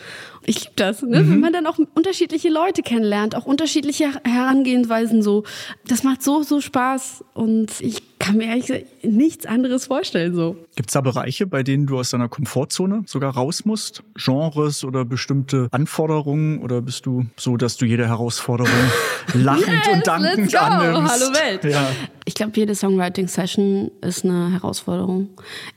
Ich 0.45 0.59
liebe 0.59 0.73
das, 0.75 1.01
ne? 1.03 1.29
wenn 1.29 1.39
man 1.39 1.53
dann 1.53 1.65
auch 1.65 1.77
unterschiedliche 1.95 2.49
Leute 2.49 2.81
kennenlernt, 2.81 3.33
auch 3.33 3.45
unterschiedliche 3.45 4.09
Herangehensweisen 4.25 5.21
so. 5.21 5.45
Das 5.87 6.03
macht 6.03 6.21
so, 6.21 6.43
so 6.43 6.59
Spaß 6.59 7.23
und 7.33 7.71
ich 7.79 8.16
kann 8.19 8.37
mir 8.37 8.45
ehrlich 8.45 8.67
gesagt 8.67 8.85
nichts 9.03 9.45
anderes 9.45 9.85
vorstellen 9.87 10.35
so. 10.35 10.55
Gibt 10.75 10.89
es 10.89 10.93
da 10.93 11.01
Bereiche, 11.01 11.47
bei 11.47 11.63
denen 11.63 11.85
du 11.85 11.99
aus 11.99 12.09
deiner 12.11 12.29
Komfortzone 12.29 13.03
sogar 13.05 13.33
raus 13.33 13.65
musst? 13.65 14.03
Genres 14.15 14.83
oder 14.83 15.05
bestimmte 15.05 15.67
Anforderungen? 15.71 16.61
Oder 16.61 16.81
bist 16.81 17.05
du 17.05 17.25
so, 17.35 17.57
dass 17.57 17.77
du 17.77 17.85
jede 17.85 18.07
Herausforderung 18.07 18.71
lachend 19.33 19.67
Yes, 19.67 19.93
und 19.93 20.07
dankend 20.07 20.55
annimmst? 20.55 21.11
Hallo 21.11 21.33
Welt. 21.33 21.63
Ja. 21.63 21.89
Ich 22.25 22.33
glaube, 22.33 22.51
jede 22.55 22.75
Songwriting-Session 22.75 23.89
ist 24.01 24.25
eine 24.25 24.51
Herausforderung. 24.51 25.29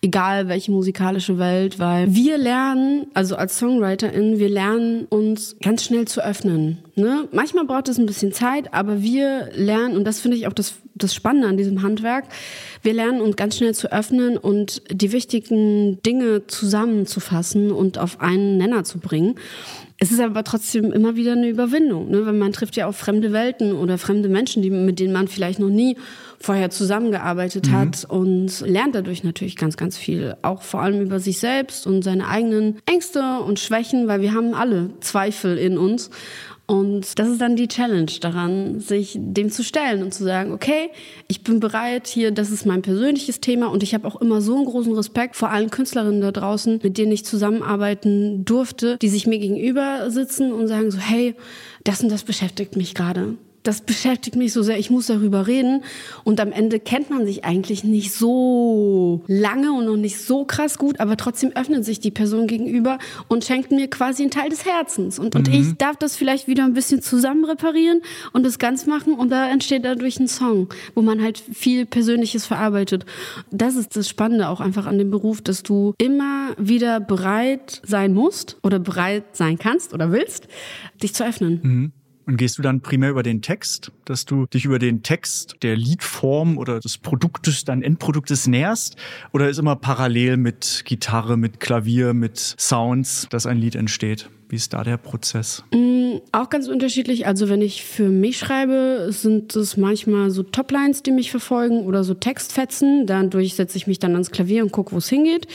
Egal 0.02 0.48
welche 0.48 0.72
musikalische 0.72 1.38
Welt, 1.38 1.78
weil 1.78 2.12
wir 2.12 2.38
lernen, 2.38 3.06
also 3.14 3.36
als 3.36 3.58
SongwriterInnen, 3.58 4.40
wir 4.40 4.48
lernen 4.48 5.04
uns 5.04 5.56
ganz 5.62 5.84
schnell 5.84 6.06
zu 6.08 6.24
öffnen. 6.24 6.78
Ne? 6.96 7.28
Manchmal 7.32 7.66
braucht 7.66 7.88
es 7.88 7.98
ein 7.98 8.06
bisschen 8.06 8.32
Zeit, 8.32 8.74
aber 8.74 9.00
wir 9.00 9.50
lernen, 9.54 9.96
und 9.96 10.04
das 10.04 10.20
finde 10.20 10.36
ich 10.36 10.48
auch 10.48 10.52
das, 10.52 10.74
das 11.02 11.14
Spannende 11.14 11.48
an 11.48 11.56
diesem 11.56 11.82
Handwerk, 11.82 12.24
wir 12.82 12.94
lernen 12.94 13.20
uns 13.20 13.36
ganz 13.36 13.56
schnell 13.56 13.74
zu 13.74 13.92
öffnen 13.92 14.36
und 14.36 14.82
die 14.90 15.12
wichtigen 15.12 16.00
Dinge 16.02 16.46
zusammenzufassen 16.46 17.70
und 17.70 17.98
auf 17.98 18.20
einen 18.20 18.56
Nenner 18.56 18.84
zu 18.84 18.98
bringen. 18.98 19.34
Es 20.02 20.10
ist 20.10 20.20
aber 20.20 20.44
trotzdem 20.44 20.92
immer 20.92 21.14
wieder 21.14 21.32
eine 21.32 21.46
Überwindung, 21.48 22.10
ne? 22.10 22.24
weil 22.24 22.32
man 22.32 22.52
trifft 22.52 22.76
ja 22.76 22.86
auf 22.86 22.96
fremde 22.96 23.32
Welten 23.32 23.74
oder 23.74 23.98
fremde 23.98 24.30
Menschen, 24.30 24.62
die, 24.62 24.70
mit 24.70 24.98
denen 24.98 25.12
man 25.12 25.28
vielleicht 25.28 25.58
noch 25.58 25.68
nie 25.68 25.98
vorher 26.38 26.70
zusammengearbeitet 26.70 27.70
hat 27.70 28.06
und 28.08 28.60
lernt 28.60 28.94
dadurch 28.94 29.24
natürlich 29.24 29.56
ganz, 29.56 29.76
ganz 29.76 29.98
viel. 29.98 30.36
Auch 30.40 30.62
vor 30.62 30.80
allem 30.80 31.02
über 31.02 31.20
sich 31.20 31.38
selbst 31.38 31.86
und 31.86 32.02
seine 32.02 32.28
eigenen 32.28 32.78
Ängste 32.86 33.40
und 33.40 33.60
Schwächen, 33.60 34.08
weil 34.08 34.22
wir 34.22 34.32
haben 34.32 34.54
alle 34.54 34.88
Zweifel 35.00 35.58
in 35.58 35.76
uns. 35.76 36.08
Und 36.70 37.18
das 37.18 37.26
ist 37.26 37.40
dann 37.40 37.56
die 37.56 37.66
Challenge 37.66 38.12
daran, 38.20 38.78
sich 38.78 39.18
dem 39.18 39.50
zu 39.50 39.64
stellen 39.64 40.04
und 40.04 40.14
zu 40.14 40.22
sagen, 40.22 40.52
okay, 40.52 40.90
ich 41.26 41.42
bin 41.42 41.58
bereit 41.58 42.06
hier, 42.06 42.30
das 42.30 42.52
ist 42.52 42.64
mein 42.64 42.80
persönliches 42.80 43.40
Thema 43.40 43.66
und 43.72 43.82
ich 43.82 43.92
habe 43.92 44.06
auch 44.06 44.20
immer 44.20 44.40
so 44.40 44.54
einen 44.54 44.66
großen 44.66 44.94
Respekt 44.94 45.34
vor 45.34 45.50
allen 45.50 45.70
Künstlerinnen 45.70 46.20
da 46.20 46.30
draußen, 46.30 46.78
mit 46.80 46.96
denen 46.96 47.10
ich 47.10 47.24
zusammenarbeiten 47.24 48.44
durfte, 48.44 48.98
die 48.98 49.08
sich 49.08 49.26
mir 49.26 49.40
gegenüber 49.40 50.12
sitzen 50.12 50.52
und 50.52 50.68
sagen 50.68 50.92
so, 50.92 50.98
hey, 50.98 51.34
das 51.82 52.04
und 52.04 52.12
das 52.12 52.22
beschäftigt 52.22 52.76
mich 52.76 52.94
gerade. 52.94 53.34
Das 53.62 53.82
beschäftigt 53.82 54.36
mich 54.36 54.52
so 54.52 54.62
sehr, 54.62 54.78
ich 54.78 54.90
muss 54.90 55.06
darüber 55.06 55.46
reden. 55.46 55.84
Und 56.24 56.40
am 56.40 56.50
Ende 56.50 56.80
kennt 56.80 57.10
man 57.10 57.26
sich 57.26 57.44
eigentlich 57.44 57.84
nicht 57.84 58.12
so 58.12 59.22
lange 59.26 59.72
und 59.72 59.84
noch 59.84 59.96
nicht 59.96 60.18
so 60.18 60.44
krass 60.44 60.78
gut, 60.78 60.98
aber 60.98 61.16
trotzdem 61.16 61.52
öffnet 61.54 61.84
sich 61.84 62.00
die 62.00 62.10
Person 62.10 62.46
gegenüber 62.46 62.98
und 63.28 63.44
schenkt 63.44 63.70
mir 63.70 63.88
quasi 63.88 64.22
einen 64.22 64.30
Teil 64.30 64.48
des 64.48 64.64
Herzens. 64.64 65.18
Und, 65.18 65.36
und 65.36 65.48
ich 65.48 65.74
darf 65.76 65.96
das 65.96 66.16
vielleicht 66.16 66.48
wieder 66.48 66.64
ein 66.64 66.72
bisschen 66.72 67.02
zusammen 67.02 67.44
reparieren 67.44 68.00
und 68.32 68.44
das 68.44 68.58
ganz 68.58 68.86
machen 68.86 69.14
und 69.14 69.30
da 69.30 69.50
entsteht 69.50 69.84
dadurch 69.84 70.18
ein 70.18 70.28
Song, 70.28 70.68
wo 70.94 71.02
man 71.02 71.22
halt 71.22 71.38
viel 71.38 71.84
Persönliches 71.84 72.46
verarbeitet. 72.46 73.04
Das 73.50 73.74
ist 73.74 73.96
das 73.96 74.08
Spannende 74.08 74.48
auch 74.48 74.60
einfach 74.60 74.86
an 74.86 74.98
dem 74.98 75.10
Beruf, 75.10 75.42
dass 75.42 75.62
du 75.62 75.94
immer 75.98 76.50
wieder 76.56 77.00
bereit 77.00 77.82
sein 77.84 78.14
musst 78.14 78.56
oder 78.62 78.78
bereit 78.78 79.24
sein 79.36 79.58
kannst 79.58 79.92
oder 79.92 80.12
willst, 80.12 80.48
dich 81.02 81.14
zu 81.14 81.26
öffnen. 81.26 81.92
Und 82.30 82.36
gehst 82.36 82.58
du 82.58 82.62
dann 82.62 82.80
primär 82.80 83.10
über 83.10 83.24
den 83.24 83.42
Text, 83.42 83.90
dass 84.04 84.24
du 84.24 84.46
dich 84.46 84.64
über 84.64 84.78
den 84.78 85.02
Text 85.02 85.56
der 85.62 85.74
Liedform 85.74 86.58
oder 86.58 86.78
des 86.78 86.96
Produktes, 86.96 87.64
dann 87.64 87.82
Endproduktes 87.82 88.46
näherst? 88.46 88.94
Oder 89.32 89.48
ist 89.48 89.58
immer 89.58 89.74
parallel 89.74 90.36
mit 90.36 90.84
Gitarre, 90.84 91.36
mit 91.36 91.58
Klavier, 91.58 92.14
mit 92.14 92.38
Sounds, 92.38 93.26
dass 93.30 93.46
ein 93.46 93.56
Lied 93.56 93.74
entsteht? 93.74 94.30
Wie 94.50 94.56
ist 94.56 94.72
da 94.72 94.82
der 94.82 94.96
Prozess? 94.96 95.62
Auch 96.32 96.50
ganz 96.50 96.66
unterschiedlich. 96.66 97.26
Also 97.26 97.48
wenn 97.48 97.62
ich 97.62 97.84
für 97.84 98.08
mich 98.08 98.38
schreibe, 98.38 99.06
sind 99.10 99.54
es 99.54 99.76
manchmal 99.76 100.30
so 100.30 100.42
Toplines, 100.42 101.02
die 101.02 101.12
mich 101.12 101.30
verfolgen 101.30 101.86
oder 101.86 102.02
so 102.02 102.14
Textfetzen. 102.14 103.06
Dadurch 103.06 103.54
setze 103.54 103.76
ich 103.76 103.86
mich 103.86 104.00
dann 104.00 104.12
ans 104.12 104.30
Klavier 104.30 104.64
und 104.64 104.72
gucke, 104.72 104.92
wo 104.92 104.98
es 104.98 105.08
hingeht. 105.08 105.46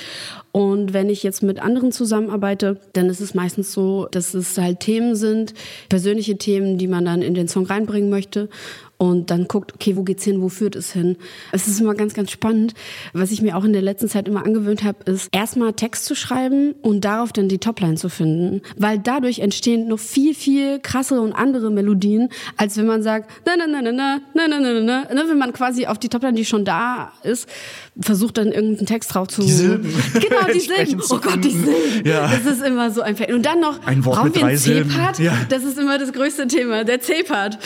Und 0.54 0.94
wenn 0.94 1.10
ich 1.10 1.24
jetzt 1.24 1.44
mit 1.44 1.62
anderen 1.62 1.92
zusammenarbeite, 1.92 2.80
dann 2.94 3.08
ist 3.08 3.20
es 3.20 3.34
meistens 3.34 3.74
so, 3.74 4.08
dass 4.10 4.34
es 4.34 4.58
halt 4.58 4.80
Themen 4.80 5.16
sind, 5.16 5.54
persönliche 5.90 6.38
Themen, 6.38 6.78
die 6.78 6.88
man 6.88 7.04
dann 7.04 7.22
in 7.22 7.34
den 7.34 7.50
Song 7.50 7.66
reinbringen 7.66 8.10
möchte. 8.10 8.48
Und 8.98 9.30
dann 9.30 9.48
guckt, 9.50 9.74
okay, 9.74 9.98
wo 9.98 10.04
geht's 10.04 10.24
hin, 10.24 10.42
wo 10.42 10.48
führt 10.48 10.76
es 10.76 10.94
hin? 10.94 11.18
Es 11.52 11.68
ist 11.68 11.82
immer 11.82 11.96
ganz, 11.96 12.14
ganz 12.14 12.32
spannend. 12.32 12.74
Was 13.12 13.32
ich 13.32 13.42
mir 13.42 13.58
auch 13.58 13.66
in 13.66 13.74
der 13.74 13.82
letzten 13.82 14.08
Zeit 14.08 14.26
immer 14.28 14.46
angewöhnt 14.46 14.84
habe, 14.84 15.12
ist 15.12 15.28
erstmal 15.34 15.74
Text 15.74 16.06
zu 16.06 16.16
schreiben 16.16 16.74
und 16.82 17.04
darauf 17.04 17.34
dann 17.34 17.50
die 17.50 17.58
Topline 17.58 17.96
zu 17.96 18.08
finden. 18.08 18.62
Weil 18.78 18.98
dadurch 19.00 19.40
entstehen 19.40 19.90
noch 19.90 20.00
viel, 20.00 20.34
viel 20.34 20.80
krassere 20.80 21.20
und 21.20 21.34
andere 21.34 21.72
Melodien, 21.72 22.30
als 22.56 22.78
wenn 22.78 22.86
man 22.86 23.04
sagt, 23.04 23.30
na, 23.46 23.56
na, 23.58 23.68
na, 23.68 23.82
na, 23.82 23.92
na, 23.92 24.22
na, 24.34 24.48
na, 24.48 24.60
na, 24.60 24.80
na, 24.80 25.08
na, 25.14 25.30
wenn 25.30 25.38
man 25.38 25.52
quasi 25.52 25.88
auf 25.88 26.00
die 26.00 26.08
Topline, 26.08 26.36
die 26.36 26.46
schon 26.46 26.64
da 26.64 27.12
ist, 27.24 27.50
versucht 28.00 28.38
dann 28.38 28.54
irgendeinen 28.54 28.88
Text 28.88 29.14
drauf 29.14 29.28
zu... 29.28 29.42
Die 29.42 29.52
Silben. 29.52 29.94
Genau, 30.14 30.46
die 30.54 30.60
Silben. 30.86 31.02
Oh 31.10 31.18
Gott, 31.18 31.44
die. 31.44 31.50
Silben. 31.50 32.06
Ja. 32.08 32.28
Das 32.28 32.46
ist 32.46 32.64
immer 32.64 32.92
so 32.92 33.02
ein 33.02 33.18
Fan. 33.18 33.34
Und 33.34 33.46
dann 33.46 33.60
noch, 33.60 33.86
Ein 33.86 34.06
Wort 34.06 34.16
brauchen 34.16 34.28
mit 34.28 34.36
wir 34.38 34.46
einen. 34.46 34.58
C-Part? 34.58 35.20
Ja. 35.20 35.34
Das 35.50 35.64
ist 35.64 35.78
immer 35.78 35.98
das 35.98 36.14
größte 36.14 36.48
Thema, 36.48 36.86
der 36.86 37.02
C-Part. 37.02 37.60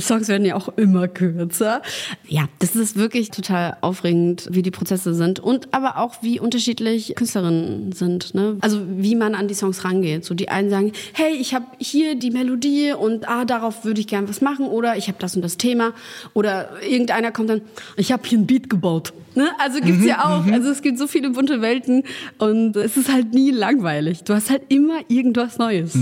Songs 0.00 0.26
werden 0.28 0.44
ja 0.44 0.56
auch 0.56 0.71
auch 0.72 0.78
immer 0.78 1.08
kürzer. 1.08 1.82
Ja, 2.26 2.48
das 2.58 2.76
ist 2.76 2.96
wirklich 2.96 3.30
total 3.30 3.76
aufregend, 3.80 4.48
wie 4.50 4.62
die 4.62 4.70
Prozesse 4.70 5.14
sind 5.14 5.40
und 5.40 5.72
aber 5.72 5.98
auch 5.98 6.22
wie 6.22 6.40
unterschiedlich 6.40 7.14
Künstlerinnen 7.14 7.92
sind. 7.92 8.34
Ne? 8.34 8.56
Also 8.60 8.82
wie 8.88 9.14
man 9.14 9.34
an 9.34 9.48
die 9.48 9.54
Songs 9.54 9.84
rangeht. 9.84 10.24
So 10.24 10.34
die 10.34 10.48
einen 10.48 10.70
sagen, 10.70 10.92
hey, 11.12 11.34
ich 11.34 11.54
habe 11.54 11.66
hier 11.78 12.14
die 12.14 12.30
Melodie 12.30 12.92
und 12.92 13.28
ah, 13.28 13.44
darauf 13.44 13.84
würde 13.84 14.00
ich 14.00 14.06
gern 14.06 14.28
was 14.28 14.40
machen 14.40 14.66
oder 14.66 14.96
ich 14.96 15.08
habe 15.08 15.18
das 15.18 15.36
und 15.36 15.42
das 15.42 15.56
Thema 15.56 15.92
oder 16.34 16.82
irgendeiner 16.82 17.32
kommt 17.32 17.50
dann, 17.50 17.62
ich 17.96 18.12
habe 18.12 18.26
hier 18.26 18.38
ein 18.38 18.46
Beat 18.46 18.70
gebaut. 18.70 19.12
Ne? 19.34 19.50
Also 19.58 19.80
gibt's 19.80 20.04
ja 20.04 20.24
auch. 20.24 20.46
Also 20.46 20.70
es 20.70 20.82
gibt 20.82 20.98
so 20.98 21.06
viele 21.06 21.30
bunte 21.30 21.62
Welten 21.62 22.04
und 22.38 22.76
es 22.76 22.96
ist 22.96 23.12
halt 23.12 23.32
nie 23.34 23.50
langweilig. 23.50 24.24
Du 24.24 24.34
hast 24.34 24.50
halt 24.50 24.64
immer 24.68 25.00
irgendwas 25.08 25.58
Neues. 25.58 25.96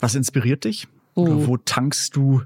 Was 0.00 0.14
inspiriert 0.14 0.64
dich? 0.64 0.88
Oh. 1.14 1.22
Oder 1.22 1.46
wo 1.46 1.56
tankst 1.56 2.14
du 2.16 2.42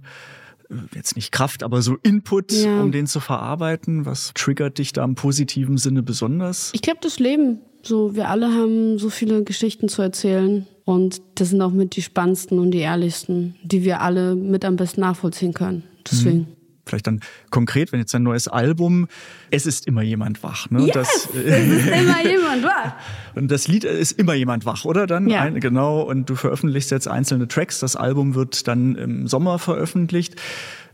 jetzt 0.94 1.16
nicht 1.16 1.32
Kraft, 1.32 1.62
aber 1.62 1.82
so 1.82 1.96
Input, 2.02 2.52
Ja. 2.52 2.80
um 2.82 2.92
den 2.92 3.06
zu 3.06 3.20
verarbeiten? 3.20 4.06
Was 4.06 4.32
triggert 4.34 4.78
dich 4.78 4.92
da 4.92 5.04
im 5.04 5.14
positiven 5.14 5.76
Sinne 5.78 6.02
besonders? 6.02 6.70
Ich 6.74 6.82
glaube, 6.82 7.00
das 7.02 7.18
Leben. 7.18 7.58
So, 7.82 8.14
wir 8.14 8.28
alle 8.28 8.52
haben 8.52 8.98
so 8.98 9.08
viele 9.10 9.42
Geschichten 9.42 9.88
zu 9.88 10.02
erzählen. 10.02 10.66
Und 10.84 11.22
das 11.36 11.50
sind 11.50 11.62
auch 11.62 11.70
mit 11.70 11.94
die 11.96 12.02
spannendsten 12.02 12.58
und 12.58 12.72
die 12.72 12.78
ehrlichsten, 12.78 13.54
die 13.62 13.84
wir 13.84 14.00
alle 14.00 14.34
mit 14.34 14.64
am 14.64 14.76
besten 14.76 15.00
nachvollziehen 15.02 15.54
können. 15.54 15.84
Deswegen. 16.10 16.48
Vielleicht 16.90 17.06
dann 17.06 17.20
konkret, 17.50 17.92
wenn 17.92 18.00
jetzt 18.00 18.14
ein 18.14 18.22
neues 18.22 18.48
Album, 18.48 19.08
es 19.50 19.64
ist 19.64 19.86
immer 19.86 20.02
jemand 20.02 20.42
wach. 20.42 20.68
Ne? 20.70 20.86
Yes, 20.86 20.94
das, 20.94 21.28
es 21.34 21.68
ist 21.68 21.86
immer 21.88 22.22
jemand 22.22 22.62
wach. 22.64 22.92
Und 23.34 23.50
das 23.50 23.68
Lied 23.68 23.84
ist 23.84 24.12
immer 24.12 24.34
jemand 24.34 24.66
wach, 24.66 24.84
oder? 24.84 25.06
Dann 25.06 25.28
Ja. 25.28 25.42
ein, 25.42 25.60
genau. 25.60 26.02
Und 26.02 26.28
du 26.28 26.34
veröffentlichst 26.34 26.90
jetzt 26.90 27.08
einzelne 27.08 27.48
Tracks. 27.48 27.78
Das 27.78 27.96
Album 27.96 28.34
wird 28.34 28.66
dann 28.68 28.96
im 28.96 29.26
Sommer 29.28 29.58
veröffentlicht. 29.58 30.34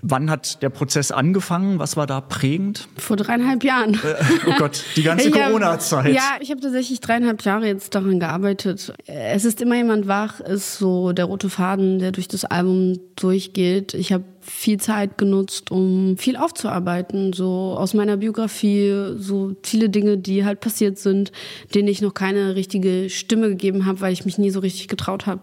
Wann 0.03 0.30
hat 0.30 0.62
der 0.62 0.68
Prozess 0.68 1.11
angefangen? 1.11 1.78
Was 1.78 1.97
war 1.97 2.07
da 2.07 2.20
prägend? 2.20 2.86
Vor 2.99 3.16
dreieinhalb 3.16 3.64
Jahren. 3.64 3.99
Oh 4.47 4.53
Gott, 4.59 4.84
die 4.94 5.03
ganze 5.03 5.30
Corona-Zeit. 5.32 6.12
Ja, 6.14 6.36
ich 6.40 6.51
habe 6.51 6.61
tatsächlich 6.61 7.01
dreieinhalb 7.01 7.42
Jahre 7.42 7.66
jetzt 7.66 7.94
daran 7.94 8.20
gearbeitet. 8.20 8.92
Es 9.07 9.47
ist 9.47 9.62
immer 9.62 9.74
jemand 9.76 10.07
wach, 10.07 10.40
ist 10.40 10.76
so 10.76 11.12
der 11.12 11.24
rote 11.24 11.49
Faden, 11.49 11.99
der 11.99 12.12
durch 12.12 12.28
das 12.28 12.44
Album 12.44 12.99
durchgeht. 13.16 13.94
Ich 13.94 14.12
habe 14.12 14.24
viel 14.47 14.78
Zeit 14.78 15.18
genutzt, 15.18 15.70
um 15.70 16.16
viel 16.16 16.36
aufzuarbeiten, 16.36 17.32
so 17.32 17.76
aus 17.76 17.94
meiner 17.94 18.16
Biografie, 18.16 19.14
so 19.16 19.55
viele 19.62 19.88
Dinge, 19.88 20.18
die 20.18 20.44
halt 20.44 20.61
passiert 20.61 20.99
sind, 20.99 21.32
denen 21.74 21.88
ich 21.88 22.01
noch 22.01 22.14
keine 22.14 22.55
richtige 22.55 23.11
Stimme 23.11 23.49
gegeben 23.49 23.86
habe, 23.86 24.01
weil 24.01 24.12
ich 24.12 24.24
mich 24.24 24.38
nie 24.38 24.51
so 24.51 24.61
richtig 24.61 24.88
getraut 24.88 25.26
habe. 25.26 25.40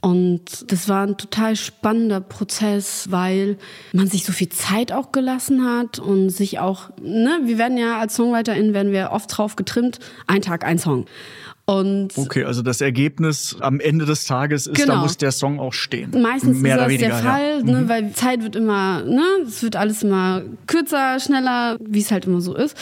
Und 0.00 0.70
das 0.70 0.88
war 0.88 1.06
ein 1.06 1.16
total 1.16 1.56
spannender 1.56 2.20
Prozess, 2.20 3.06
weil 3.10 3.56
man 3.92 4.08
sich 4.08 4.24
so 4.24 4.32
viel 4.32 4.48
Zeit 4.48 4.92
auch 4.92 5.12
gelassen 5.12 5.64
hat 5.64 5.98
und 5.98 6.30
sich 6.30 6.58
auch, 6.58 6.90
ne, 7.00 7.40
wir 7.44 7.58
werden 7.58 7.78
ja 7.78 7.98
als 7.98 8.16
SongwriterInnen 8.16 8.74
werden 8.74 8.92
wir 8.92 9.10
oft 9.12 9.36
drauf 9.36 9.56
getrimmt, 9.56 9.98
ein 10.26 10.42
Tag, 10.42 10.64
ein 10.64 10.78
Song. 10.78 11.06
Und 11.70 12.08
Okay, 12.16 12.42
also 12.44 12.62
das 12.62 12.80
Ergebnis 12.80 13.56
am 13.60 13.78
Ende 13.78 14.04
des 14.04 14.24
Tages 14.26 14.66
ist, 14.66 14.76
da 14.80 14.84
Genau. 14.86 15.02
muss 15.02 15.16
der 15.18 15.30
Song 15.30 15.60
auch 15.60 15.72
stehen. 15.72 16.10
Meistens 16.20 16.58
Mehr 16.58 16.74
ist 16.76 16.80
das 16.80 16.88
weniger, 16.88 17.08
der 17.08 17.16
ja. 17.18 17.22
Fall, 17.22 17.62
ne, 17.62 17.84
weil 17.88 18.12
Zeit 18.12 18.42
wird 18.42 18.56
immer, 18.56 19.04
ne, 19.04 19.22
es 19.46 19.62
wird 19.62 19.76
alles 19.76 20.02
immer 20.02 20.42
kürzer, 20.66 21.20
schneller, 21.20 21.78
wie 21.80 22.00
es 22.00 22.10
halt 22.10 22.24
immer 22.24 22.40
so 22.40 22.56
ist. 22.56 22.76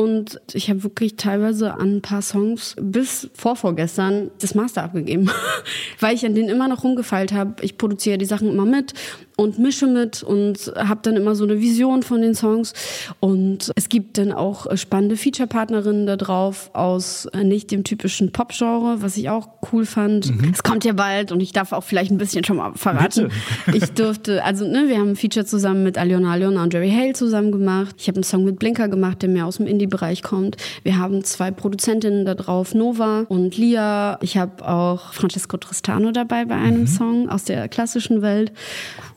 Und 0.00 0.40
ich 0.54 0.70
habe 0.70 0.82
wirklich 0.82 1.16
teilweise 1.16 1.74
an 1.74 1.96
ein 1.96 2.00
paar 2.00 2.22
Songs 2.22 2.74
bis 2.80 3.28
vorvorgestern 3.34 4.30
das 4.40 4.54
Master 4.54 4.82
abgegeben, 4.82 5.30
weil 6.00 6.14
ich 6.14 6.24
an 6.24 6.34
denen 6.34 6.48
immer 6.48 6.68
noch 6.68 6.84
rumgefeilt 6.84 7.32
habe. 7.32 7.62
Ich 7.62 7.76
produziere 7.76 8.16
die 8.16 8.24
Sachen 8.24 8.48
immer 8.48 8.64
mit 8.64 8.94
und 9.40 9.58
mische 9.58 9.86
mit 9.86 10.22
und 10.22 10.72
habe 10.76 11.00
dann 11.02 11.16
immer 11.16 11.34
so 11.34 11.44
eine 11.44 11.60
Vision 11.60 12.02
von 12.02 12.20
den 12.20 12.34
Songs. 12.34 12.74
Und 13.20 13.72
es 13.74 13.88
gibt 13.88 14.18
dann 14.18 14.32
auch 14.32 14.66
spannende 14.76 15.16
Feature-Partnerinnen 15.16 16.06
da 16.06 16.16
drauf 16.16 16.70
aus 16.74 17.26
äh, 17.26 17.42
nicht 17.42 17.70
dem 17.70 17.82
typischen 17.84 18.32
Pop-Genre, 18.32 19.00
was 19.00 19.16
ich 19.16 19.30
auch 19.30 19.48
cool 19.72 19.86
fand. 19.86 20.30
Es 20.52 20.62
kommt 20.62 20.84
ja 20.84 20.92
bald 20.92 21.32
und 21.32 21.40
ich 21.40 21.52
darf 21.52 21.72
auch 21.72 21.84
vielleicht 21.84 22.10
ein 22.10 22.18
bisschen 22.18 22.44
schon 22.44 22.56
mal 22.56 22.72
verraten. 22.74 23.30
Ich 23.72 23.92
durfte, 23.92 24.44
also 24.44 24.66
ne, 24.66 24.88
wir 24.88 24.98
haben 24.98 25.10
ein 25.10 25.16
Feature 25.16 25.44
zusammen 25.44 25.82
mit 25.82 25.96
Aliona 25.96 26.32
Aliona 26.32 26.62
und 26.62 26.72
Jerry 26.72 26.90
Hale 26.90 27.12
zusammen 27.12 27.52
gemacht. 27.52 27.94
Ich 27.98 28.08
habe 28.08 28.16
einen 28.16 28.24
Song 28.24 28.44
mit 28.44 28.58
Blinker 28.58 28.88
gemacht, 28.88 29.22
der 29.22 29.28
mehr 29.28 29.46
aus 29.46 29.56
dem 29.56 29.66
Indie-Bereich 29.90 30.22
kommt. 30.22 30.56
Wir 30.82 30.98
haben 30.98 31.24
zwei 31.24 31.50
Produzentinnen 31.50 32.24
da 32.24 32.34
drauf, 32.34 32.74
Nova 32.74 33.24
und 33.28 33.56
Lia. 33.56 34.18
Ich 34.22 34.36
habe 34.36 34.66
auch 34.66 35.12
Francesco 35.12 35.56
Tristano 35.56 36.12
dabei 36.12 36.44
bei 36.44 36.54
einem 36.54 36.86
Song 36.86 37.28
aus 37.28 37.44
der 37.44 37.68
klassischen 37.68 38.22
Welt. 38.22 38.52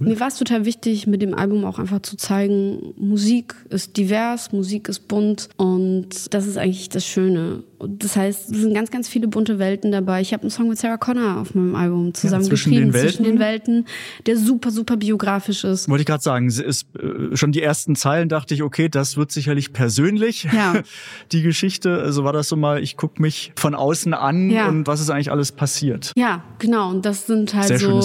Mir 0.03 0.19
war 0.19 0.27
es 0.27 0.37
total 0.37 0.65
wichtig, 0.65 1.07
mit 1.07 1.21
dem 1.21 1.33
Album 1.33 1.65
auch 1.65 1.79
einfach 1.79 2.01
zu 2.01 2.17
zeigen, 2.17 2.93
Musik 2.97 3.55
ist 3.69 3.97
divers, 3.97 4.51
Musik 4.51 4.89
ist 4.89 5.07
bunt 5.07 5.49
und 5.57 6.33
das 6.33 6.47
ist 6.47 6.57
eigentlich 6.57 6.89
das 6.89 7.05
Schöne. 7.05 7.63
Das 7.85 8.15
heißt, 8.15 8.49
es 8.51 8.57
sind 8.61 8.73
ganz, 8.73 8.91
ganz 8.91 9.09
viele 9.09 9.27
bunte 9.27 9.59
Welten 9.59 9.91
dabei. 9.91 10.21
Ich 10.21 10.31
habe 10.33 10.43
einen 10.43 10.51
Song 10.51 10.69
mit 10.69 10.77
Sarah 10.77 10.95
Connor 10.97 11.41
auf 11.41 11.53
meinem 11.53 11.75
Album 11.75 12.13
zusammen 12.13 12.45
zwischen 12.45 12.71
geschrieben, 12.71 12.91
den 12.93 13.01
zwischen 13.01 13.23
den 13.25 13.39
Welten. 13.39 13.85
Der 14.25 14.37
super, 14.37 14.71
super 14.71 14.95
biografisch 14.95 15.65
ist. 15.65 15.89
Wollte 15.89 16.01
ich 16.03 16.07
gerade 16.07 16.23
sagen, 16.23 16.47
ist 16.47 16.85
äh, 16.95 17.35
schon 17.35 17.51
die 17.51 17.61
ersten 17.61 17.97
Zeilen 17.97 18.29
dachte 18.29 18.53
ich, 18.53 18.63
okay, 18.63 18.87
das 18.87 19.17
wird 19.17 19.33
sicherlich 19.33 19.73
persönlich. 19.73 20.47
Ja. 20.53 20.75
Die 21.33 21.41
Geschichte, 21.41 22.01
also 22.01 22.23
war 22.23 22.31
das 22.31 22.47
so 22.47 22.55
mal, 22.55 22.81
ich 22.81 22.95
gucke 22.95 23.21
mich 23.21 23.51
von 23.55 23.75
außen 23.75 24.13
an 24.13 24.49
Ja. 24.49 24.67
und 24.69 24.87
was 24.87 25.01
ist 25.01 25.09
eigentlich 25.09 25.31
alles 25.31 25.51
passiert. 25.51 26.13
Ja, 26.15 26.43
genau. 26.59 26.89
Und 26.89 27.05
das 27.05 27.27
sind 27.27 27.53
halt 27.53 27.67
Sehr 27.67 27.79
so. 27.79 28.01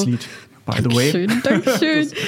By 0.68 0.82
the 0.82 0.94
way. 0.94 1.26
Dankeschön, 1.26 1.42
Dankeschön. 1.42 2.08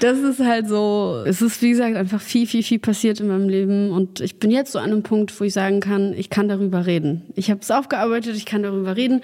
Das 0.00 0.18
ist 0.18 0.40
halt 0.40 0.68
so, 0.68 1.22
es 1.24 1.40
ist 1.40 1.62
wie 1.62 1.70
gesagt 1.70 1.96
einfach 1.96 2.20
viel, 2.20 2.46
viel, 2.46 2.64
viel 2.64 2.80
passiert 2.80 3.20
in 3.20 3.28
meinem 3.28 3.48
Leben 3.48 3.90
und 3.90 4.20
ich 4.20 4.38
bin 4.38 4.50
jetzt 4.50 4.72
so 4.72 4.80
an 4.80 4.90
einem 4.90 5.02
Punkt, 5.04 5.38
wo 5.38 5.44
ich 5.44 5.52
sagen 5.52 5.78
kann, 5.78 6.12
ich 6.14 6.30
kann 6.30 6.48
darüber 6.48 6.84
reden. 6.84 7.22
Ich 7.36 7.48
habe 7.48 7.60
es 7.60 7.70
aufgearbeitet, 7.70 8.36
ich 8.36 8.44
kann 8.44 8.64
darüber 8.64 8.96
reden. 8.96 9.22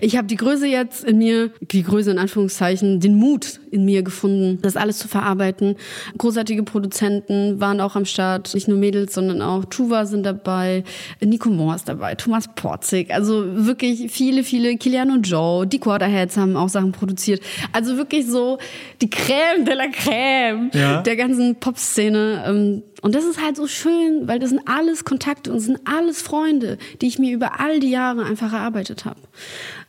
Ich 0.00 0.16
habe 0.16 0.28
die 0.28 0.36
Größe 0.36 0.68
jetzt 0.68 1.04
in 1.04 1.18
mir, 1.18 1.50
die 1.60 1.82
Größe 1.82 2.12
in 2.12 2.18
Anführungszeichen, 2.18 3.00
den 3.00 3.16
Mut 3.16 3.60
in 3.72 3.84
mir 3.84 4.02
gefunden, 4.02 4.60
das 4.62 4.76
alles 4.76 4.98
zu 4.98 5.08
verarbeiten. 5.08 5.74
Großartige 6.16 6.62
Produzenten 6.62 7.60
waren 7.60 7.80
auch 7.80 7.96
am 7.96 8.04
Start, 8.04 8.54
nicht 8.54 8.68
nur 8.68 8.78
Mädels, 8.78 9.14
sondern 9.14 9.42
auch 9.42 9.64
Tuva 9.64 10.06
sind 10.06 10.24
dabei, 10.24 10.84
Nico 11.20 11.50
Moore 11.50 11.76
ist 11.76 11.88
dabei, 11.88 12.14
Thomas 12.14 12.48
Porzig, 12.54 13.12
also 13.12 13.66
wirklich 13.66 14.12
viele, 14.12 14.44
viele, 14.44 14.76
Kilian 14.76 15.10
und 15.10 15.28
Joe, 15.28 15.66
die 15.66 15.80
Quarterheads 15.80 16.36
haben 16.36 16.56
auch 16.56 16.68
Sachen 16.68 16.92
produziert. 16.92 17.42
Also 17.72 17.96
wirklich 17.96 18.11
so 18.20 18.58
die 19.00 19.08
Crème 19.08 19.64
de 19.64 19.72
la 19.72 19.86
Crème 19.86 20.76
Ja. 20.76 21.00
der 21.00 21.16
ganzen 21.16 21.56
Pop-Szene. 21.56 22.44
ähm, 22.46 22.82
Und 23.00 23.14
das 23.14 23.24
ist 23.24 23.42
halt 23.42 23.56
so 23.56 23.66
schön, 23.66 24.28
weil 24.28 24.38
das 24.38 24.50
sind 24.50 24.60
alles 24.66 25.04
Kontakte 25.04 25.50
und 25.50 25.60
sind 25.60 25.80
alles 25.86 26.20
Freunde, 26.20 26.76
die 27.00 27.06
ich 27.06 27.18
mir 27.18 27.32
über 27.32 27.58
all 27.60 27.80
die 27.80 27.90
Jahre 27.90 28.24
einfach 28.24 28.52
erarbeitet 28.52 29.06
habe. 29.06 29.18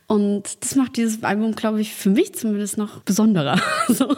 Und 0.06 0.42
das 0.60 0.74
macht 0.74 0.96
dieses 0.96 1.22
Album, 1.22 1.54
glaube 1.54 1.80
ich, 1.80 1.94
für 1.94 2.10
mich 2.10 2.34
zumindest 2.34 2.78
noch 2.78 3.00
besonderer. 3.00 3.60
So. 3.88 4.16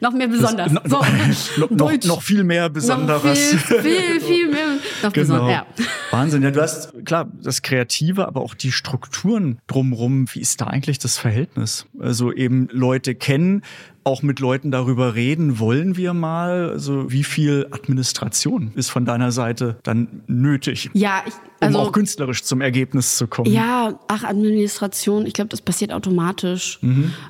Noch 0.00 0.12
mehr 0.12 0.28
besonders. 0.28 0.72
No- 0.72 0.80
so. 0.84 0.96
noch, 1.58 1.70
noch, 1.70 1.76
Deutsch. 1.90 2.06
noch 2.06 2.22
viel 2.22 2.44
mehr 2.44 2.68
Besonderes. 2.70 3.52
Noch 3.52 3.60
viel, 3.60 3.80
viel, 3.82 4.20
viel 4.20 4.48
mehr. 4.50 4.66
Noch 5.02 5.12
Genau. 5.12 5.34
besonders. 5.34 5.50
Ja. 5.50 5.66
Wahnsinn. 6.10 6.42
Ja, 6.42 6.50
du 6.50 6.62
hast 6.62 6.92
klar 7.04 7.28
das 7.42 7.62
Kreative, 7.62 8.26
aber 8.26 8.40
auch 8.40 8.54
die 8.54 8.72
Strukturen 8.72 9.58
drumrum. 9.66 10.26
Wie 10.32 10.40
ist 10.40 10.60
da 10.60 10.66
eigentlich 10.66 10.98
das 10.98 11.18
Verhältnis? 11.18 11.86
Also 11.98 12.32
eben 12.32 12.68
Leute 12.70 13.14
kennen, 13.14 13.62
auch 14.04 14.22
mit 14.22 14.40
Leuten 14.40 14.70
darüber 14.70 15.14
reden. 15.14 15.58
Wollen 15.58 15.96
wir 15.96 16.14
mal? 16.14 16.70
Also 16.70 17.10
wie 17.10 17.24
viel 17.24 17.66
Administration 17.70 18.72
ist 18.74 18.90
von 18.90 19.04
deiner 19.04 19.32
Seite 19.32 19.76
dann 19.82 20.22
nötig? 20.26 20.90
Ja, 20.92 21.22
ich, 21.26 21.34
um 21.60 21.68
also. 21.68 21.78
auch 21.78 21.92
künstlerisch 21.92 22.42
zum 22.42 22.60
Ergebnis 22.60 23.16
zu 23.16 23.26
kommen. 23.26 23.50
Ja, 23.50 23.98
ach, 24.08 24.24
Administration, 24.24 25.26
ich 25.26 25.32
glaube, 25.32 25.48
das 25.48 25.62
passiert 25.62 25.92
automatisch, 25.92 26.78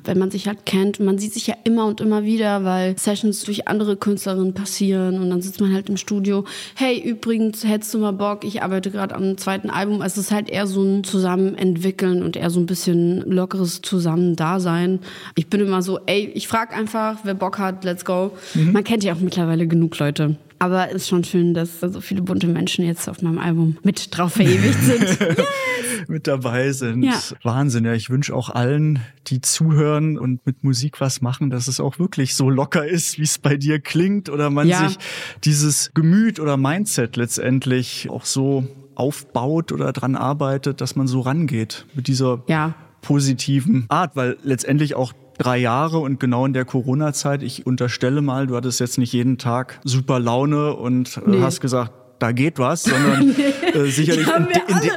wenn 0.03 0.19
man 0.19 0.31
sich 0.31 0.47
halt 0.47 0.65
kennt. 0.65 0.99
Man 0.99 1.17
sieht 1.17 1.33
sich 1.33 1.47
ja 1.47 1.55
immer 1.63 1.85
und 1.85 2.01
immer 2.01 2.23
wieder, 2.23 2.63
weil 2.65 2.97
Sessions 2.97 3.43
durch 3.43 3.67
andere 3.67 3.95
Künstlerinnen 3.95 4.53
passieren 4.53 5.19
und 5.19 5.29
dann 5.29 5.41
sitzt 5.41 5.61
man 5.61 5.73
halt 5.73 5.89
im 5.89 5.97
Studio. 5.97 6.45
Hey, 6.75 6.99
übrigens, 6.99 7.63
hättest 7.63 7.93
du 7.93 7.99
mal 7.99 8.11
Bock? 8.11 8.43
Ich 8.43 8.61
arbeite 8.61 8.91
gerade 8.91 9.15
am 9.15 9.37
zweiten 9.37 9.69
Album. 9.69 10.01
Also 10.01 10.19
es 10.19 10.27
ist 10.27 10.31
halt 10.33 10.49
eher 10.49 10.67
so 10.67 10.83
ein 10.83 11.03
Zusammenentwickeln 11.03 12.21
und 12.21 12.35
eher 12.35 12.49
so 12.49 12.59
ein 12.59 12.65
bisschen 12.65 13.21
lockeres 13.29 13.81
Zusammen-Dasein. 13.81 14.99
Ich 15.35 15.47
bin 15.47 15.61
immer 15.61 15.81
so, 15.81 15.99
ey, 16.05 16.31
ich 16.33 16.47
frag 16.65 16.77
einfach, 16.77 17.17
wer 17.23 17.33
Bock 17.33 17.59
hat, 17.59 17.83
let's 17.83 18.05
go. 18.05 18.31
Man 18.55 18.83
kennt 18.83 19.03
ja 19.03 19.13
auch 19.13 19.19
mittlerweile 19.19 19.67
genug 19.67 19.97
Leute. 19.99 20.37
Aber 20.57 20.87
es 20.89 20.95
ist 20.95 21.09
schon 21.09 21.23
schön, 21.25 21.53
dass 21.53 21.81
so 21.81 21.99
viele 21.99 22.21
bunte 22.21 22.47
Menschen 22.47 22.85
jetzt 22.85 23.09
auf 23.09 23.21
meinem 23.21 23.39
Album 23.39 23.77
mit 23.83 24.15
drauf 24.17 24.33
verewigt 24.33 24.81
sind. 24.81 25.17
mit 26.07 26.27
dabei 26.27 26.71
sind. 26.71 27.03
Ja. 27.03 27.19
Wahnsinn. 27.43 27.83
Ja, 27.85 27.93
ich 27.93 28.09
wünsche 28.09 28.33
auch 28.33 28.49
allen, 28.49 28.99
die 29.27 29.41
zuhören 29.41 30.17
und 30.17 30.45
mit 30.45 30.63
Musik 30.63 31.01
was 31.01 31.21
machen, 31.21 31.49
dass 31.49 31.67
es 31.67 31.79
auch 31.81 31.99
wirklich 31.99 32.35
so 32.35 32.49
locker 32.49 32.87
ist, 32.87 33.19
wie 33.19 33.23
es 33.23 33.37
bei 33.37 33.57
dir 33.57 33.79
klingt 33.79 34.29
oder 34.29 34.49
man 34.49 34.67
Ja. 34.67 34.87
sich 34.87 34.97
dieses 35.43 35.91
Gemüt 35.93 36.39
oder 36.39 36.55
Mindset 36.57 37.17
letztendlich 37.17 38.09
auch 38.09 38.23
so 38.25 38.65
aufbaut 38.95 39.73
oder 39.73 39.91
dran 39.91 40.15
arbeitet, 40.15 40.79
dass 40.79 40.95
man 40.95 41.05
so 41.07 41.19
rangeht 41.19 41.85
mit 41.95 42.07
dieser 42.07 42.43
Ja. 42.47 42.73
positiven 43.01 43.85
Art, 43.89 44.15
weil 44.15 44.37
letztendlich 44.41 44.95
auch 44.95 45.11
drei 45.37 45.57
Jahre 45.57 45.99
und 45.99 46.19
genau 46.19 46.45
in 46.45 46.53
der 46.53 46.65
Corona-Zeit, 46.65 47.43
ich 47.43 47.65
unterstelle 47.65 48.21
mal, 48.21 48.47
du 48.47 48.55
hattest 48.55 48.79
jetzt 48.79 48.97
nicht 48.97 49.13
jeden 49.13 49.37
Tag 49.37 49.79
super 49.83 50.19
Laune 50.19 50.73
und 50.73 51.17
äh, 51.17 51.21
Nee. 51.29 51.41
hast 51.41 51.61
gesagt, 51.61 51.91
da 52.19 52.31
geht 52.31 52.59
was, 52.59 52.83
sondern 52.83 53.35
äh, 53.73 53.85
sicherlich 53.87 54.27
in, 54.27 54.47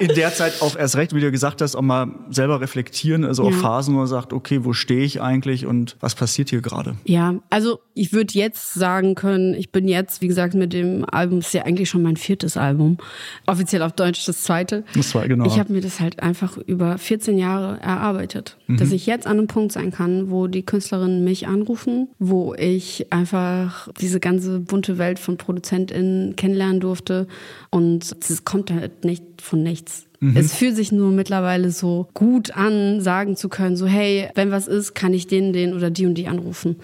in, 0.01 0.09
in 0.09 0.15
der 0.15 0.33
Zeit 0.33 0.63
auch 0.63 0.77
erst 0.77 0.97
recht, 0.97 1.15
wie 1.15 1.21
du 1.21 1.31
gesagt 1.31 1.61
hast, 1.61 1.75
auch 1.75 1.83
mal 1.83 2.09
selber 2.31 2.61
reflektieren, 2.61 3.25
also 3.25 3.43
auch 3.45 3.51
Ja. 3.51 3.57
Phasen, 3.59 3.95
wo 3.95 3.99
man 3.99 4.07
sagt, 4.07 4.33
okay, 4.33 4.65
wo 4.65 4.73
stehe 4.73 5.03
ich 5.05 5.21
eigentlich 5.21 5.67
und 5.67 5.97
was 6.01 6.15
passiert 6.15 6.51
hier 6.51 6.61
gerade? 6.61 6.95
Ja, 7.05 7.35
also 7.51 7.81
ich 7.95 8.13
würde 8.13 8.35
jetzt 8.35 8.75
sagen 8.75 9.15
können, 9.15 9.55
ich 9.55 9.73
bin 9.73 9.89
jetzt, 9.89 10.23
wie 10.23 10.29
gesagt, 10.29 10.55
mit 10.55 10.73
dem 10.73 11.05
Album, 11.11 11.41
ist 11.41 11.53
ja 11.55 11.63
eigentlich 11.65 11.91
schon 11.91 12.03
mein 12.03 12.17
viertes 12.17 12.57
Album, 12.57 12.99
offiziell 13.47 13.83
auf 13.83 13.93
Deutsch 13.93 14.25
das 14.27 14.43
zweite. 14.43 14.85
Das 14.95 15.15
war 15.15 15.27
genau. 15.27 15.47
Ich 15.47 15.59
habe 15.59 15.73
mir 15.73 15.81
das 15.81 15.99
halt 16.01 16.23
einfach 16.23 16.57
über 16.59 16.99
14 16.99 17.39
Jahre 17.39 17.81
erarbeitet, 17.81 18.57
Mhm. 18.69 18.77
dass 18.77 18.93
ich 18.93 19.07
jetzt 19.07 19.27
an 19.27 19.39
einem 19.39 19.47
Punkt 19.47 19.73
sein 19.73 19.91
kann, 19.91 20.31
wo 20.31 20.47
die 20.47 20.63
Künstlerinnen 20.63 21.25
mich 21.25 21.47
anrufen, 21.49 22.09
wo 22.19 22.55
ich 22.55 23.07
einfach 23.13 23.89
diese 24.01 24.21
ganze 24.21 24.61
bunte 24.61 24.99
Welt 24.99 25.19
von 25.19 25.37
ProduzentInnen 25.39 26.37
kennenlernen 26.37 26.81
durfte 26.81 27.08
und 27.71 28.17
es 28.21 28.45
kommt 28.45 28.71
halt 28.71 29.05
nicht 29.05 29.23
von 29.41 29.63
nichts. 29.63 30.08
Mhm. 30.21 30.37
Es 30.37 30.55
fühlt 30.55 30.75
sich 30.75 30.91
nur 30.91 31.13
mittlerweile 31.13 31.71
so 31.71 32.09
gut 32.13 32.51
an, 32.57 33.01
sagen 33.01 33.37
zu 33.37 33.49
können, 33.49 33.77
so 33.77 33.87
hey, 33.87 34.29
wenn 34.35 34.51
was 34.51 34.67
ist, 34.67 34.95
kann 34.95 35.15
ich 35.15 35.29
den, 35.29 35.53
den 35.53 35.75
oder 35.75 35.91
die 35.91 36.07
und 36.07 36.15
die 36.15 36.27
anrufen. 36.27 36.77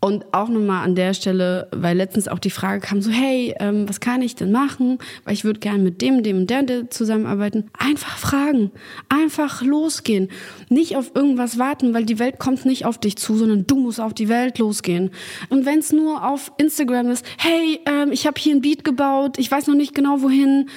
Und 0.00 0.24
auch 0.32 0.48
nochmal 0.48 0.84
an 0.84 0.94
der 0.94 1.12
Stelle, 1.12 1.68
weil 1.70 1.98
letztens 1.98 2.28
auch 2.28 2.38
die 2.38 2.50
Frage 2.50 2.80
kam, 2.80 3.02
so 3.02 3.10
hey, 3.10 3.54
ähm, 3.60 3.86
was 3.88 4.00
kann 4.00 4.22
ich 4.22 4.36
denn 4.36 4.52
machen? 4.52 4.98
Weil 5.24 5.34
ich 5.34 5.44
würde 5.44 5.60
gerne 5.60 5.82
mit 5.82 6.00
dem, 6.00 6.22
dem 6.22 6.38
und 6.38 6.50
der, 6.50 6.62
der 6.62 6.88
zusammenarbeiten. 6.88 7.70
Einfach 7.76 8.16
fragen, 8.16 8.70
einfach 9.10 9.62
losgehen. 9.62 10.30
Nicht 10.70 10.96
auf 10.96 11.12
irgendwas 11.14 11.58
warten, 11.58 11.92
weil 11.92 12.06
die 12.06 12.18
Welt 12.18 12.38
kommt 12.38 12.64
nicht 12.64 12.86
auf 12.86 12.96
dich 12.96 13.16
zu, 13.16 13.36
sondern 13.36 13.66
du 13.66 13.76
musst 13.76 14.00
auf 14.00 14.14
die 14.14 14.30
Welt 14.30 14.58
losgehen. 14.58 15.10
Und 15.50 15.66
wenn 15.66 15.80
es 15.80 15.92
nur 15.92 16.26
auf 16.26 16.52
Instagram 16.56 17.10
ist, 17.10 17.26
hey, 17.36 17.80
ähm, 17.84 18.12
ich 18.12 18.26
habe 18.26 18.40
hier 18.40 18.54
ein 18.54 18.62
Beat 18.62 18.82
gebaut, 18.82 19.38
ich 19.38 19.50
weiß 19.50 19.66
noch 19.66 19.74
nicht 19.74 19.94
genau 19.94 20.22
wohin, 20.22 20.70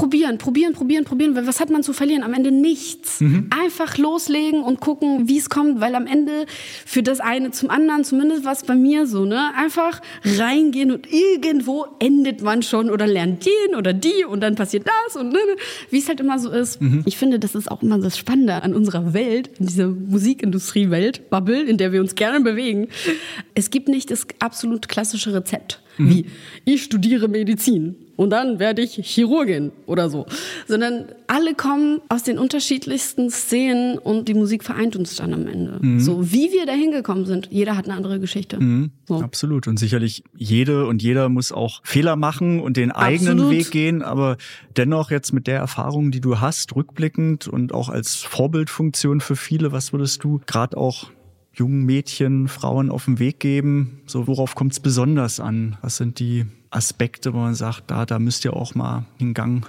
probieren, 0.00 0.38
probieren, 0.38 0.72
probieren, 0.72 1.04
probieren, 1.04 1.34
weil 1.34 1.46
was 1.46 1.60
hat 1.60 1.70
man 1.70 1.82
zu 1.82 1.92
verlieren? 1.92 2.22
Am 2.22 2.34
Ende 2.34 2.50
nichts. 2.50 3.20
Einfach 3.50 3.98
loslegen 3.98 4.62
und 4.62 4.80
gucken, 4.80 5.28
wie 5.28 5.38
es 5.38 5.50
kommt, 5.50 5.80
weil 5.80 5.94
am 5.94 6.06
Ende 6.06 6.46
für 6.86 7.02
das 7.02 7.20
eine 7.20 7.50
zum 7.50 7.70
anderen, 7.70 8.04
zumindest 8.04 8.44
was 8.44 8.64
bei 8.64 8.74
mir 8.74 9.06
so, 9.06 9.24
ne, 9.24 9.50
einfach 9.56 10.00
reingehen 10.24 10.92
und 10.92 11.06
irgendwo 11.10 11.86
endet 11.98 12.42
man 12.42 12.62
schon 12.62 12.90
oder 12.90 13.06
lernt 13.06 13.44
den 13.44 13.76
oder 13.76 13.92
die 13.92 14.24
und 14.28 14.40
dann 14.40 14.54
passiert 14.54 14.86
das 14.86 15.16
und 15.16 15.28
ne, 15.28 15.38
ne, 15.38 15.56
wie 15.90 15.98
es 15.98 16.08
halt 16.08 16.20
immer 16.20 16.38
so 16.38 16.50
ist. 16.50 16.78
Ich 17.04 17.16
finde, 17.16 17.38
das 17.38 17.54
ist 17.54 17.70
auch 17.70 17.82
immer 17.82 17.98
das 17.98 18.16
Spannende 18.16 18.62
an 18.62 18.74
unserer 18.74 19.12
Welt, 19.14 19.50
in 19.58 19.66
dieser 19.66 19.88
Musikindustriewelt, 19.88 21.30
Bubble, 21.30 21.62
in 21.62 21.76
der 21.76 21.92
wir 21.92 22.00
uns 22.00 22.14
gerne 22.14 22.40
bewegen. 22.40 22.88
Es 23.54 23.70
gibt 23.70 23.88
nicht 23.88 24.10
das 24.10 24.26
absolut 24.38 24.88
klassische 24.88 25.34
Rezept, 25.34 25.80
wie 25.98 26.26
ich 26.64 26.82
studiere 26.82 27.28
Medizin 27.28 27.96
und 28.16 28.30
dann 28.30 28.58
werde 28.58 28.82
ich 28.82 28.94
Chirurgin 28.94 29.70
oder 29.86 30.10
so, 30.10 30.26
sondern 30.66 31.04
alle 31.28 31.54
kommen 31.54 32.00
aus 32.08 32.24
den 32.24 32.38
unterschiedlichsten 32.38 33.30
Szenen 33.30 33.96
und 33.98 34.28
die 34.28 34.34
Musik 34.34 34.64
vereint 34.64 34.96
uns 34.96 35.16
dann 35.16 35.34
am 35.34 35.46
Ende. 35.46 35.78
So 36.00 36.32
wie 36.32 36.50
wir 36.52 36.66
da 36.66 36.72
hingekommen 36.72 37.26
sind, 37.26 37.48
jeder 37.50 37.76
hat 37.76 37.84
eine 37.84 37.94
andere 37.94 38.18
Geschichte. 38.18 38.58
So. 39.06 39.20
Absolut. 39.20 39.68
Und 39.68 39.78
sicherlich 39.78 40.24
jede 40.36 40.86
und 40.86 41.02
jeder 41.02 41.28
muss 41.28 41.52
auch 41.52 41.80
Fehler 41.84 42.16
machen 42.16 42.60
und 42.60 42.76
den 42.76 42.90
eigenen 42.90 43.38
Absolut. 43.38 43.52
Weg 43.52 43.70
gehen. 43.70 44.02
Aber 44.02 44.36
dennoch 44.76 45.10
jetzt 45.10 45.32
mit 45.32 45.46
der 45.46 45.58
Erfahrung, 45.58 46.10
die 46.10 46.20
du 46.20 46.40
hast, 46.40 46.74
rückblickend 46.74 47.46
und 47.46 47.72
auch 47.72 47.88
als 47.88 48.16
Vorbildfunktion 48.16 49.20
für 49.20 49.36
viele, 49.36 49.72
was 49.72 49.92
würdest 49.92 50.24
du 50.24 50.40
gerade 50.46 50.76
auch 50.76 51.10
jungen 51.58 51.84
Mädchen, 51.84 52.48
Frauen 52.48 52.90
auf 52.90 53.06
den 53.06 53.18
Weg 53.18 53.40
geben? 53.40 54.00
So, 54.06 54.26
worauf 54.26 54.54
kommt 54.54 54.72
es 54.72 54.80
besonders 54.80 55.40
an? 55.40 55.76
Was 55.82 55.96
sind 55.96 56.18
die 56.18 56.46
Aspekte, 56.70 57.32
wo 57.32 57.38
man 57.38 57.54
sagt, 57.54 57.90
da, 57.90 58.06
da 58.06 58.18
müsst 58.18 58.44
ihr 58.44 58.54
auch 58.54 58.74
mal 58.74 59.04
den 59.20 59.34
Gang 59.34 59.66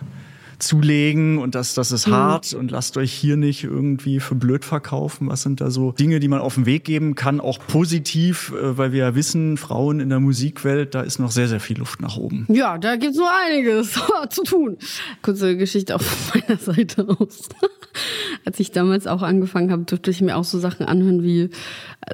zulegen 0.59 1.37
und 1.37 1.55
das, 1.55 1.73
das 1.73 1.91
ist 1.91 2.07
hart 2.07 2.53
und 2.53 2.71
lasst 2.71 2.97
euch 2.97 3.13
hier 3.13 3.37
nicht 3.37 3.63
irgendwie 3.63 4.19
für 4.19 4.35
blöd 4.35 4.65
verkaufen. 4.65 5.29
Was 5.29 5.41
sind 5.41 5.61
da 5.61 5.71
so 5.71 5.93
Dinge, 5.93 6.19
die 6.19 6.27
man 6.27 6.41
auf 6.41 6.55
den 6.55 6.65
Weg 6.65 6.83
geben 6.83 7.15
kann, 7.15 7.39
auch 7.39 7.59
positiv, 7.67 8.51
äh, 8.51 8.77
weil 8.77 8.91
wir 8.91 8.99
ja 8.99 9.15
wissen, 9.15 9.57
Frauen 9.57 9.99
in 9.99 10.09
der 10.09 10.19
Musikwelt, 10.19 10.95
da 10.95 11.01
ist 11.01 11.19
noch 11.19 11.31
sehr, 11.31 11.47
sehr 11.47 11.59
viel 11.59 11.79
Luft 11.79 12.01
nach 12.01 12.17
oben. 12.17 12.45
Ja, 12.49 12.77
da 12.77 12.95
gibt's 12.97 13.17
nur 13.17 13.29
einiges 13.45 13.97
zu 14.29 14.43
tun. 14.43 14.77
Kurze 15.21 15.57
Geschichte 15.57 15.97
von 15.97 16.41
meiner 16.47 16.59
Seite 16.59 17.07
aus. 17.07 17.49
Als 18.45 18.59
ich 18.59 18.71
damals 18.71 19.07
auch 19.07 19.21
angefangen 19.21 19.71
habe, 19.71 19.83
durfte 19.83 20.11
ich 20.11 20.21
mir 20.21 20.37
auch 20.37 20.43
so 20.43 20.59
Sachen 20.59 20.85
anhören 20.85 21.23
wie, 21.23 21.49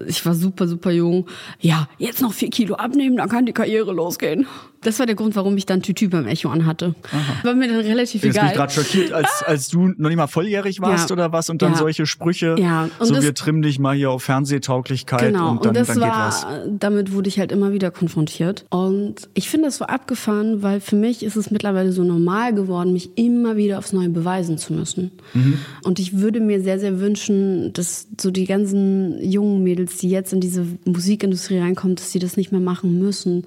ich 0.08 0.26
war 0.26 0.34
super, 0.34 0.68
super 0.68 0.92
jung. 0.92 1.28
Ja, 1.60 1.88
jetzt 1.98 2.22
noch 2.22 2.34
vier 2.34 2.50
Kilo 2.50 2.76
abnehmen, 2.76 3.18
dann 3.18 3.30
kann 3.30 3.46
die 3.46 3.54
Karriere 3.54 3.94
losgehen. 3.94 4.48
Das 4.86 5.00
war 5.00 5.06
der 5.06 5.16
Grund, 5.16 5.36
warum 5.36 5.58
ich 5.58 5.66
dann 5.66 5.82
Tütü 5.82 6.08
beim 6.10 6.28
Echo 6.28 6.50
anhatte. 6.50 6.96
War 7.44 7.54
mir 7.56 7.68
dann 7.68 7.80
relativ 7.82 8.24
Jetzt 8.24 8.34
bin 8.36 8.46
ich 8.46 8.52
egal. 8.52 8.54
gerade 8.56 8.72
schockiert, 8.74 9.12
als, 9.12 9.44
als 9.46 9.68
du 9.70 9.88
noch 9.98 10.10
nicht 10.10 10.18
mal 10.18 10.28
volljährig 10.28 10.80
warst 10.82 11.10
Ja. 11.10 11.14
oder 11.16 11.32
was 11.32 11.50
und 11.50 11.62
dann 11.62 11.74
Ja. 11.74 11.78
solche 11.78 12.06
Sprüche, 12.06 12.56
Ja, 12.60 12.90
und 13.00 13.06
so 13.08 13.14
das- 13.16 13.24
wir 13.24 13.34
trimmen 13.34 13.62
dich 13.62 13.80
mal 13.80 13.96
hier 13.96 14.12
auf 14.12 14.24
Fernsehtauglichkeit 14.24 15.20
Genau, 15.22 15.52
und 15.52 15.58
und, 15.58 15.66
dann, 15.66 15.74
das 15.74 15.88
dann 15.88 15.98
geht 16.00 16.08
was. 16.08 16.46
damit 16.80 17.12
wurde 17.14 17.28
ich 17.30 17.40
halt 17.40 17.52
immer 17.52 17.72
wieder 17.74 17.92
konfrontiert. 17.92 18.66
Und 18.70 19.16
ich 19.34 19.50
finde 19.50 19.68
das 19.68 19.78
so 19.78 19.86
abgefahren, 19.86 20.62
weil 20.62 20.80
für 20.82 20.96
mich 20.96 21.24
ist 21.24 21.36
es 21.36 21.52
mittlerweile 21.52 21.92
so 21.92 22.04
normal 22.04 22.54
geworden, 22.54 22.94
mich 22.94 23.18
immer 23.18 23.58
wieder 23.58 23.80
aufs 23.80 23.94
Neue 23.94 24.10
beweisen 24.10 24.58
zu 24.58 24.74
müssen. 24.74 25.12
Mhm. 25.34 25.60
Und 25.84 26.00
ich 26.00 26.20
würde 26.20 26.40
mir 26.40 26.62
sehr, 26.62 26.80
sehr 26.80 27.00
wünschen, 27.00 27.74
dass 27.74 28.08
so 28.20 28.32
die 28.32 28.46
ganzen 28.46 29.18
jungen 29.24 29.64
Mädels, 29.64 29.98
die 29.98 30.10
jetzt 30.10 30.32
in 30.34 30.42
diese 30.42 30.66
Musikindustrie 30.86 31.58
reinkommen, 31.60 31.96
dass 31.96 32.12
sie 32.12 32.20
das 32.20 32.38
nicht 32.38 32.52
mehr 32.52 32.62
machen 32.62 33.00
müssen. 33.00 33.46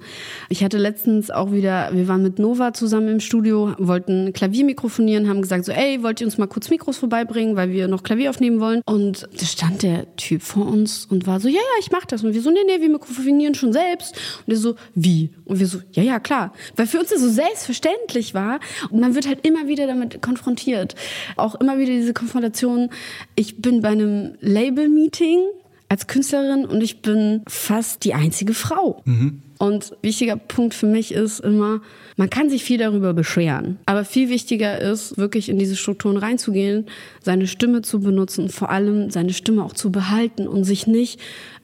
Ich 0.49 0.63
hatte 0.63 0.77
letztens 0.77 1.28
auch 1.33 1.51
wieder, 1.51 1.89
wir 1.93 2.07
waren 2.07 2.23
mit 2.23 2.39
Nova 2.39 2.73
zusammen 2.73 3.07
im 3.09 3.19
Studio, 3.19 3.73
wollten 3.77 4.33
Klavier 4.33 4.65
mikrofonieren, 4.65 5.29
haben 5.29 5.41
gesagt 5.41 5.65
so, 5.65 5.71
ey, 5.71 6.03
wollt 6.03 6.21
ihr 6.21 6.27
uns 6.27 6.37
mal 6.37 6.47
kurz 6.47 6.69
Mikros 6.69 6.97
vorbeibringen, 6.97 7.55
weil 7.55 7.71
wir 7.71 7.87
noch 7.87 8.03
Klavier 8.03 8.29
aufnehmen 8.29 8.59
wollen? 8.59 8.81
Und 8.85 9.27
da 9.39 9.45
stand 9.45 9.83
der 9.83 10.15
Typ 10.15 10.41
vor 10.41 10.67
uns 10.67 11.05
und 11.05 11.27
war 11.27 11.39
so, 11.39 11.47
ja, 11.47 11.55
ja, 11.55 11.79
ich 11.79 11.91
mach 11.91 12.05
das. 12.05 12.23
Und 12.23 12.33
wir 12.33 12.41
so, 12.41 12.49
nee, 12.49 12.59
nee, 12.65 12.81
wir 12.81 12.89
mikrofonieren 12.89 13.55
schon 13.55 13.73
selbst. 13.73 14.15
Und 14.45 14.53
er 14.53 14.57
so, 14.57 14.75
wie? 14.95 15.29
Und 15.45 15.59
wir 15.59 15.67
so, 15.67 15.79
ja, 15.91 16.03
ja, 16.03 16.19
klar. 16.19 16.53
Weil 16.75 16.87
für 16.87 16.99
uns 16.99 17.09
das 17.09 17.21
so 17.21 17.29
selbstverständlich 17.29 18.33
war. 18.33 18.59
Und 18.89 18.99
man 18.99 19.15
wird 19.15 19.27
halt 19.27 19.45
immer 19.45 19.67
wieder 19.67 19.87
damit 19.87 20.21
konfrontiert. 20.21 20.95
Auch 21.35 21.55
immer 21.55 21.77
wieder 21.77 21.91
diese 21.93 22.13
Konfrontation. 22.13 22.89
Ich 23.35 23.61
bin 23.61 23.81
bei 23.81 23.89
einem 23.89 24.35
Label-Meeting 24.41 25.39
als 25.89 26.07
Künstlerin 26.07 26.65
und 26.65 26.81
ich 26.81 27.01
bin 27.01 27.41
fast 27.47 28.05
die 28.05 28.13
einzige 28.13 28.53
Frau. 28.53 29.01
Und 29.57 29.97
wichtiger 30.01 30.37
Punkt 30.37 30.73
für 30.73 30.85
mich 30.85 31.11
ist 31.11 31.39
immer, 31.41 31.81
man 32.15 32.29
kann 32.29 32.49
sich 32.49 32.63
viel 32.63 32.77
darüber 32.77 33.13
beschweren. 33.13 33.77
Aber 33.85 34.05
viel 34.05 34.29
wichtiger 34.29 34.79
ist, 34.79 35.17
wirklich 35.17 35.49
in 35.49 35.59
diese 35.59 35.75
Strukturen 35.75 36.15
reinzugehen, 36.15 36.85
seine 37.21 37.47
Stimme 37.47 37.81
zu 37.81 37.99
benutzen 37.99 38.43
und 38.43 38.51
vor 38.51 38.69
allem 38.69 39.09
seine 39.09 39.33
Stimme 39.33 39.63
auch 39.65 39.73
zu 39.73 39.91
behalten 39.91 40.47
und 40.47 40.63
sich 40.63 40.87
nicht 40.87 41.19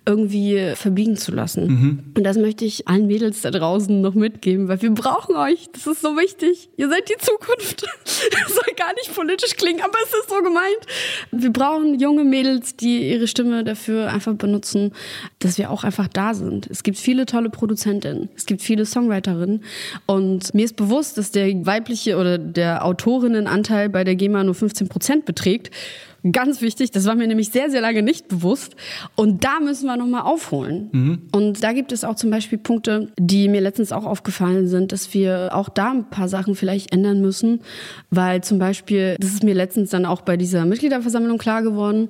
irgendwie 0.05 0.73
verbiegen 0.75 1.17
zu 1.17 1.31
lassen. 1.31 2.13
Und 2.15 2.23
das 2.23 2.37
möchte 2.37 2.65
ich 2.65 2.87
allen 2.87 3.07
Mädels 3.07 3.41
da 3.41 3.51
draußen 3.51 4.01
noch 4.01 4.13
mitgeben, 4.13 4.67
weil 4.67 4.81
wir 4.81 4.91
brauchen 4.91 5.35
euch. 5.35 5.67
Das 5.73 5.87
ist 5.87 6.01
so 6.01 6.15
wichtig. 6.15 6.69
Ihr 6.77 6.89
seid 6.89 7.09
die 7.09 7.17
Zukunft. 7.17 7.85
Das 8.31 8.55
soll 8.55 8.73
gar 8.77 8.93
nicht 8.93 9.13
politisch 9.13 9.55
klingen, 9.55 9.81
aber 9.81 9.97
es 10.03 10.09
ist 10.09 10.29
so 10.29 10.41
gemeint. 10.41 10.85
Wir 11.31 11.51
brauchen 11.51 11.99
junge 11.99 12.23
Mädels, 12.23 12.75
die 12.75 13.09
ihre 13.11 13.27
Stimme 13.27 13.63
dafür 13.63 14.11
einfach 14.11 14.33
benutzen, 14.35 14.93
dass 15.39 15.57
wir 15.57 15.69
auch 15.69 15.83
einfach 15.83 16.07
da 16.07 16.33
sind. 16.33 16.67
Es 16.67 16.83
gibt 16.83 16.97
viele 16.97 17.25
tolle 17.25 17.49
Produzentinnen, 17.49 18.29
es 18.35 18.45
gibt 18.45 18.61
viele 18.61 18.85
Songwriterinnen 18.85 19.63
und 20.05 20.53
mir 20.53 20.65
ist 20.65 20.75
bewusst, 20.75 21.17
dass 21.17 21.31
der 21.31 21.47
weibliche 21.65 22.17
oder 22.17 22.37
der 22.37 22.85
Autorinnenanteil 22.85 23.89
bei 23.89 24.03
der 24.03 24.15
GEMA 24.15 24.43
nur 24.43 24.55
15 24.55 24.87
Prozent 24.87 25.25
beträgt. 25.25 25.71
Ganz 26.31 26.61
wichtig, 26.61 26.91
das 26.91 27.05
war 27.05 27.15
mir 27.15 27.27
nämlich 27.27 27.49
sehr, 27.49 27.69
sehr 27.69 27.81
lange 27.81 28.01
nicht 28.01 28.27
bewusst. 28.27 28.75
Und 29.15 29.43
da 29.43 29.59
müssen 29.59 29.85
wir 29.85 29.95
nochmal 29.95 30.21
aufholen. 30.21 30.89
Und 31.31 31.63
da 31.63 31.73
gibt 31.73 31.91
es 31.91 32.03
auch 32.03 32.15
zum 32.15 32.31
Beispiel 32.31 32.57
Punkte, 32.57 33.11
die 33.19 33.47
mir 33.47 33.61
letztens 33.61 33.91
auch 33.91 34.05
aufgefallen 34.05 34.67
sind, 34.67 34.91
dass 34.91 35.13
wir 35.13 35.49
auch 35.53 35.69
da 35.69 35.91
ein 35.91 36.09
paar 36.09 36.27
Sachen 36.27 36.55
vielleicht 36.55 36.91
ändern 36.91 37.21
müssen. 37.21 37.61
Weil 38.09 38.43
zum 38.43 38.57
Beispiel, 38.57 39.15
das 39.19 39.33
ist 39.33 39.43
mir 39.43 39.53
letztens 39.53 39.91
dann 39.91 40.05
auch 40.05 40.21
bei 40.21 40.35
dieser 40.35 40.65
Mitgliederversammlung 40.65 41.37
klar 41.37 41.61
geworden, 41.61 42.09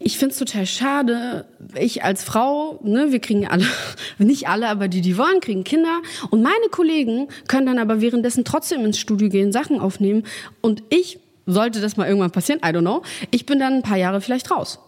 ich 0.00 0.16
finde 0.16 0.32
es 0.32 0.38
total 0.38 0.64
schade. 0.64 1.46
Ich 1.78 2.04
als 2.04 2.22
Frau, 2.22 2.78
ne, 2.84 3.10
wir 3.10 3.18
kriegen 3.18 3.48
alle, 3.48 3.66
nicht 4.18 4.48
alle, 4.48 4.68
aber 4.68 4.88
die, 4.88 5.00
die 5.00 5.18
wollen, 5.18 5.40
kriegen 5.40 5.64
Kinder. 5.64 6.02
Und 6.30 6.42
meine 6.42 6.68
Kollegen 6.70 7.28
können 7.48 7.66
dann 7.66 7.78
aber 7.78 8.00
währenddessen 8.00 8.44
trotzdem 8.44 8.84
ins 8.84 8.98
Studio 8.98 9.28
gehen, 9.28 9.50
Sachen 9.50 9.80
aufnehmen. 9.80 10.22
Und 10.60 10.84
ich, 10.90 11.18
sollte 11.48 11.80
das 11.80 11.96
mal 11.96 12.06
irgendwann 12.06 12.30
passieren, 12.30 12.60
I 12.64 12.68
don't 12.68 12.80
know, 12.80 13.02
ich 13.30 13.46
bin 13.46 13.58
dann 13.58 13.74
ein 13.74 13.82
paar 13.82 13.96
Jahre 13.96 14.20
vielleicht 14.20 14.50
raus. 14.50 14.78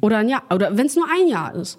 Oder 0.00 0.18
ein 0.18 0.28
Jahr, 0.28 0.42
oder 0.50 0.76
wenn 0.76 0.86
es 0.86 0.96
nur 0.96 1.06
ein 1.10 1.28
Jahr 1.28 1.54
ist. 1.54 1.78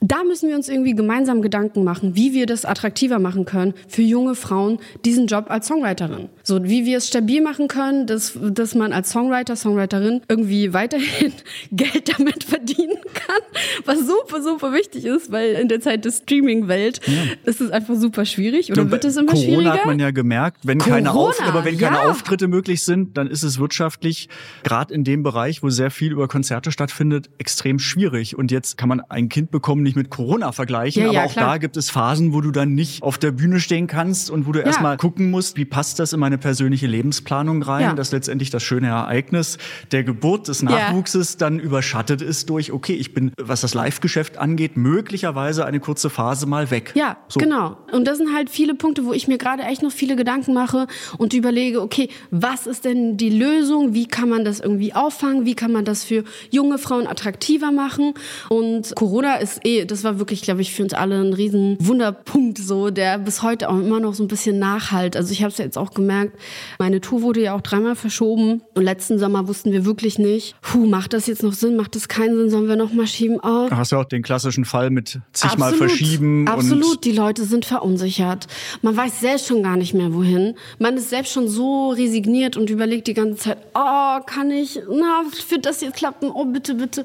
Da 0.00 0.24
müssen 0.24 0.48
wir 0.48 0.56
uns 0.56 0.68
irgendwie 0.68 0.94
gemeinsam 0.94 1.42
Gedanken 1.42 1.84
machen, 1.84 2.14
wie 2.14 2.32
wir 2.32 2.46
das 2.46 2.64
attraktiver 2.64 3.18
machen 3.18 3.44
können 3.44 3.74
für 3.88 4.02
junge 4.02 4.34
Frauen, 4.34 4.78
diesen 5.04 5.26
Job 5.26 5.46
als 5.48 5.66
Songwriterin. 5.66 6.28
So, 6.42 6.62
wie 6.64 6.84
wir 6.84 6.98
es 6.98 7.08
stabil 7.08 7.40
machen 7.40 7.68
können, 7.68 8.06
dass, 8.06 8.38
dass 8.40 8.74
man 8.74 8.92
als 8.92 9.10
Songwriter, 9.10 9.56
Songwriterin 9.56 10.22
irgendwie 10.28 10.72
weiterhin 10.72 11.32
Geld 11.72 12.16
damit 12.16 12.44
verdienen 12.44 12.98
kann, 13.14 13.42
was 13.84 14.06
super, 14.06 14.42
super 14.42 14.72
wichtig 14.72 15.04
ist, 15.04 15.32
weil 15.32 15.52
in 15.54 15.68
der 15.68 15.80
Zeit 15.80 16.04
der 16.04 16.12
Streaming-Welt 16.12 17.00
ist 17.44 17.60
es 17.60 17.70
einfach 17.70 17.94
super 17.96 18.24
schwierig 18.24 18.70
oder 18.70 18.90
wird 18.90 19.04
es 19.04 19.16
immer 19.16 19.32
Corona 19.32 19.44
schwieriger? 19.44 19.72
hat 19.72 19.86
man 19.86 19.98
ja 19.98 20.10
gemerkt, 20.10 20.58
wenn 20.64 20.78
keine 20.78 21.10
Corona, 21.10 21.30
Auf 21.30 21.42
aber 21.42 21.64
wenn 21.64 21.78
keine 21.78 21.96
ja. 21.96 22.10
Auftritte 22.10 22.48
möglich 22.48 22.84
sind, 22.84 23.16
dann 23.16 23.26
ist 23.26 23.42
es 23.42 23.58
wirtschaftlich 23.58 24.28
gerade 24.62 24.92
in 24.94 25.04
dem 25.04 25.22
Bereich, 25.22 25.62
wo 25.62 25.70
sehr 25.70 25.90
viel 25.90 26.12
über 26.12 26.28
Konzerte 26.28 26.72
stattfindet, 26.72 27.21
extrem 27.38 27.78
schwierig. 27.78 28.36
Und 28.36 28.50
jetzt 28.50 28.76
kann 28.78 28.88
man 28.88 29.00
ein 29.00 29.28
Kind 29.28 29.50
bekommen 29.50 29.82
nicht 29.82 29.96
mit 29.96 30.10
Corona 30.10 30.52
vergleichen, 30.52 31.02
Ja, 31.02 31.08
aber 31.08 31.14
ja, 31.18 31.24
auch 31.24 31.32
klar. 31.32 31.46
da 31.52 31.58
gibt 31.58 31.76
es 31.76 31.90
Phasen, 31.90 32.32
wo 32.32 32.40
du 32.40 32.50
dann 32.50 32.74
nicht 32.74 33.02
auf 33.02 33.18
der 33.18 33.32
Bühne 33.32 33.60
stehen 33.60 33.86
kannst 33.86 34.30
und 34.30 34.46
wo 34.46 34.52
du 34.52 34.60
erstmal 34.60 34.96
gucken 34.96 35.30
musst, 35.30 35.56
wie 35.56 35.64
passt 35.64 35.98
das 35.98 36.12
in 36.12 36.20
meine 36.20 36.38
persönliche 36.38 36.86
Lebensplanung 36.86 37.62
rein, 37.62 37.82
Ja. 37.82 37.92
dass 37.94 38.12
letztendlich 38.12 38.50
das 38.50 38.62
schöne 38.62 38.88
Ereignis 38.88 39.58
der 39.90 40.04
Geburt 40.04 40.48
des 40.48 40.62
Nachwuchses 40.62 41.36
dann 41.36 41.58
überschattet 41.58 42.22
ist 42.22 42.48
durch, 42.50 42.72
okay, 42.72 42.94
ich 42.94 43.14
bin, 43.14 43.32
was 43.40 43.60
das 43.62 43.74
Live-Geschäft 43.74 44.38
angeht, 44.38 44.76
möglicherweise 44.76 45.64
eine 45.66 45.80
kurze 45.80 46.10
Phase 46.10 46.46
mal 46.46 46.70
weg. 46.70 46.92
Ja, 46.94 47.16
So. 47.28 47.40
genau. 47.40 47.76
Und 47.92 48.06
das 48.06 48.18
sind 48.18 48.34
halt 48.34 48.50
viele 48.50 48.74
Punkte, 48.74 49.04
wo 49.04 49.12
ich 49.12 49.28
mir 49.28 49.38
gerade 49.38 49.62
echt 49.64 49.82
noch 49.82 49.92
viele 49.92 50.16
Gedanken 50.16 50.54
mache 50.54 50.86
und 51.18 51.34
überlege, 51.34 51.80
okay, 51.82 52.08
was 52.30 52.66
ist 52.66 52.84
denn 52.84 53.16
die 53.16 53.30
Lösung? 53.30 53.94
Wie 53.94 54.06
kann 54.06 54.28
man 54.28 54.44
das 54.44 54.60
irgendwie 54.60 54.94
auffangen? 54.94 55.44
Wie 55.44 55.54
kann 55.54 55.72
man 55.72 55.84
das 55.84 56.04
für 56.04 56.24
junge 56.50 56.78
Frauen 56.78 57.06
attraktiver 57.12 57.70
machen? 57.70 58.14
Und 58.48 58.92
Corona 58.96 59.36
ist 59.36 59.60
eh, 59.64 59.84
das 59.84 60.02
war 60.02 60.18
wirklich, 60.18 60.42
glaube 60.42 60.60
ich, 60.62 60.72
für 60.74 60.82
uns 60.82 60.94
alle 60.94 61.20
ein 61.20 61.32
riesen 61.32 61.76
Wunderpunkt 61.80 62.58
so, 62.58 62.90
der 62.90 63.18
bis 63.18 63.42
heute 63.42 63.68
auch 63.68 63.78
immer 63.78 64.00
noch 64.00 64.14
so 64.14 64.24
ein 64.24 64.28
bisschen 64.28 64.58
nachhalt. 64.58 65.16
Also 65.16 65.32
ich 65.32 65.42
habe 65.42 65.52
es 65.52 65.58
ja 65.58 65.64
jetzt 65.64 65.78
auch 65.78 65.92
gemerkt, 65.94 66.38
meine 66.78 67.00
Tour 67.00 67.22
wurde 67.22 67.42
ja 67.42 67.54
auch 67.54 67.60
dreimal 67.60 67.94
verschoben 67.94 68.62
und 68.74 68.82
letzten 68.82 69.18
Sommer 69.18 69.46
wussten 69.46 69.70
wir 69.72 69.84
wirklich 69.84 70.18
nicht, 70.18 70.56
puh, 70.62 70.86
macht 70.86 71.12
das 71.12 71.26
jetzt 71.26 71.42
noch 71.42 71.52
Sinn? 71.52 71.76
Macht 71.76 71.94
das 71.94 72.08
keinen 72.08 72.36
Sinn? 72.36 72.50
Sollen 72.50 72.68
wir 72.68 72.76
noch 72.76 72.92
mal 72.92 73.06
schieben? 73.06 73.38
Oh, 73.42 73.66
Da 73.68 73.76
hast 73.76 73.92
du 73.92 73.96
auch 73.96 74.04
den 74.04 74.22
klassischen 74.22 74.64
Fall 74.64 74.90
mit 74.90 75.20
zigmal 75.32 75.72
verschieben. 75.74 76.48
Absolut, 76.48 77.04
die 77.04 77.12
Leute 77.12 77.44
sind 77.44 77.64
verunsichert. 77.64 78.46
Man 78.82 78.96
weiß 78.96 79.20
selbst 79.20 79.46
schon 79.46 79.62
gar 79.62 79.76
nicht 79.76 79.94
mehr, 79.94 80.14
wohin. 80.14 80.54
Man 80.78 80.96
ist 80.96 81.10
selbst 81.10 81.32
schon 81.32 81.48
so 81.48 81.90
resigniert 81.90 82.56
und 82.56 82.70
überlegt 82.70 83.06
die 83.06 83.14
ganze 83.14 83.36
Zeit, 83.36 83.58
oh, 83.74 84.18
kann 84.26 84.50
ich, 84.50 84.80
na, 84.90 85.22
wird 85.48 85.66
das 85.66 85.80
jetzt 85.80 85.96
klappen? 85.96 86.30
Oh, 86.32 86.44
bitte, 86.44 86.74
bitte. 86.74 87.01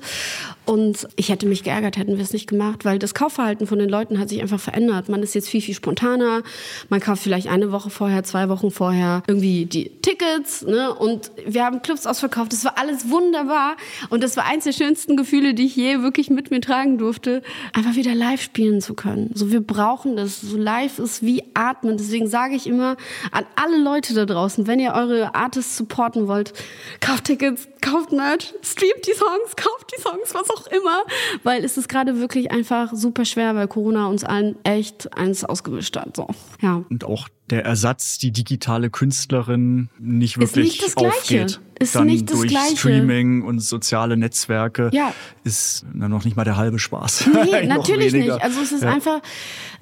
Und 0.66 1.08
ich 1.16 1.30
hätte 1.30 1.46
mich 1.46 1.64
geärgert, 1.64 1.98
hätten 1.98 2.18
wir 2.18 2.24
es 2.24 2.34
nicht 2.34 2.48
gemacht, 2.48 2.84
weil 2.84 3.00
das 3.00 3.14
Kaufverhalten 3.14 3.68
von 3.68 3.80
den 3.80 3.88
Leuten 3.88 4.20
hat 4.20 4.30
sich 4.30 4.42
einfach 4.42 4.60
verändert. 4.60 5.08
Man 5.08 5.24
ist 5.24 5.34
jetzt 5.34 5.48
viel, 5.48 5.62
viel 5.62 5.74
spontaner. 5.74 6.44
Man 6.90 7.00
kauft 7.00 7.24
vielleicht 7.24 7.48
eine 7.48 7.72
Woche 7.72 7.90
vorher, 7.90 8.24
zwei 8.24 8.50
Wochen 8.50 8.70
vorher 8.70 9.24
irgendwie 9.28 9.66
die 9.66 9.90
Tickets, 10.02 10.64
ne? 10.64 10.94
Und 10.94 11.32
wir 11.46 11.64
haben 11.64 11.82
Clubs 11.82 12.06
ausverkauft. 12.06 12.52
Das 12.52 12.66
war 12.66 12.78
alles 12.78 13.10
wunderbar. 13.10 13.78
Und 14.10 14.24
das 14.24 14.36
war 14.36 14.46
eins 14.46 14.66
der 14.66 14.74
schönsten 14.74 15.16
Gefühle, 15.16 15.54
die 15.54 15.68
ich 15.68 15.76
je 15.76 16.02
wirklich 16.02 16.30
mit 16.30 16.52
mir 16.52 16.60
tragen 16.60 16.98
durfte, 16.98 17.44
einfach 17.74 17.96
wieder 17.96 18.14
live 18.14 18.42
spielen 18.42 18.82
zu 18.82 18.94
können. 18.94 19.32
So, 19.34 19.52
wir 19.52 19.62
brauchen 19.62 20.18
das. 20.18 20.42
So 20.42 20.58
live 20.58 21.00
ist 21.00 21.24
wie 21.24 21.44
atmen. 21.54 21.98
Deswegen 21.98 22.28
sage 22.28 22.56
ich 22.56 22.68
immer 22.68 22.98
an 23.32 23.46
alle 23.56 23.78
Leute 23.78 24.14
da 24.14 24.26
draußen, 24.26 24.68
wenn 24.68 24.80
ihr 24.80 24.94
eure 24.94 25.34
Artists 25.34 25.78
supporten 25.78 26.28
wollt, 26.28 26.54
kauft 27.00 27.26
Tickets, 27.26 27.68
kauft 27.82 28.12
Merch, 28.12 28.54
streamt 28.62 29.08
die 29.08 29.14
Songs, 29.14 29.56
kauft 29.56 29.87
die 29.96 30.02
Songs, 30.02 30.34
was 30.34 30.50
auch 30.50 30.68
immer. 30.68 31.04
Weil 31.44 31.64
es 31.64 31.78
ist 31.78 31.90
gerade 31.90 32.20
wirklich 32.20 32.52
einfach 32.52 32.94
super 32.94 33.26
schwer, 33.26 33.56
weil 33.56 33.68
Corona 33.68 34.08
uns 34.08 34.24
allen 34.24 34.56
echt 34.64 35.14
eins 35.18 35.44
ausgewischt 35.44 35.96
hat. 35.98 36.16
So, 36.16 36.28
ja. 36.62 36.84
und 36.90 37.04
auch 37.04 37.30
der 37.50 37.64
Ersatz, 37.66 38.18
die 38.18 38.32
digitale 38.32 38.90
Künstlerin 38.90 39.90
nicht 40.00 40.36
Ist 40.38 40.56
wirklich 40.56 40.66
nicht 40.74 40.84
das 40.84 40.96
Gleiche. 40.96 41.16
aufgeht. 41.18 41.60
Ist 41.80 41.96
dann 41.96 42.08
nicht 42.08 42.30
das 42.30 42.38
durch 42.40 42.50
Gleiche. 42.50 42.76
Streaming 42.78 43.44
und 43.44 43.60
soziale 43.60 44.18
Netzwerke 44.18 44.90
Ja. 44.94 45.14
ist 45.44 45.86
dann 45.94 46.10
noch 46.12 46.26
nicht 46.26 46.36
mal 46.36 46.44
der 46.44 46.58
halbe 46.58 46.80
Spaß. 46.80 47.28
Nee, 47.34 47.66
natürlich 47.68 48.14
weniger. 48.14 48.36
nicht. 48.36 48.44
Also 48.44 48.62
es 48.62 48.72
ist 48.72 48.84
Ja. 48.84 48.92
einfach, 48.92 49.22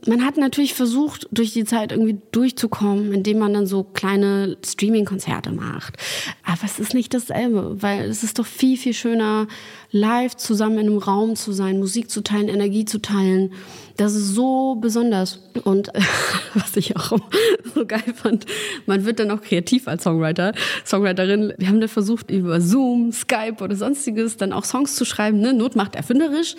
man 0.07 0.25
hat 0.25 0.37
natürlich 0.37 0.73
versucht, 0.73 1.27
durch 1.31 1.53
die 1.53 1.63
Zeit 1.63 1.91
irgendwie 1.91 2.17
durchzukommen, 2.31 3.13
indem 3.13 3.39
man 3.39 3.53
dann 3.53 3.65
so 3.65 3.83
kleine 3.83 4.57
Streaming-Konzerte 4.65 5.51
macht. 5.51 5.95
Aber 6.43 6.61
es 6.65 6.79
ist 6.79 6.93
nicht 6.93 7.13
dasselbe, 7.13 7.81
weil 7.81 8.09
es 8.09 8.23
ist 8.23 8.39
doch 8.39 8.45
viel, 8.45 8.77
viel 8.77 8.93
schöner, 8.93 9.47
live 9.91 10.35
zusammen 10.35 10.77
in 10.79 10.87
einem 10.87 10.97
Raum 10.97 11.35
zu 11.35 11.53
sein, 11.53 11.79
Musik 11.79 12.09
zu 12.09 12.21
teilen, 12.21 12.49
Energie 12.49 12.85
zu 12.85 13.01
teilen. 13.01 13.53
Das 13.97 14.13
ist 14.13 14.35
so 14.35 14.75
besonders. 14.75 15.39
Und 15.63 15.91
was 16.53 16.75
ich 16.75 16.95
auch 16.97 17.17
so 17.73 17.85
geil 17.85 18.03
fand, 18.13 18.45
man 18.85 19.05
wird 19.05 19.19
dann 19.19 19.31
auch 19.31 19.41
kreativ 19.41 19.87
als 19.87 20.03
Songwriter, 20.03 20.53
Songwriterin. 20.85 21.53
Wir 21.57 21.67
haben 21.67 21.79
da 21.79 21.87
versucht, 21.87 22.29
über 22.29 22.59
Zoom, 22.61 23.11
Skype 23.11 23.63
oder 23.63 23.75
sonstiges 23.75 24.37
dann 24.37 24.53
auch 24.53 24.65
Songs 24.65 24.95
zu 24.95 25.05
schreiben. 25.05 25.39
Ne? 25.39 25.53
Not 25.53 25.75
macht 25.75 25.95
erfinderisch. 25.95 26.55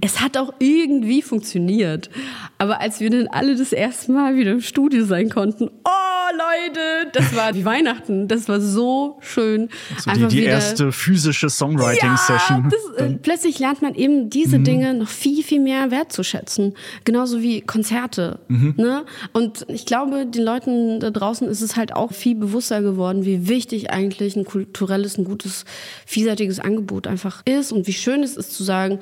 Es 0.00 0.20
hat 0.20 0.36
auch 0.36 0.52
irgendwie 0.58 1.22
funktioniert. 1.22 2.10
Aber 2.58 2.80
als 2.80 3.00
wir 3.00 3.10
dann 3.10 3.28
alle 3.28 3.56
das 3.56 3.72
erste 3.72 4.12
Mal 4.12 4.36
wieder 4.36 4.52
im 4.52 4.60
Studio 4.60 5.04
sein 5.04 5.30
konnten, 5.30 5.70
oh 5.84 6.09
Leute, 6.32 7.10
das 7.12 7.34
war 7.34 7.54
wie 7.54 7.64
Weihnachten. 7.64 8.28
Das 8.28 8.48
war 8.48 8.60
so 8.60 9.18
schön. 9.20 9.68
so 9.98 10.10
die, 10.12 10.26
die 10.26 10.44
erste 10.44 10.92
physische 10.92 11.50
Songwriting-Session. 11.50 12.70
Ja, 12.98 13.04
äh, 13.04 13.10
plötzlich 13.22 13.58
lernt 13.58 13.82
man 13.82 13.94
eben 13.94 14.30
diese 14.30 14.58
Dinge 14.58 14.94
noch 14.94 15.08
viel, 15.08 15.42
viel 15.42 15.60
mehr 15.60 15.90
wertzuschätzen. 15.90 16.74
Genauso 17.04 17.40
wie 17.40 17.60
Konzerte. 17.60 18.40
Ne? 18.48 19.04
Und 19.32 19.64
ich 19.68 19.86
glaube, 19.86 20.26
den 20.26 20.44
Leuten 20.44 21.00
da 21.00 21.10
draußen 21.10 21.48
ist 21.48 21.62
es 21.62 21.76
halt 21.76 21.92
auch 21.94 22.12
viel 22.12 22.34
bewusster 22.34 22.82
geworden, 22.82 23.24
wie 23.24 23.48
wichtig 23.48 23.90
eigentlich 23.90 24.36
ein 24.36 24.44
kulturelles, 24.44 25.18
ein 25.18 25.24
gutes, 25.24 25.64
vielseitiges 26.06 26.60
Angebot 26.60 27.06
einfach 27.06 27.42
ist 27.44 27.72
und 27.72 27.86
wie 27.86 27.92
schön 27.92 28.22
es 28.22 28.36
ist 28.36 28.52
zu 28.52 28.64
sagen, 28.64 29.00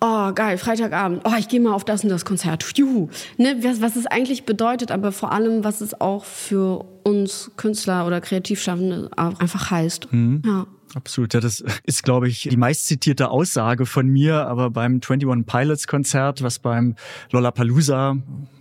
oh 0.00 0.32
geil, 0.32 0.58
Freitagabend, 0.58 1.22
oh, 1.24 1.32
ich 1.38 1.48
gehe 1.48 1.60
mal 1.60 1.74
auf 1.74 1.84
das 1.84 2.02
und 2.02 2.10
das 2.10 2.24
Konzert. 2.24 2.64
Juhu. 2.76 3.08
Ne? 3.36 3.56
Was, 3.62 3.80
was 3.80 3.96
es 3.96 4.06
eigentlich 4.06 4.44
bedeutet, 4.44 4.90
aber 4.90 5.12
vor 5.12 5.32
allem, 5.32 5.64
was 5.64 5.80
es 5.80 6.00
auch 6.00 6.24
für 6.24 6.55
uns 6.56 7.50
Künstler 7.56 8.06
oder 8.06 8.20
Kreativschaffende 8.20 9.10
auch 9.16 9.38
einfach 9.40 9.70
heißt. 9.70 10.08
Ja. 10.44 10.66
Absolut, 10.94 11.34
ja, 11.34 11.40
das 11.40 11.62
ist, 11.84 12.04
glaube 12.04 12.28
ich, 12.28 12.48
die 12.48 12.56
meistzitierte 12.56 13.28
Aussage 13.28 13.86
von 13.86 14.06
mir, 14.06 14.46
aber 14.46 14.70
beim 14.70 15.00
21 15.02 15.44
Pilots 15.44 15.86
Konzert, 15.88 16.42
was 16.42 16.58
beim 16.58 16.94
Lollapalooza 17.32 18.16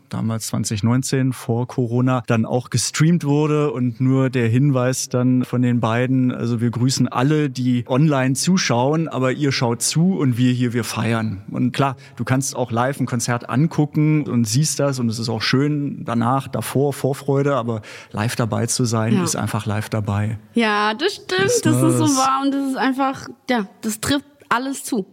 damals 0.10 0.48
2019 0.48 1.34
vor 1.34 1.68
Corona 1.68 2.24
dann 2.28 2.46
auch 2.46 2.70
gestreamt 2.70 3.24
wurde 3.24 3.72
und 3.72 4.00
nur 4.02 4.30
der 4.30 4.48
Hinweis 4.48 5.10
dann 5.10 5.44
von 5.46 5.62
den 5.62 5.80
beiden, 5.80 6.32
also 6.32 6.62
wir 6.62 6.70
grüßen 6.72 7.08
alle, 7.08 7.50
die 7.50 7.84
online 7.88 8.36
zuschauen, 8.36 9.08
aber 9.08 9.32
ihr 9.32 9.52
schaut 9.52 9.82
zu 9.82 10.18
und 10.18 10.38
wir 10.38 10.52
hier, 10.52 10.74
wir 10.74 10.84
feiern. 10.84 11.44
Und 11.52 11.72
klar, 11.72 11.96
du 12.16 12.24
kannst 12.24 12.56
auch 12.56 12.72
live 12.72 13.00
ein 13.00 13.06
Konzert 13.06 13.50
angucken 13.50 14.28
und 14.28 14.46
siehst 14.46 14.80
das 14.80 15.00
und 15.00 15.10
es 15.10 15.20
ist 15.20 15.30
auch 15.30 15.42
schön 15.42 16.04
danach, 16.06 16.48
davor, 16.48 16.94
Vorfreude, 16.94 17.56
aber 17.56 17.82
live 18.12 18.36
dabei 18.36 18.66
zu 18.68 18.86
sein, 18.86 19.14
Ja. 19.14 19.24
ist 19.24 19.36
einfach 19.36 19.66
live 19.66 19.90
dabei. 19.90 20.38
Ja, 20.54 20.94
das 20.94 21.16
stimmt. 21.16 21.32
Das 21.42 21.62
Das, 21.62 21.84
ist 21.84 21.98
so 21.98 22.22
und 22.44 22.54
das 22.54 22.70
ist 22.70 22.78
einfach, 22.78 23.28
ja, 23.50 23.68
das 23.82 24.00
trifft 24.00 24.26
alles 24.50 24.84
zu. 24.84 25.06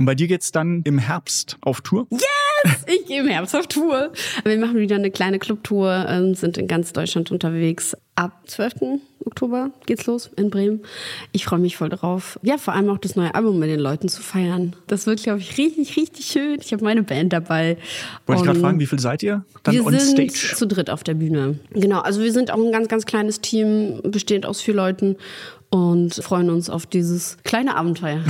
Und 0.00 0.06
bei 0.06 0.14
dir 0.14 0.28
geht's 0.28 0.50
dann 0.50 0.80
im 0.84 0.96
Herbst 0.96 1.58
auf 1.60 1.82
Tour? 1.82 2.06
Yes! 2.10 2.22
Ich 2.86 3.06
gehe 3.06 3.20
im 3.20 3.28
Herbst 3.28 3.54
auf 3.54 3.66
Tour. 3.66 4.12
Wir 4.44 4.58
machen 4.58 4.76
wieder 4.76 4.96
eine 4.96 5.10
kleine 5.10 5.38
Clubtour, 5.38 6.06
ähm, 6.08 6.34
sind 6.34 6.56
in 6.56 6.66
ganz 6.66 6.94
Deutschland 6.94 7.30
unterwegs. 7.30 7.94
Ab 8.14 8.32
12. 8.46 9.00
Oktober 9.26 9.72
geht's 9.84 10.06
los 10.06 10.30
in 10.36 10.48
Bremen. 10.48 10.80
Ich 11.32 11.44
freue 11.44 11.58
mich 11.58 11.76
voll 11.76 11.90
drauf. 11.90 12.38
Ja, 12.42 12.56
vor 12.56 12.72
allem 12.72 12.88
auch 12.88 12.96
das 12.96 13.14
neue 13.14 13.34
Album 13.34 13.58
mit 13.58 13.68
den 13.68 13.78
Leuten 13.78 14.08
zu 14.08 14.22
feiern. 14.22 14.74
Das 14.86 15.06
wird, 15.06 15.22
glaube 15.22 15.40
ich, 15.40 15.58
richtig, 15.58 15.94
richtig 15.98 16.24
schön. 16.24 16.58
Ich 16.62 16.72
habe 16.72 16.82
meine 16.82 17.02
Band 17.02 17.34
dabei. 17.34 17.76
Wollte 18.24 18.40
ich 18.40 18.46
gerade 18.46 18.60
fragen, 18.60 18.80
wie 18.80 18.86
viel 18.86 19.00
seid 19.00 19.22
ihr 19.22 19.44
dann 19.64 19.74
wir 19.74 19.84
on 19.84 19.98
sind 19.98 20.32
stage? 20.32 20.56
zu 20.56 20.66
dritt 20.66 20.88
auf 20.88 21.04
der 21.04 21.14
Bühne. 21.14 21.58
Genau, 21.72 22.00
also 22.00 22.22
wir 22.22 22.32
sind 22.32 22.50
auch 22.50 22.58
ein 22.58 22.72
ganz, 22.72 22.88
ganz 22.88 23.04
kleines 23.04 23.42
Team, 23.42 24.00
bestehend 24.02 24.46
aus 24.46 24.62
vier 24.62 24.74
Leuten 24.74 25.16
und 25.70 26.16
freuen 26.16 26.50
uns 26.50 26.68
auf 26.68 26.84
dieses 26.84 27.36
kleine 27.44 27.76
Abenteuer. 27.76 28.20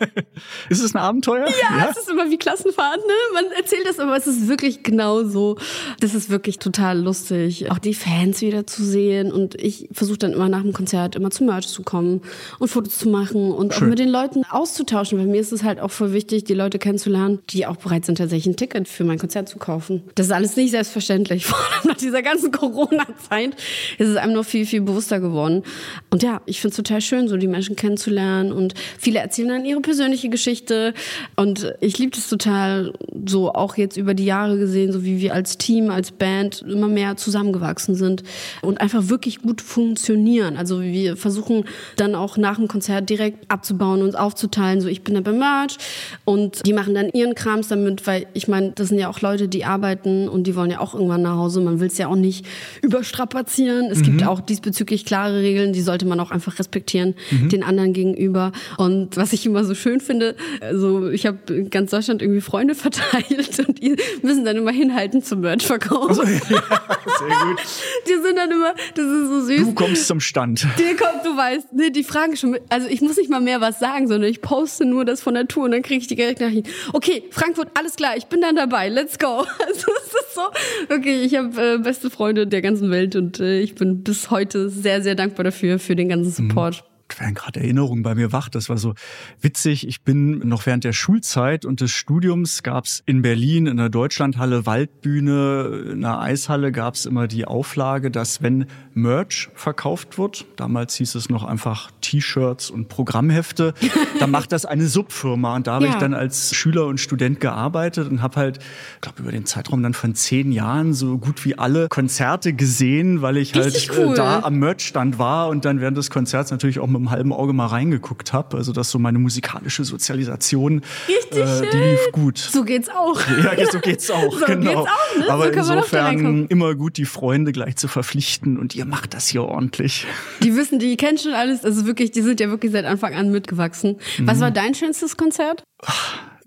Ist 0.68 0.82
es 0.82 0.94
ein 0.94 0.98
Abenteuer? 0.98 1.46
Ja, 1.46 1.88
es 1.88 1.96
ist 1.96 2.10
immer 2.10 2.28
wie 2.28 2.38
Klassenfahrt, 2.38 2.96
ne? 2.96 3.12
Man 3.34 3.44
erzählt 3.56 3.86
das, 3.86 4.00
aber 4.00 4.16
es 4.16 4.26
ist 4.26 4.48
wirklich 4.48 4.82
genau 4.82 5.22
so. 5.22 5.56
Das 6.00 6.14
ist 6.14 6.28
wirklich 6.28 6.58
total 6.58 7.00
lustig, 7.00 7.70
auch 7.70 7.78
die 7.78 7.94
Fans 7.94 8.40
wieder 8.40 8.66
zu 8.66 8.84
sehen. 8.84 9.30
Und 9.30 9.54
ich 9.60 9.88
versuche 9.92 10.18
dann 10.18 10.32
immer 10.32 10.48
nach 10.48 10.62
dem 10.62 10.72
Konzert 10.72 11.14
immer 11.14 11.30
zum 11.30 11.46
Merch 11.46 11.68
zu 11.68 11.82
kommen 11.82 12.22
und 12.58 12.68
Fotos 12.68 12.98
zu 12.98 13.08
machen 13.08 13.52
und 13.52 13.74
Schön. 13.74 13.84
auch 13.84 13.88
mit 13.88 14.00
den 14.00 14.08
Leuten 14.08 14.44
auszutauschen. 14.50 15.18
Weil 15.18 15.26
mir 15.26 15.40
ist 15.40 15.52
es 15.52 15.62
halt 15.62 15.78
auch 15.78 15.92
voll 15.92 16.12
wichtig, 16.12 16.44
die 16.44 16.54
Leute 16.54 16.80
kennenzulernen, 16.80 17.38
die 17.50 17.66
auch 17.66 17.76
bereit 17.76 18.06
sind, 18.06 18.18
tatsächlich 18.18 18.54
ein 18.54 18.56
Ticket 18.56 18.88
für 18.88 19.04
mein 19.04 19.20
Konzert 19.20 19.48
zu 19.48 19.58
kaufen. 19.58 20.02
Das 20.16 20.26
ist 20.26 20.32
alles 20.32 20.56
nicht 20.56 20.72
selbstverständlich. 20.72 21.46
Vor 21.52 21.58
allem 21.58 21.90
nach 21.90 21.96
dieser 21.96 22.22
ganzen 22.22 22.50
Corona-Zeit 22.50 23.54
ist 23.98 24.08
es 24.08 24.16
einem 24.16 24.32
noch 24.32 24.44
viel, 24.44 24.66
viel 24.66 24.80
bewusster 24.80 25.20
geworden. 25.20 25.62
Und 26.10 26.24
ja, 26.24 26.40
ich 26.46 26.60
finde 26.60 26.71
finde 26.71 26.71
es 26.72 26.76
total 26.76 27.00
schön, 27.00 27.28
so 27.28 27.36
die 27.36 27.46
Menschen 27.46 27.76
kennenzulernen 27.76 28.52
und 28.52 28.74
viele 28.98 29.20
erzählen 29.20 29.48
dann 29.48 29.64
ihre 29.64 29.80
persönliche 29.80 30.28
Geschichte 30.28 30.94
und 31.36 31.74
ich 31.80 31.98
liebe 31.98 32.12
das 32.14 32.28
total, 32.28 32.92
so 33.26 33.52
auch 33.52 33.76
jetzt 33.76 33.96
über 33.96 34.14
die 34.14 34.24
Jahre 34.24 34.58
gesehen, 34.58 34.92
so 34.92 35.04
wie 35.04 35.20
wir 35.20 35.34
als 35.34 35.58
Team, 35.58 35.90
als 35.90 36.10
Band 36.10 36.62
immer 36.62 36.88
mehr 36.88 37.16
zusammengewachsen 37.16 37.94
sind 37.94 38.22
und 38.62 38.80
einfach 38.80 39.08
wirklich 39.08 39.42
gut 39.42 39.60
funktionieren. 39.60 40.56
Also 40.56 40.80
wir 40.82 41.16
versuchen 41.16 41.64
dann 41.96 42.14
auch 42.14 42.36
nach 42.36 42.56
dem 42.56 42.68
Konzert 42.68 43.08
direkt 43.08 43.50
abzubauen 43.50 44.02
und 44.02 44.16
aufzuteilen, 44.16 44.80
so 44.80 44.88
ich 44.88 45.02
bin 45.02 45.14
da 45.14 45.20
beim 45.20 45.38
Merch 45.38 45.76
und 46.24 46.66
die 46.66 46.72
machen 46.72 46.94
dann 46.94 47.10
ihren 47.10 47.34
Krams 47.34 47.68
damit, 47.68 48.06
weil 48.06 48.26
ich 48.34 48.48
meine, 48.48 48.72
das 48.72 48.88
sind 48.88 48.98
ja 48.98 49.08
auch 49.08 49.20
Leute, 49.20 49.48
die 49.48 49.64
arbeiten 49.64 50.28
und 50.28 50.46
die 50.46 50.56
wollen 50.56 50.70
ja 50.70 50.80
auch 50.80 50.94
irgendwann 50.94 51.22
nach 51.22 51.36
Hause. 51.36 51.60
Man 51.60 51.80
will 51.80 51.88
es 51.88 51.98
ja 51.98 52.08
auch 52.08 52.16
nicht 52.16 52.46
überstrapazieren. 52.82 53.90
Es 53.90 54.02
gibt 54.02 54.24
auch 54.24 54.40
diesbezüglich 54.40 55.04
klare 55.04 55.40
Regeln, 55.40 55.72
die 55.72 55.82
sollte 55.82 56.06
man 56.06 56.20
auch 56.20 56.30
einfach 56.30 56.58
respektieren 56.62 57.14
den 57.30 57.62
anderen 57.62 57.92
gegenüber. 57.92 58.52
Und 58.78 59.16
was 59.16 59.32
ich 59.32 59.44
immer 59.46 59.64
so 59.64 59.74
schön 59.74 60.00
finde, 60.00 60.36
also 60.60 61.10
ich 61.10 61.26
habe 61.26 61.38
in 61.52 61.70
ganz 61.70 61.90
Deutschland 61.90 62.22
irgendwie 62.22 62.40
Freunde 62.40 62.74
verteilt 62.86 63.58
und 63.66 63.82
die 63.82 63.96
müssen 64.22 64.44
dann 64.44 64.56
immer 64.56 64.70
hinhalten 64.70 65.22
zum 65.22 65.40
Merch-Verkauf. 65.40 66.14
Sehr 66.24 66.24
gut. 66.24 67.60
Die 68.08 68.22
sind 68.22 68.36
dann 68.36 68.50
immer, 68.50 68.74
das 68.94 69.04
ist 69.04 69.28
so 69.28 69.40
süß. 69.44 69.60
Du 69.66 69.74
kommst 69.74 70.06
zum 70.06 70.20
Stand. 70.20 70.66
Die 70.78 70.96
kommt, 70.96 71.24
du 71.24 71.36
weißt, 71.36 71.68
nee, 71.72 71.90
die 71.90 72.04
fragen 72.04 72.36
schon, 72.36 72.50
mit- 72.52 72.62
also 72.68 72.88
ich 72.88 73.00
muss 73.00 73.16
nicht 73.16 73.30
mal 73.30 73.40
mehr 73.40 73.60
was 73.60 73.78
sagen, 73.78 74.08
sondern 74.08 74.30
ich 74.30 74.40
poste 74.40 74.84
nur 74.84 75.04
das 75.04 75.20
von 75.20 75.34
der 75.34 75.46
Tour 75.48 75.64
und 75.64 75.72
dann 75.72 75.82
kriege 75.82 76.00
ich 76.00 76.06
die 76.06 76.14
direkt 76.16 76.40
Nachrichten. 76.40 76.68
Okay, 76.92 77.24
Frankfurt, 77.30 77.68
alles 77.74 77.96
klar, 77.96 78.16
ich 78.16 78.26
bin 78.26 78.40
dann 78.40 78.56
dabei, 78.56 78.88
let's 78.88 79.18
go. 79.18 79.44
Also 79.72 79.86
es 79.96 80.06
ist 80.14 80.34
so, 80.34 80.94
okay, 80.94 81.22
ich 81.22 81.34
habe 81.36 81.74
äh, 81.74 81.78
beste 81.78 82.10
Freunde 82.10 82.46
der 82.46 82.62
ganzen 82.62 82.90
Welt 82.90 83.16
und 83.16 83.40
äh, 83.40 83.60
ich 83.60 83.74
bin 83.74 84.02
bis 84.02 84.30
heute 84.30 84.68
sehr, 84.68 85.02
sehr 85.02 85.14
dankbar 85.14 85.44
dafür, 85.44 85.78
für 85.78 85.96
den 85.96 86.08
ganzen 86.08 86.30
Support. 86.30 86.51
Support 86.52 86.91
werden 87.20 87.34
gerade 87.34 87.60
Erinnerungen 87.60 88.02
bei 88.02 88.14
mir 88.14 88.32
wach. 88.32 88.48
Das 88.48 88.68
war 88.68 88.76
so 88.78 88.94
witzig. 89.40 89.86
Ich 89.88 90.02
bin 90.02 90.38
noch 90.46 90.66
während 90.66 90.84
der 90.84 90.92
Schulzeit 90.92 91.64
und 91.64 91.80
des 91.80 91.90
Studiums 91.90 92.62
gab's 92.62 93.02
in 93.06 93.22
Berlin 93.22 93.66
in 93.66 93.76
der 93.76 93.88
Deutschlandhalle 93.88 94.66
Waldbühne, 94.66 95.90
in 95.92 96.00
der 96.02 96.20
Eishalle 96.20 96.72
gab's 96.72 97.04
immer 97.06 97.26
die 97.28 97.44
Auflage, 97.44 98.10
dass 98.10 98.42
wenn 98.42 98.66
Merch 98.94 99.48
verkauft 99.54 100.18
wird, 100.18 100.46
damals 100.56 100.94
hieß 100.96 101.14
es 101.14 101.28
noch 101.28 101.44
einfach 101.44 101.90
T-Shirts 102.00 102.70
und 102.70 102.88
Programmhefte, 102.88 103.74
dann 104.20 104.30
macht 104.30 104.52
das 104.52 104.64
eine 104.64 104.86
Subfirma. 104.86 105.56
Und 105.56 105.66
da 105.66 105.74
habe 105.74 105.86
Ja. 105.86 105.92
ich 105.92 105.96
dann 105.98 106.14
als 106.14 106.54
Schüler 106.54 106.86
und 106.86 107.00
Student 107.00 107.40
gearbeitet 107.40 108.08
und 108.10 108.22
habe 108.22 108.36
halt, 108.36 108.58
ich 108.58 109.00
glaube, 109.00 109.22
über 109.22 109.32
den 109.32 109.44
Zeitraum 109.46 109.82
dann 109.82 109.94
von 109.94 110.14
zehn 110.14 110.52
Jahren 110.52 110.94
so 110.94 111.18
gut 111.18 111.44
wie 111.44 111.58
alle 111.58 111.88
Konzerte 111.88 112.52
gesehen, 112.52 113.22
weil 113.22 113.36
ich 113.36 113.54
halt 113.54 113.66
Richtig 113.66 113.90
äh, 113.90 114.04
cool. 114.06 114.14
da 114.14 114.40
am 114.40 114.58
Merchstand 114.58 115.18
war 115.18 115.48
und 115.48 115.64
dann 115.64 115.80
während 115.80 115.96
des 115.96 116.10
Konzerts 116.10 116.50
natürlich 116.50 116.78
auch 116.78 116.86
mit 116.86 117.01
einem 117.02 117.10
halben 117.10 117.32
Auge 117.32 117.52
mal 117.52 117.66
reingeguckt 117.66 118.32
habe. 118.32 118.56
Also 118.56 118.72
das 118.72 118.86
ist 118.88 118.92
so 118.92 118.98
meine 118.98 119.18
musikalische 119.18 119.84
Sozialisation. 119.84 120.82
Richtig 121.08 121.40
äh, 121.40 121.70
Die 121.70 121.76
lief 121.76 122.12
gut. 122.12 122.38
So 122.38 122.64
geht's 122.64 122.88
auch. 122.88 123.20
Ja, 123.42 123.70
so 123.70 123.80
geht's 123.80 124.10
auch, 124.10 124.38
So 124.38 124.46
genau. 124.46 124.84
geht's 124.84 124.90
auch, 124.90 125.18
ne? 125.18 125.24
So 125.26 125.30
Aber 125.30 125.44
reinkommen. 125.44 125.76
insofern 125.76 126.46
immer 126.46 126.74
gut, 126.74 126.96
die 126.96 127.04
Freunde 127.04 127.52
gleich 127.52 127.76
zu 127.76 127.88
verpflichten 127.88 128.58
und 128.58 128.74
ihr 128.74 128.84
macht 128.84 129.14
das 129.14 129.28
hier 129.28 129.42
ordentlich. 129.42 130.06
Die 130.42 130.54
wissen, 130.56 130.78
die 130.78 130.96
kennen 130.96 131.18
schon 131.18 131.32
alles, 131.32 131.64
also 131.64 131.86
wirklich, 131.86 132.10
die 132.12 132.22
sind 132.22 132.40
ja 132.40 132.48
wirklich 132.48 132.72
seit 132.72 132.84
Anfang 132.84 133.14
an 133.14 133.30
mitgewachsen. 133.32 133.96
Was 134.20 134.40
war 134.40 134.50
dein 134.50 134.74
schönstes 134.74 135.16
Konzert? 135.16 135.64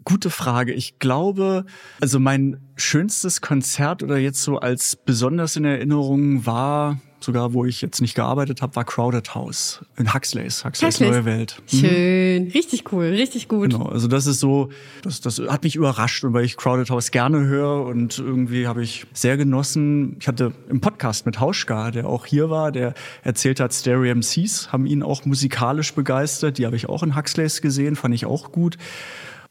Gute 0.04 0.30
Frage. 0.30 0.72
Ich 0.74 1.00
glaube, 1.00 1.66
also 2.00 2.20
mein 2.20 2.60
schönstes 2.76 3.42
Konzert 3.42 4.04
oder 4.04 4.18
jetzt 4.18 4.44
so 4.44 4.58
als 4.60 4.96
besonders 4.96 5.56
in 5.56 5.66
Erinnerung 5.66 6.46
war, 6.46 7.00
sogar 7.20 7.54
wo 7.54 7.66
ich 7.66 7.82
jetzt 7.82 8.02
nicht 8.02 8.16
gearbeitet 8.16 8.62
habe, 8.62 8.76
war 8.76 8.84
Crowded 8.84 9.34
House 9.36 9.84
in 9.98 10.14
Huxleys, 10.14 10.64
Huxleys 10.64 10.96
Huxleys. 10.96 11.12
Neue 11.12 11.26
Welt. 11.26 11.62
Schön, 11.68 12.52
richtig 12.52 12.92
cool, 12.92 13.06
richtig 13.06 13.48
gut. 13.48 13.72
Genau, 13.72 13.86
also 13.86 14.08
das 14.08 14.28
ist 14.28 14.40
so, 14.40 14.70
das, 15.02 15.22
das 15.22 15.40
hat 15.40 15.64
mich 15.64 15.76
überrascht 15.76 16.24
und 16.24 16.34
weil 16.34 16.46
ich 16.46 16.58
Crowded 16.58 16.90
House 16.90 17.12
gerne 17.12 17.46
höre 17.46 17.86
und 17.86 18.20
irgendwie 18.20 18.68
habe 18.68 18.84
ich 18.84 19.06
sehr 19.14 19.38
genossen. 19.38 20.18
Ich 20.20 20.28
hatte 20.28 20.54
im 20.70 20.82
Podcast 20.82 21.26
mit 21.26 21.40
Hauschka, 21.40 21.92
der 21.92 22.08
auch 22.08 22.26
hier 22.26 22.50
war, 22.50 22.72
der 22.72 22.94
erzählt 23.24 23.60
hat, 23.60 23.74
Stereo 23.74 24.14
MCs 24.16 24.72
haben 24.72 24.86
ihn 24.86 25.04
auch 25.04 25.26
musikalisch 25.26 25.94
begeistert. 25.94 26.58
Die 26.58 26.66
habe 26.66 26.76
ich 26.76 26.90
auch 26.90 27.04
in 27.04 27.16
Huxleys 27.16 27.62
gesehen, 27.62 27.96
fand 27.96 28.14
ich 28.14 28.26
auch 28.26 28.52
gut. 28.52 28.78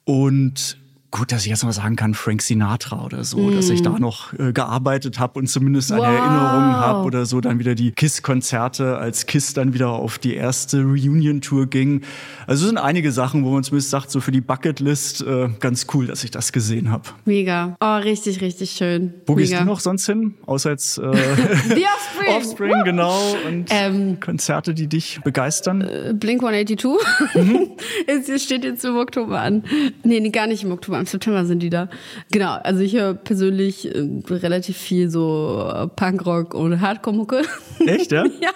Und 0.04 0.78
gut, 1.14 1.30
dass 1.30 1.42
ich 1.44 1.50
jetzt 1.50 1.62
mal 1.62 1.70
sagen 1.72 1.94
kann, 1.94 2.12
Frank 2.12 2.42
Sinatra 2.42 3.04
oder 3.04 3.22
so, 3.22 3.48
dass 3.50 3.70
ich 3.70 3.82
da 3.82 4.00
noch 4.00 4.32
äh, 4.32 4.52
gearbeitet 4.52 5.20
habe 5.20 5.38
und 5.38 5.46
zumindest 5.46 5.92
eine 5.92 6.00
Wow. 6.02 6.08
Erinnerung 6.08 6.74
habe 6.74 7.04
oder 7.04 7.24
so. 7.24 7.40
Dann 7.40 7.60
wieder 7.60 7.76
die 7.76 7.92
KISS-Konzerte, 7.92 8.98
als 8.98 9.26
KISS 9.26 9.54
dann 9.54 9.74
wieder 9.74 9.90
auf 9.90 10.18
die 10.18 10.34
erste 10.34 10.82
Reunion-Tour 10.82 11.66
ging. 11.68 12.02
Also 12.48 12.64
es 12.64 12.68
sind 12.68 12.78
einige 12.78 13.12
Sachen, 13.12 13.44
wo 13.44 13.50
man 13.52 13.62
zumindest 13.62 13.90
sagt, 13.90 14.10
so 14.10 14.20
für 14.20 14.32
die 14.32 14.40
Bucketlist 14.40 15.22
äh, 15.22 15.50
ganz 15.60 15.86
cool, 15.94 16.08
dass 16.08 16.24
ich 16.24 16.32
das 16.32 16.50
gesehen 16.52 16.90
habe. 16.90 17.04
Mega. 17.24 17.76
Oh, 17.80 17.96
richtig, 17.98 18.40
richtig 18.40 18.72
schön. 18.72 19.14
Wo 19.26 19.34
Mega. 19.36 19.46
gehst 19.46 19.60
du 19.60 19.64
noch 19.66 19.78
sonst 19.78 20.06
hin? 20.06 20.34
Außer 20.46 20.70
jetzt 20.70 20.98
äh, 20.98 21.02
The 21.14 21.84
Offspring. 21.84 22.36
Offspring, 22.36 22.84
genau. 22.84 23.36
Und 23.46 23.66
Ähm, 23.70 24.18
Konzerte, 24.18 24.74
die 24.74 24.88
dich 24.88 25.20
begeistern. 25.22 26.18
Blink 26.18 26.42
182. 26.42 26.90
Mhm. 27.34 27.70
es 28.08 28.28
es 28.34 28.42
steht 28.42 28.64
jetzt 28.64 28.84
im 28.84 28.96
Oktober 28.96 29.40
an. 29.40 29.62
Nee, 30.02 30.18
nee, 30.18 30.30
gar 30.30 30.48
nicht 30.48 30.64
im 30.64 30.72
Oktober. 30.72 31.03
Im 31.05 31.09
September 31.09 31.44
sind 31.44 31.59
die 31.59 31.68
da. 31.68 31.90
Genau, 32.30 32.55
also 32.62 32.80
ich 32.80 32.94
höre 32.94 33.12
persönlich 33.12 33.94
äh, 33.94 34.09
relativ 34.30 34.78
viel 34.78 35.11
so 35.11 35.70
äh, 35.70 35.86
Punkrock 35.86 36.55
und 36.55 36.80
Hardcore-Mucke. 36.80 37.42
Echt, 37.84 38.11
ja? 38.11 38.24
ja. 38.40 38.50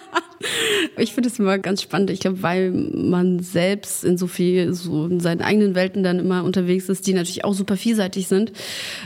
Ich 0.97 1.13
finde 1.13 1.29
es 1.29 1.39
immer 1.39 1.59
ganz 1.59 1.83
spannend. 1.83 2.09
Ich 2.09 2.21
glaube, 2.21 2.43
weil 2.43 2.71
man 2.71 3.41
selbst 3.41 4.03
in 4.03 4.17
so 4.17 4.27
viel, 4.27 4.73
so 4.73 5.07
in 5.07 5.21
seinen 5.21 5.43
eigenen 5.43 5.75
Welten 5.75 6.03
dann 6.03 6.19
immer 6.19 6.43
unterwegs 6.43 6.89
ist, 6.89 7.07
die 7.07 7.13
natürlich 7.13 7.45
auch 7.45 7.53
super 7.53 7.77
vielseitig 7.77 8.29
sind, 8.29 8.53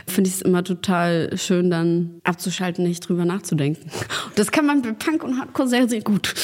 finde 0.06 0.28
ich 0.28 0.36
es 0.36 0.42
immer 0.42 0.62
total 0.62 1.36
schön, 1.36 1.68
dann 1.68 2.20
abzuschalten, 2.22 2.84
nicht 2.84 3.08
drüber 3.08 3.24
nachzudenken. 3.24 3.90
Das 4.34 4.50
kann 4.50 4.66
man 4.66 4.82
bei 4.82 4.92
Punk 4.92 5.24
und 5.24 5.38
Hardcore 5.38 5.68
sehr, 5.68 5.88
sehr 5.88 6.00
gut. 6.00 6.34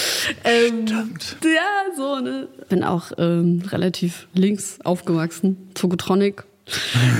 Ähm, 0.44 0.86
Stimmt. 0.86 1.36
ja, 1.42 1.94
so, 1.96 2.20
ne? 2.20 2.48
Bin 2.68 2.84
auch 2.84 3.12
ähm, 3.16 3.62
relativ 3.70 4.28
links 4.34 4.78
aufgewachsen. 4.84 5.56
Togotronic. 5.74 6.44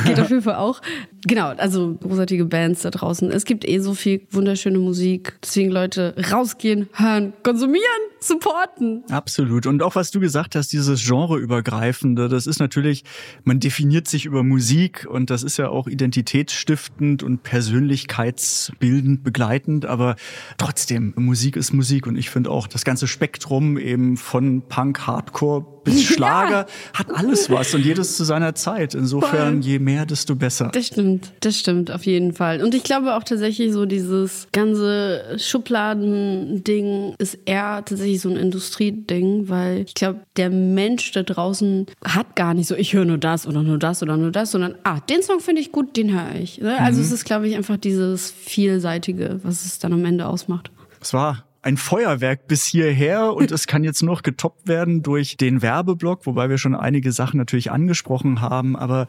Geht 0.04 0.20
auf 0.20 0.30
jeden 0.30 0.42
Fall 0.42 0.56
auch. 0.56 0.80
Genau, 1.28 1.48
also 1.48 1.94
großartige 2.00 2.46
Bands 2.46 2.82
da 2.82 2.90
draußen. 2.90 3.30
Es 3.30 3.44
gibt 3.44 3.68
eh 3.68 3.78
so 3.80 3.92
viel 3.92 4.22
wunderschöne 4.30 4.78
Musik. 4.78 5.38
Deswegen 5.42 5.70
Leute, 5.70 6.14
rausgehen, 6.32 6.88
hören, 6.94 7.34
konsumieren, 7.42 7.84
supporten. 8.18 9.04
Absolut. 9.10 9.66
Und 9.66 9.82
auch 9.82 9.94
was 9.94 10.10
du 10.10 10.20
gesagt 10.20 10.54
hast, 10.54 10.72
dieses 10.72 11.06
Genreübergreifende, 11.06 12.28
das 12.28 12.46
ist 12.46 12.60
natürlich, 12.60 13.04
man 13.44 13.60
definiert 13.60 14.08
sich 14.08 14.24
über 14.24 14.42
Musik 14.42 15.06
und 15.08 15.28
das 15.28 15.42
ist 15.42 15.58
ja 15.58 15.68
auch 15.68 15.86
identitätsstiftend 15.86 17.22
und 17.22 17.42
persönlichkeitsbildend 17.42 19.22
begleitend, 19.22 19.84
aber 19.84 20.16
trotzdem, 20.56 21.12
Musik 21.16 21.56
ist 21.56 21.74
Musik 21.74 22.06
und 22.06 22.16
ich 22.16 22.30
finde 22.30 22.50
auch 22.50 22.66
das 22.66 22.84
ganze 22.84 23.06
Spektrum 23.06 23.76
eben 23.76 24.16
von 24.16 24.62
Punk, 24.62 25.06
Hardcore 25.06 25.66
bis 25.84 26.04
Schlager 26.14 26.66
hat 26.92 27.10
alles 27.14 27.50
was 27.50 27.74
und 27.74 27.84
jedes 27.84 28.16
zu 28.16 28.24
seiner 28.24 28.54
Zeit. 28.54 28.94
Insofern, 28.94 29.62
je 29.62 29.78
mehr, 29.78 30.06
desto 30.06 30.34
besser. 30.34 30.70
Das 30.72 30.86
stimmt, 30.86 31.17
das 31.40 31.58
stimmt 31.58 31.90
auf 31.90 32.06
jeden 32.06 32.32
Fall. 32.32 32.62
Und 32.62 32.74
ich 32.74 32.82
glaube 32.82 33.14
auch 33.14 33.22
tatsächlich 33.22 33.72
so 33.72 33.86
dieses 33.86 34.48
ganze 34.52 35.36
Schubladen-Ding 35.36 37.14
ist 37.18 37.38
eher 37.44 37.84
tatsächlich 37.84 38.20
so 38.20 38.28
ein 38.28 38.36
Industrieding, 38.36 39.48
weil 39.48 39.80
ich 39.86 39.94
glaube, 39.94 40.20
der 40.36 40.50
Mensch 40.50 41.12
da 41.12 41.22
draußen 41.22 41.86
hat 42.04 42.36
gar 42.36 42.54
nicht 42.54 42.68
so, 42.68 42.74
ich 42.74 42.92
höre 42.92 43.04
nur 43.04 43.18
das 43.18 43.46
oder 43.46 43.62
nur 43.62 43.78
das 43.78 44.02
oder 44.02 44.16
nur 44.16 44.30
das, 44.30 44.50
sondern 44.50 44.74
ah, 44.84 45.00
den 45.00 45.22
Song 45.22 45.40
finde 45.40 45.60
ich 45.60 45.72
gut, 45.72 45.96
den 45.96 46.12
höre 46.12 46.34
ich. 46.40 46.64
Also 46.64 47.00
es 47.00 47.12
ist, 47.12 47.24
glaube 47.24 47.48
ich, 47.48 47.56
einfach 47.56 47.76
dieses 47.76 48.30
vielseitige, 48.30 49.40
was 49.42 49.64
es 49.64 49.78
dann 49.78 49.92
am 49.92 50.04
Ende 50.04 50.26
ausmacht. 50.26 50.70
Es 51.00 51.12
war 51.12 51.44
ein 51.62 51.76
Feuerwerk 51.76 52.46
bis 52.46 52.64
hierher 52.64 53.34
und 53.34 53.50
es 53.50 53.66
kann 53.66 53.82
jetzt 53.82 54.02
noch 54.02 54.22
getoppt 54.22 54.68
werden 54.68 55.02
durch 55.02 55.36
den 55.36 55.60
Werbeblock, 55.60 56.24
wobei 56.26 56.48
wir 56.48 56.58
schon 56.58 56.74
einige 56.74 57.10
Sachen 57.12 57.38
natürlich 57.38 57.70
angesprochen 57.70 58.40
haben, 58.40 58.76
aber 58.76 59.06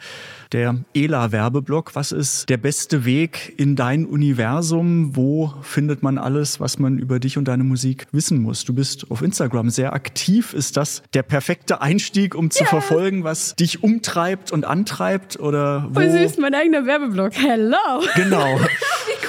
der 0.52 0.78
ELA-Werbeblock, 0.94 1.96
was 1.96 2.12
ist 2.12 2.50
der 2.50 2.58
beste 2.58 3.06
Weg 3.06 3.54
in 3.58 3.76
dein 3.76 4.06
Universum? 4.06 5.16
Wo 5.16 5.54
findet 5.62 6.02
man 6.02 6.18
alles, 6.18 6.60
was 6.60 6.80
man 6.80 6.98
über 6.98 7.20
dich 7.20 7.38
und 7.38 7.48
deine 7.48 7.64
Musik 7.64 8.08
wissen 8.12 8.42
muss? 8.42 8.66
Du 8.66 8.74
bist 8.74 9.12
auf 9.12 9.22
Instagram 9.22 9.70
sehr 9.70 9.94
aktiv. 9.94 10.54
Ist 10.54 10.76
das 10.76 11.04
der 11.14 11.24
perfekte 11.24 11.82
Einstieg, 11.82 12.34
um 12.34 12.50
zu 12.50 12.66
verfolgen, 12.66 13.24
was 13.24 13.56
dich 13.56 13.84
umtreibt 13.84 14.52
und 14.52 14.66
antreibt 14.66 15.40
oder 15.40 15.88
wo? 15.90 16.00
Voll 16.00 16.12
süß, 16.12 16.38
mein 16.40 16.56
eigener 16.56 16.86
Werbeblock. 16.86 17.34
Hello! 17.36 17.78
Genau. 18.16 18.60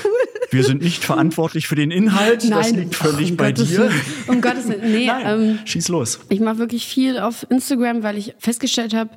Wir 0.50 0.64
sind 0.64 0.82
nicht 0.82 1.04
verantwortlich 1.04 1.68
für 1.68 1.76
den 1.76 1.90
Inhalt. 1.90 2.50
das 2.50 2.72
liegt 2.72 2.94
völlig 2.94 3.30
um 3.30 3.36
bei 3.36 3.52
Gottes 3.52 3.68
dir. 3.68 3.90
Um 4.26 4.40
Gottes 4.40 4.68
Willen. 4.68 4.92
Nee, 4.92 5.06
Nein, 5.06 5.22
ähm, 5.26 5.58
schieß 5.64 5.88
los. 5.88 6.20
ich 6.28 6.40
mache 6.40 6.58
wirklich 6.58 6.86
viel 6.86 7.18
auf 7.18 7.46
Instagram, 7.50 8.02
weil 8.02 8.18
ich 8.18 8.34
festgestellt 8.38 8.94
habe, 8.94 9.10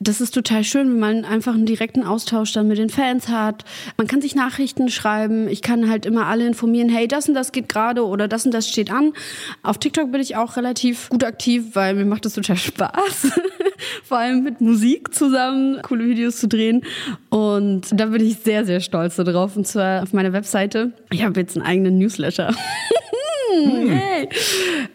das 0.00 0.20
ist 0.20 0.32
total 0.32 0.64
schön, 0.64 0.90
wenn 0.90 0.98
man 0.98 1.24
einfach 1.24 1.54
einen 1.54 1.66
direkten 1.66 2.02
Austausch 2.02 2.52
dann 2.52 2.68
mit 2.68 2.78
den 2.78 2.90
Fans 2.90 3.28
hat. 3.28 3.64
Man 3.96 4.06
kann 4.06 4.20
sich 4.20 4.34
Nachrichten 4.34 4.88
schreiben. 4.88 5.48
Ich 5.48 5.62
kann 5.62 5.88
halt 5.88 6.06
immer 6.06 6.26
alle 6.26 6.46
informieren, 6.46 6.88
hey, 6.88 7.06
das 7.06 7.28
und 7.28 7.34
das 7.34 7.52
geht 7.52 7.68
gerade 7.68 8.04
oder 8.04 8.26
das 8.26 8.44
und 8.44 8.52
das 8.52 8.68
steht 8.68 8.90
an. 8.90 9.12
Auf 9.62 9.78
TikTok 9.78 10.10
bin 10.10 10.20
ich 10.20 10.36
auch 10.36 10.56
relativ 10.56 11.08
gut 11.08 11.24
aktiv, 11.24 11.64
weil 11.74 11.94
mir 11.94 12.04
macht 12.04 12.26
es 12.26 12.34
total 12.34 12.56
Spaß. 12.56 13.30
Vor 14.04 14.18
allem 14.18 14.44
mit 14.44 14.60
Musik 14.60 15.14
zusammen 15.14 15.80
coole 15.82 16.06
Videos 16.06 16.38
zu 16.38 16.48
drehen. 16.48 16.82
Und 17.30 17.86
da 17.92 18.06
bin 18.06 18.24
ich 18.24 18.38
sehr, 18.38 18.64
sehr 18.64 18.80
stolz 18.80 19.16
darauf. 19.16 19.56
Und 19.56 19.66
zwar 19.66 20.02
auf 20.02 20.12
meiner 20.12 20.32
Webseite. 20.72 20.92
Ich 21.10 21.22
habe 21.22 21.40
jetzt 21.40 21.56
einen 21.56 21.66
eigenen 21.66 21.98
Newsletter. 21.98 22.54
Hey. 23.54 24.28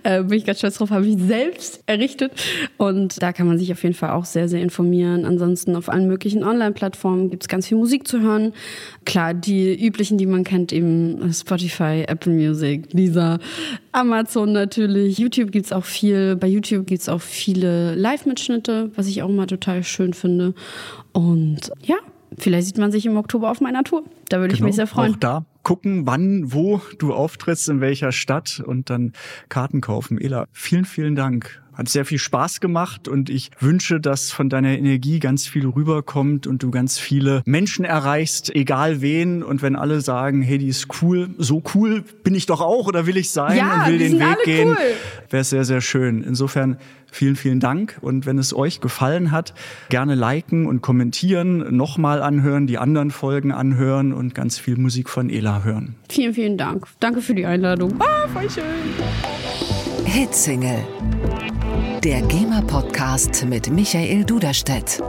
Äh, 0.02 0.24
bin 0.24 0.40
ich 0.40 0.46
ganz 0.46 0.58
stolz 0.58 0.78
drauf, 0.78 0.90
habe 0.90 1.06
ich 1.06 1.18
selbst 1.20 1.84
errichtet. 1.86 2.32
Und 2.78 3.22
da 3.22 3.32
kann 3.32 3.46
man 3.46 3.60
sich 3.60 3.72
auf 3.72 3.84
jeden 3.84 3.94
Fall 3.94 4.10
auch 4.12 4.26
sehr, 4.26 4.50
sehr 4.50 4.62
informieren. 4.62 5.26
Ansonsten 5.26 5.76
auf 5.76 5.90
allen 5.90 6.08
möglichen 6.08 6.44
Online-Plattformen 6.44 7.30
gibt 7.30 7.44
es 7.44 7.48
ganz 7.48 7.68
viel 7.68 7.78
Musik 7.78 8.08
zu 8.08 8.20
hören. 8.20 8.54
Klar, 9.06 9.36
die 9.36 9.86
üblichen, 9.86 10.18
die 10.18 10.26
man 10.26 10.44
kennt, 10.44 10.74
eben 10.74 11.32
Spotify, 11.32 12.04
Apple 12.08 12.34
Music, 12.34 12.92
Lisa, 12.94 13.38
Amazon 13.92 14.54
natürlich. 14.54 15.20
YouTube 15.20 15.52
gibt's 15.52 15.72
auch 15.72 15.86
viel. 15.86 16.36
Bei 16.36 16.48
YouTube 16.48 16.88
gibt's 16.88 17.10
auch 17.10 17.22
viele 17.22 17.94
Live-Mitschnitte, 17.94 18.92
was 18.96 19.08
ich 19.08 19.22
auch 19.22 19.30
mal 19.30 19.46
total 19.46 19.84
schön 19.84 20.14
finde. 20.14 20.56
Und 21.14 21.72
ja, 21.84 21.98
vielleicht 22.40 22.68
sieht 22.68 22.80
man 22.80 22.92
sich 22.92 23.06
im 23.06 23.18
Oktober 23.18 23.52
auf 23.52 23.62
meiner 23.62 23.84
Tour. 23.84 24.04
Da 24.30 24.40
würde 24.40 24.56
ich 24.56 24.62
mich 24.62 24.76
sehr 24.76 24.88
freuen. 24.88 25.14
Genau, 25.20 25.38
Auch 25.38 25.42
da 25.42 25.46
gucken, 25.68 26.08
wann, 26.08 26.54
wo 26.54 26.80
du 26.98 27.14
auftrittst, 27.14 27.68
in 27.68 27.82
welcher 27.82 28.14
Stadt 28.14 28.64
und 28.66 28.90
dann 28.90 29.12
Karten 29.50 29.82
kaufen. 29.82 30.18
Ela, 30.18 30.48
vielen, 30.54 30.86
vielen 30.86 31.14
Dank. 31.14 31.62
Hat 31.78 31.90
sehr 31.90 32.06
viel 32.06 32.18
Spaß 32.18 32.60
gemacht 32.60 33.08
und 33.08 33.30
ich 33.30 33.52
wünsche, 33.60 34.00
dass 34.00 34.32
von 34.32 34.50
deiner 34.50 34.70
Energie 34.78 35.20
ganz 35.20 35.46
viel 35.46 35.68
rüberkommt 35.68 36.48
und 36.48 36.64
du 36.64 36.72
ganz 36.72 36.98
viele 36.98 37.44
Menschen 37.46 37.86
erreichst, 37.86 38.54
egal 38.56 39.02
wen. 39.02 39.44
Und 39.44 39.62
wenn 39.62 39.76
alle 39.76 40.02
sagen, 40.02 40.42
hey, 40.42 40.58
die 40.58 40.68
ist 40.70 40.88
cool, 41.02 41.30
so 41.38 41.62
cool 41.76 42.04
bin 42.24 42.34
ich 42.34 42.48
doch 42.48 42.62
auch 42.62 42.88
oder 42.88 43.06
will 43.06 43.16
ich 43.16 43.30
sein 43.30 43.58
Ja, 43.58 43.84
und 43.86 43.92
will 43.92 44.00
den 44.00 44.20
Weg 44.20 44.38
gehen, 44.44 44.70
cool. 44.70 44.78
wäre 45.30 45.42
es 45.42 45.52
sehr, 45.52 45.66
sehr 45.66 45.82
schön. 45.82 46.24
Insofern 46.24 46.78
vielen, 47.12 47.36
vielen 47.36 47.60
Dank. 47.60 47.98
Und 48.02 48.26
wenn 48.26 48.40
es 48.40 48.56
euch 48.56 48.82
gefallen 48.82 49.32
hat, 49.32 49.54
gerne 49.90 50.16
liken 50.16 50.66
und 50.66 50.82
kommentieren, 50.82 51.76
nochmal 51.76 52.24
anhören, 52.24 52.66
die 52.66 52.80
anderen 52.80 53.12
Folgen 53.12 53.52
anhören 53.52 54.14
und 54.14 54.34
ganz 54.34 54.58
viel 54.58 54.78
Musik 54.78 55.10
von 55.10 55.30
Ela 55.30 55.64
hören. 55.64 55.96
Vielen, 56.10 56.34
vielen 56.34 56.58
Dank. 56.58 56.88
Danke 57.00 57.22
für 57.22 57.36
die 57.36 57.46
Einladung. 57.46 57.94
Ah, 58.00 58.28
voll 58.28 58.50
schön. 58.50 58.64
Hitsingle. 60.06 60.84
Der 62.04 62.22
GEMA-Podcast 62.22 63.46
mit 63.46 63.70
Michael 63.72 64.24
Duderstedt. 64.24 65.02